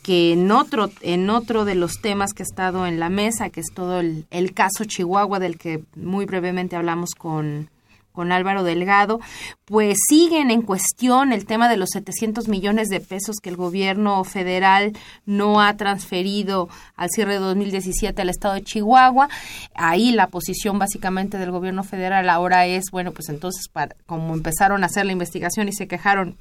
que 0.02 0.32
en 0.32 0.50
otro, 0.50 0.90
en 1.00 1.30
otro 1.30 1.64
de 1.64 1.76
los 1.76 2.00
temas 2.00 2.32
que 2.32 2.42
ha 2.42 2.44
estado 2.44 2.86
en 2.86 2.98
la 2.98 3.08
mesa, 3.08 3.50
que 3.50 3.60
es 3.60 3.68
todo 3.72 4.00
el, 4.00 4.54
caso 4.54 4.84
Chihuahua, 4.84 5.38
del 5.38 5.58
que 5.58 5.84
muy 5.94 6.26
brevemente 6.26 6.74
hablamos 6.74 7.10
con, 7.16 7.70
con 8.10 8.32
Álvaro 8.32 8.64
Delgado, 8.64 9.20
pues 9.64 9.96
siguen 10.08 10.50
en 10.50 10.62
cuestión 10.62 11.32
el 11.32 11.46
tema 11.46 11.68
de 11.68 11.76
los 11.76 11.90
700 11.90 12.48
millones 12.48 12.88
de 12.88 12.98
pesos 12.98 13.36
que 13.40 13.50
el 13.50 13.56
gobierno 13.56 14.22
federal 14.24 14.92
no 15.24 15.60
ha 15.60 15.76
transferido 15.76 16.68
al 16.96 17.08
cierre 17.10 17.34
de 17.34 17.40
2017 17.40 18.20
al 18.20 18.28
estado 18.28 18.54
de 18.54 18.64
Chihuahua. 18.64 19.28
Ahí 19.74 20.10
la 20.10 20.26
posición 20.26 20.80
básicamente 20.80 21.38
del 21.38 21.52
gobierno 21.52 21.84
federal 21.84 22.28
ahora 22.28 22.66
es, 22.66 22.86
bueno, 22.90 23.12
pues 23.12 23.28
entonces 23.28 23.68
para, 23.68 23.94
como 24.06 24.34
empezaron 24.34 24.82
a 24.82 24.86
hacer 24.86 25.06
la 25.06 25.12
investigación 25.12 25.68
y 25.68 25.72
se 25.72 25.86
quejaron, 25.86 26.36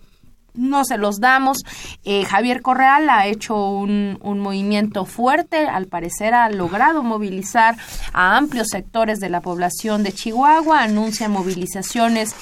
no 0.54 0.84
se 0.86 0.98
los 0.98 1.20
damos. 1.20 1.60
Eh, 2.04 2.26
Javier 2.26 2.62
Correal 2.62 3.10
ha 3.10 3.28
hecho 3.28 3.56
un, 3.56 4.20
movimiento 4.22 5.06
fuerte, 5.06 5.68
al 5.68 5.88
parecer 5.88 6.34
ha 6.34 6.50
logrado 6.50 7.04
movilizar 7.04 7.76
a 8.14 8.38
amplios 8.38 8.70
sectores 8.70 9.20
de 9.20 9.30
la 9.30 9.42
población 9.42 10.04
de 10.04 10.12
Chihuahua, 10.12 10.82
anuncia 10.82 11.30
movilizaciones 11.30 12.34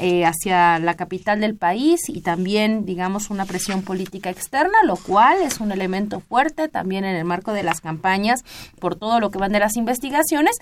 eh, 0.00 0.24
hacia 0.24 0.78
la 0.78 0.94
capital 0.94 1.40
del 1.40 1.56
país 1.56 2.02
y 2.08 2.20
también, 2.20 2.84
digamos, 2.84 3.30
una 3.30 3.46
presión 3.46 3.82
política 3.82 4.30
externa, 4.30 4.78
lo 4.84 4.96
cual 4.96 5.38
es 5.42 5.58
un 5.58 5.72
elemento 5.72 6.20
fuerte 6.20 6.68
también 6.68 7.04
en 7.04 7.16
el 7.16 7.24
marco 7.24 7.52
de 7.52 7.64
las 7.64 7.80
campañas 7.80 8.44
por 8.78 8.94
todo 8.94 9.18
lo 9.18 9.30
que 9.30 9.38
van 9.38 9.50
de 9.50 9.58
las 9.58 9.76
investigaciones. 9.76 10.54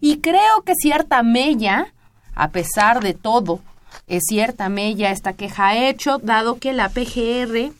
Y 0.00 0.18
creo 0.18 0.62
que 0.66 0.74
cierta 0.74 1.22
mella, 1.22 1.94
a 2.34 2.50
pesar 2.50 3.00
de 3.00 3.14
todo, 3.14 3.60
es 4.06 4.22
cierta 4.28 4.68
mella 4.68 5.10
esta 5.10 5.34
queja 5.34 5.68
ha 5.68 5.88
hecho, 5.88 6.18
dado 6.18 6.58
que 6.58 6.72
la 6.72 6.88
PGR 6.88 7.72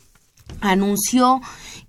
anunció 0.60 1.40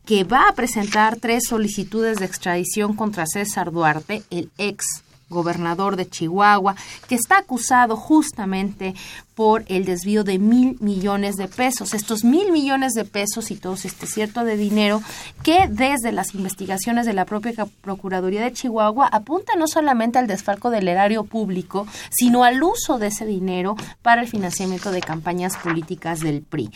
que 0.06 0.24
va 0.24 0.50
a 0.50 0.54
presentar 0.54 1.18
tres 1.18 1.44
solicitudes 1.48 2.18
de 2.18 2.26
extradición 2.26 2.96
contra 2.96 3.26
César 3.26 3.72
Duarte, 3.72 4.24
el 4.30 4.52
ex 4.58 4.86
gobernador 5.30 5.96
de 5.96 6.10
Chihuahua, 6.10 6.76
que 7.08 7.16
está 7.16 7.40
acusado 7.40 7.96
justamente 7.96 8.94
por 9.36 9.64
el 9.68 9.86
desvío 9.86 10.24
de 10.24 10.40
mil 10.40 10.78
millones 10.80 11.36
de 11.36 11.48
pesos. 11.48 11.94
Estos 11.94 12.24
mil 12.24 12.52
millones 12.52 12.94
de 12.94 13.06
pesos 13.06 13.52
y 13.52 13.56
todo 13.56 13.74
este 13.74 14.06
cierto 14.06 14.44
de 14.44 14.58
dinero 14.58 15.02
que 15.42 15.68
desde 15.70 16.12
las 16.12 16.36
investigaciones 16.36 17.06
de 17.06 17.14
la 17.14 17.26
propia 17.26 17.66
Procuraduría 17.82 18.42
de 18.42 18.54
Chihuahua 18.54 19.08
apunta 19.12 19.54
no 19.58 19.68
solamente 19.68 20.20
al 20.20 20.28
desfalco 20.28 20.70
del 20.70 20.88
erario 20.88 21.24
público, 21.24 21.88
sino 22.10 22.44
al 22.44 22.62
uso 22.62 22.98
de 23.00 23.08
ese 23.08 23.26
dinero 23.26 23.76
para 24.02 24.22
el 24.22 24.28
financiamiento 24.28 24.92
de 24.92 25.02
campañas 25.02 25.58
políticas 25.58 26.20
del 26.20 26.42
PRI. 26.42 26.72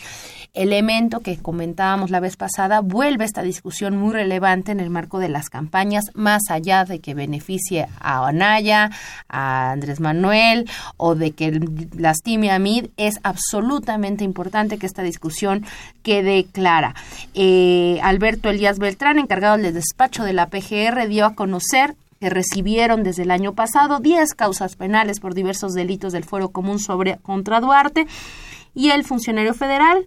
Elemento 0.54 1.20
que 1.20 1.38
comentábamos 1.38 2.10
la 2.10 2.20
vez 2.20 2.36
pasada 2.36 2.80
vuelve 2.80 3.24
esta 3.24 3.42
discusión 3.42 3.96
muy 3.96 4.12
relevante 4.12 4.72
en 4.72 4.80
el 4.80 4.90
marco 4.90 5.18
de 5.18 5.28
las 5.28 5.50
campañas, 5.50 6.06
más 6.14 6.42
allá 6.50 6.84
de 6.84 7.00
que 7.00 7.14
beneficie 7.14 7.86
a 8.00 8.26
Anaya, 8.26 8.90
a 9.28 9.72
Andrés 9.72 10.00
Manuel 10.00 10.68
o 10.96 11.14
de 11.14 11.32
que 11.32 11.60
lastime 11.96 12.47
es 12.96 13.20
absolutamente 13.22 14.24
importante 14.24 14.78
que 14.78 14.86
esta 14.86 15.02
discusión 15.02 15.64
quede 16.02 16.44
clara. 16.44 16.94
Eh, 17.34 18.00
Alberto 18.02 18.50
Elías 18.50 18.78
Beltrán, 18.78 19.18
encargado 19.18 19.58
del 19.58 19.74
despacho 19.74 20.24
de 20.24 20.32
la 20.32 20.48
PGR, 20.48 21.08
dio 21.08 21.26
a 21.26 21.34
conocer 21.34 21.94
que 22.20 22.30
recibieron 22.30 23.04
desde 23.04 23.22
el 23.22 23.30
año 23.30 23.54
pasado 23.54 24.00
10 24.00 24.34
causas 24.34 24.76
penales 24.76 25.20
por 25.20 25.34
diversos 25.34 25.74
delitos 25.74 26.12
del 26.12 26.24
Foro 26.24 26.48
Común 26.48 26.78
sobre 26.78 27.18
contra 27.18 27.60
Duarte 27.60 28.06
y 28.74 28.90
el 28.90 29.04
funcionario 29.04 29.54
federal 29.54 30.06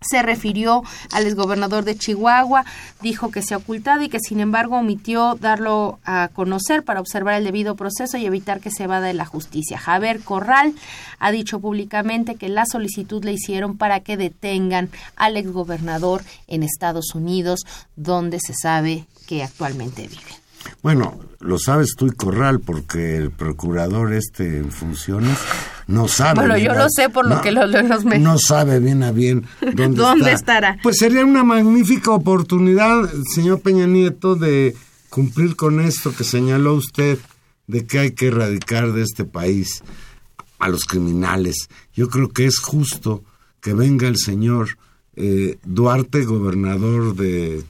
se 0.00 0.22
refirió 0.22 0.82
al 1.12 1.26
exgobernador 1.26 1.84
de 1.84 1.96
Chihuahua, 1.96 2.64
dijo 3.02 3.30
que 3.30 3.42
se 3.42 3.54
ha 3.54 3.58
ocultado 3.58 4.02
y 4.02 4.08
que 4.08 4.18
sin 4.20 4.40
embargo 4.40 4.78
omitió 4.78 5.34
darlo 5.34 5.98
a 6.04 6.30
conocer 6.32 6.84
para 6.84 7.00
observar 7.00 7.34
el 7.34 7.44
debido 7.44 7.76
proceso 7.76 8.16
y 8.16 8.26
evitar 8.26 8.60
que 8.60 8.70
se 8.70 8.86
vada 8.86 9.06
de 9.06 9.14
la 9.14 9.26
justicia. 9.26 9.78
Javier 9.78 10.20
Corral 10.20 10.74
ha 11.18 11.30
dicho 11.30 11.60
públicamente 11.60 12.36
que 12.36 12.48
la 12.48 12.64
solicitud 12.66 13.24
le 13.24 13.32
hicieron 13.32 13.76
para 13.76 14.00
que 14.00 14.16
detengan 14.16 14.90
al 15.16 15.36
exgobernador 15.36 16.22
en 16.46 16.62
Estados 16.62 17.14
Unidos, 17.14 17.60
donde 17.96 18.40
se 18.40 18.54
sabe 18.54 19.06
que 19.26 19.42
actualmente 19.42 20.08
vive. 20.08 20.40
Bueno, 20.82 21.18
lo 21.40 21.58
sabes 21.58 21.94
tú 21.96 22.06
y 22.06 22.10
Corral, 22.10 22.60
porque 22.60 23.16
el 23.16 23.30
procurador 23.30 24.12
este 24.12 24.58
en 24.58 24.70
funciones 24.70 25.38
no 25.86 26.08
sabe. 26.08 26.40
Bueno, 26.40 26.58
yo 26.58 26.74
lo 26.74 26.88
sé 26.88 27.08
por 27.08 27.26
lo 27.26 27.40
que 27.40 27.50
los, 27.50 27.70
los 27.70 28.04
No 28.04 28.38
sabe 28.38 28.78
bien 28.78 29.02
a 29.02 29.12
bien 29.12 29.46
dónde, 29.60 30.02
¿Dónde 30.02 30.32
estará. 30.32 30.78
Pues 30.82 30.98
sería 30.98 31.24
una 31.24 31.44
magnífica 31.44 32.10
oportunidad, 32.10 33.10
señor 33.34 33.60
Peña 33.60 33.86
Nieto, 33.86 34.36
de 34.36 34.76
cumplir 35.08 35.56
con 35.56 35.80
esto 35.80 36.14
que 36.14 36.24
señaló 36.24 36.74
usted, 36.74 37.18
de 37.66 37.86
que 37.86 37.98
hay 37.98 38.10
que 38.12 38.28
erradicar 38.28 38.92
de 38.92 39.02
este 39.02 39.24
país 39.24 39.82
a 40.58 40.68
los 40.68 40.84
criminales. 40.84 41.68
Yo 41.94 42.08
creo 42.08 42.28
que 42.28 42.46
es 42.46 42.58
justo 42.58 43.24
que 43.60 43.74
venga 43.74 44.08
el 44.08 44.16
señor 44.16 44.78
eh, 45.16 45.58
Duarte, 45.64 46.24
gobernador 46.24 47.14
de 47.14 47.64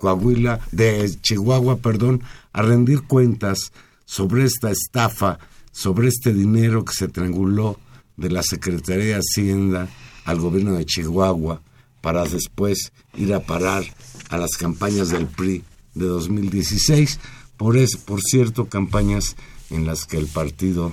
Coahuila, 0.00 0.58
de 0.72 1.08
Chihuahua, 1.20 1.76
perdón, 1.76 2.22
a 2.52 2.62
rendir 2.62 3.02
cuentas 3.02 3.72
sobre 4.04 4.44
esta 4.44 4.70
estafa, 4.70 5.38
sobre 5.70 6.08
este 6.08 6.32
dinero 6.32 6.84
que 6.84 6.94
se 6.94 7.06
trianguló 7.06 7.78
de 8.16 8.30
la 8.30 8.42
Secretaría 8.42 9.04
de 9.04 9.20
Hacienda 9.20 9.88
al 10.24 10.40
gobierno 10.40 10.72
de 10.72 10.84
Chihuahua 10.84 11.62
para 12.00 12.24
después 12.24 12.92
ir 13.14 13.34
a 13.34 13.40
parar 13.40 13.84
a 14.30 14.38
las 14.38 14.56
campañas 14.56 15.10
del 15.10 15.26
PRI 15.26 15.62
de 15.94 16.06
2016, 16.06 17.20
por, 17.56 17.76
es, 17.76 17.96
por 17.96 18.20
cierto, 18.22 18.66
campañas 18.66 19.36
en 19.68 19.86
las 19.86 20.06
que 20.06 20.16
el 20.16 20.26
partido 20.26 20.92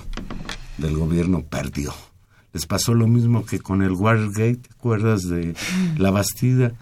del 0.76 0.96
gobierno 0.96 1.42
perdió. 1.42 1.94
Les 2.52 2.66
pasó 2.66 2.94
lo 2.94 3.06
mismo 3.06 3.44
que 3.44 3.58
con 3.58 3.82
el 3.82 3.92
Watergate, 3.92 4.56
¿te 4.56 4.70
acuerdas 4.72 5.28
de 5.28 5.54
la 5.96 6.10
Bastida? 6.10 6.74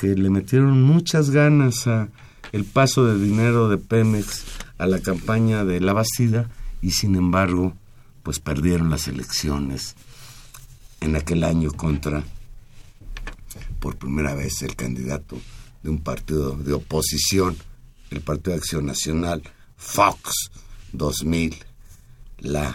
Que 0.00 0.14
le 0.14 0.30
metieron 0.30 0.82
muchas 0.82 1.30
ganas 1.30 1.86
a 1.86 2.08
el 2.52 2.64
paso 2.64 3.06
de 3.06 3.22
dinero 3.22 3.68
de 3.68 3.78
Pemex 3.78 4.44
a 4.78 4.86
la 4.86 5.00
campaña 5.00 5.64
de 5.64 5.80
la 5.80 5.92
Bastida 5.92 6.48
y 6.82 6.92
sin 6.92 7.16
embargo 7.16 7.74
pues 8.22 8.38
perdieron 8.38 8.90
las 8.90 9.08
elecciones 9.08 9.96
en 11.00 11.16
aquel 11.16 11.44
año 11.44 11.70
contra 11.72 12.24
por 13.80 13.96
primera 13.96 14.34
vez 14.34 14.62
el 14.62 14.76
candidato 14.76 15.38
de 15.82 15.90
un 15.90 15.98
partido 15.98 16.56
de 16.56 16.72
oposición, 16.72 17.56
el 18.10 18.20
Partido 18.20 18.52
de 18.52 18.58
Acción 18.58 18.86
Nacional, 18.86 19.42
Fox 19.76 20.50
2000, 20.92 21.56
la 22.40 22.74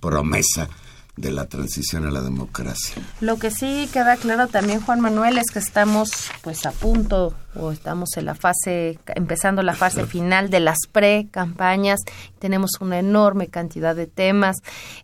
promesa 0.00 0.68
de 1.16 1.32
la 1.32 1.46
transición 1.46 2.06
a 2.06 2.10
la 2.10 2.20
democracia. 2.20 3.02
Lo 3.20 3.38
que 3.38 3.50
sí 3.50 3.88
queda 3.92 4.16
claro 4.16 4.48
también, 4.48 4.80
Juan 4.80 5.00
Manuel, 5.00 5.38
es 5.38 5.50
que 5.50 5.58
estamos 5.58 6.10
pues 6.42 6.66
a 6.66 6.72
punto 6.72 7.34
o 7.58 7.72
estamos 7.72 8.16
en 8.16 8.26
la 8.26 8.34
fase, 8.34 8.98
empezando 9.14 9.62
la 9.62 9.74
fase 9.74 10.04
final 10.04 10.50
de 10.50 10.60
las 10.60 10.78
pre-campañas. 10.92 12.00
Tenemos 12.38 12.72
una 12.80 12.98
enorme 12.98 13.48
cantidad 13.48 13.96
de 13.96 14.06
temas. 14.06 14.56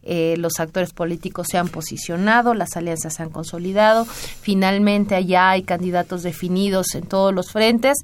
Eh, 0.02 0.34
los 0.36 0.60
actores 0.60 0.92
políticos 0.92 1.46
se 1.50 1.56
han 1.56 1.68
posicionado, 1.68 2.52
las 2.52 2.76
alianzas 2.76 3.14
se 3.14 3.22
han 3.22 3.30
consolidado. 3.30 4.04
Finalmente 4.04 5.14
allá 5.14 5.50
hay 5.50 5.62
candidatos 5.62 6.22
definidos 6.22 6.94
en 6.94 7.06
todos 7.06 7.32
los 7.32 7.50
frentes 7.50 7.96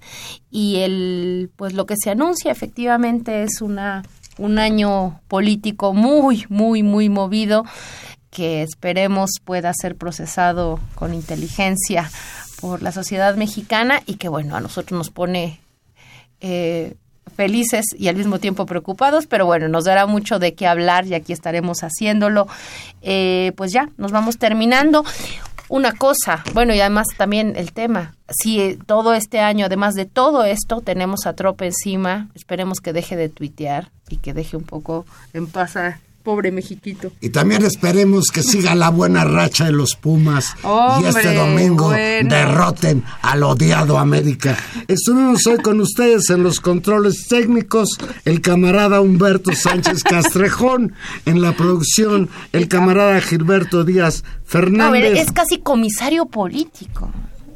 y 0.50 0.76
el 0.76 1.50
pues 1.56 1.74
lo 1.74 1.84
que 1.84 1.94
se 2.02 2.11
anuncia 2.11 2.50
efectivamente 2.50 3.42
es 3.42 3.61
una 3.61 4.02
un 4.39 4.59
año 4.59 5.20
político 5.28 5.93
muy, 5.93 6.47
muy, 6.49 6.82
muy 6.82 7.09
movido 7.09 7.64
que 8.30 8.62
esperemos 8.62 9.30
pueda 9.45 9.72
ser 9.74 9.97
procesado 9.97 10.80
con 10.95 11.14
inteligencia 11.14 12.11
por 12.61 12.82
la 12.82 12.93
sociedad 12.93 13.36
mexicana 13.36 14.03
y 14.07 14.14
que, 14.14 14.28
bueno, 14.28 14.57
a 14.57 14.61
nosotros 14.61 14.97
nos 14.97 15.11
pone 15.11 15.61
eh, 16.41 16.95
felices 17.36 17.86
y 17.97 18.09
al 18.09 18.16
mismo 18.16 18.39
tiempo 18.39 18.66
preocupados, 18.66 19.26
pero 19.26 19.47
bueno, 19.47 19.68
nos 19.68 19.84
dará 19.84 20.07
mucho 20.07 20.39
de 20.39 20.55
qué 20.55 20.66
hablar 20.66 21.07
y 21.07 21.14
aquí 21.14 21.32
estaremos 21.32 21.82
haciéndolo. 21.82 22.49
Eh, 23.03 23.53
pues 23.57 23.72
ya, 23.72 23.91
nos 23.97 24.12
vamos 24.12 24.39
terminando 24.39 25.05
una 25.69 25.93
cosa, 25.93 26.43
bueno, 26.55 26.75
y 26.75 26.81
además 26.81 27.07
también 27.16 27.55
el 27.57 27.73
tema, 27.73 28.14
si 28.29 28.79
todo 28.87 29.14
este 29.14 29.41
año, 29.41 29.66
además 29.66 29.95
de 29.95 30.07
todo 30.07 30.45
esto, 30.45 30.81
tenemos 30.81 31.27
a 31.27 31.35
Trope 31.35 31.66
encima, 31.66 32.29
esperemos 32.35 32.81
que 32.81 32.93
deje 32.93 33.16
de 33.16 33.29
tuitear 33.29 33.91
y 34.09 34.19
que 34.19 34.35
deje 34.35 34.57
un 34.57 34.64
poco 34.64 35.07
en 35.33 35.47
paz 35.47 35.77
a 35.77 36.01
pobre 36.23 36.51
Mexiquito. 36.53 37.12
Y 37.21 37.31
también 37.31 37.64
esperemos 37.64 38.31
que 38.31 38.43
siga 38.43 38.75
la 38.75 38.91
buena 38.91 39.25
racha 39.25 39.64
de 39.64 39.73
los 39.73 39.95
Pumas 39.95 40.55
y 41.01 41.05
este 41.05 41.35
domingo 41.35 41.91
derroten 41.91 43.05
al 43.23 43.43
odiado 43.43 43.99
América. 43.99 44.57
Estuvimos 44.89 45.47
hoy 45.47 45.59
con 45.59 45.81
ustedes 45.81 46.29
en 46.31 46.43
los 46.43 46.61
controles 46.61 47.27
técnicos, 47.29 47.99
el 48.25 48.41
camarada 48.41 49.01
Humberto 49.01 49.53
Sánchez 49.55 50.03
Castrejón, 50.03 50.95
en 51.25 51.41
la 51.41 51.53
producción, 51.53 52.29
el 52.53 52.69
camarada 52.69 53.21
Gilberto 53.21 53.85
Díaz 53.85 54.25
Fernández. 54.45 55.19
es 55.19 55.33
casi 55.33 55.59
comisario 55.59 56.27
político. 56.27 57.11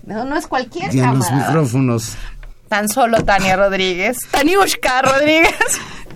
No, 0.07 0.25
no 0.25 0.37
es 0.37 0.47
cualquier 0.47 0.95
Y 0.95 0.99
en 0.99 1.19
los 1.19 1.31
micrófonos. 1.31 2.17
Tan 2.73 2.89
solo 2.89 3.23
Tania 3.23 3.55
Rodríguez. 3.55 4.17
Taniushka 4.31 5.03
Rodríguez. 5.03 5.53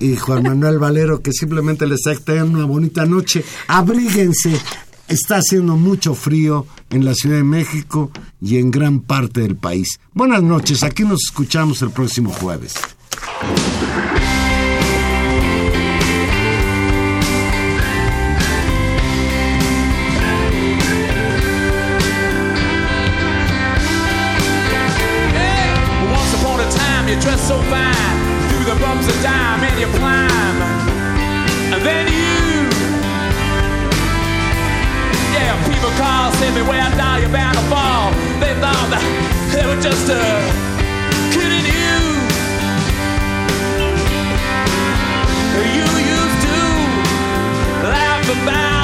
y 0.01 0.17
Juan 0.17 0.43
Manuel 0.43 0.79
Valero, 0.79 1.21
que 1.21 1.31
simplemente 1.31 1.87
les 1.87 2.01
desean 2.01 2.55
una 2.55 2.65
bonita 2.65 3.05
noche. 3.05 3.45
Abríguense, 3.69 4.59
está 5.07 5.37
haciendo 5.37 5.77
mucho 5.77 6.15
frío 6.15 6.67
en 6.89 7.05
la 7.05 7.13
Ciudad 7.13 7.37
de 7.37 7.45
México 7.45 8.11
y 8.41 8.57
en 8.57 8.71
gran 8.71 9.01
parte 9.01 9.43
del 9.43 9.57
país. 9.57 10.01
Buenas 10.15 10.43
noches, 10.43 10.83
aquí 10.83 11.03
nos 11.03 11.25
escuchamos 11.25 11.83
el 11.83 11.91
próximo 11.91 12.31
jueves. 12.31 12.73
me 36.57 36.63
where 36.63 36.91
die, 36.97 37.19
you're 37.21 37.29
bound 37.29 37.57
to 37.59 37.65
fall. 37.65 38.11
They 38.41 38.55
thought 38.63 38.89
that 38.93 39.05
they 39.53 39.65
were 39.67 39.81
just 39.81 40.09
uh, 40.09 40.17
kidding 41.35 41.67
you. 41.69 41.97
You 45.77 45.89
used 46.17 46.41
to 46.47 46.59
laugh 47.89 48.43
about. 48.43 48.76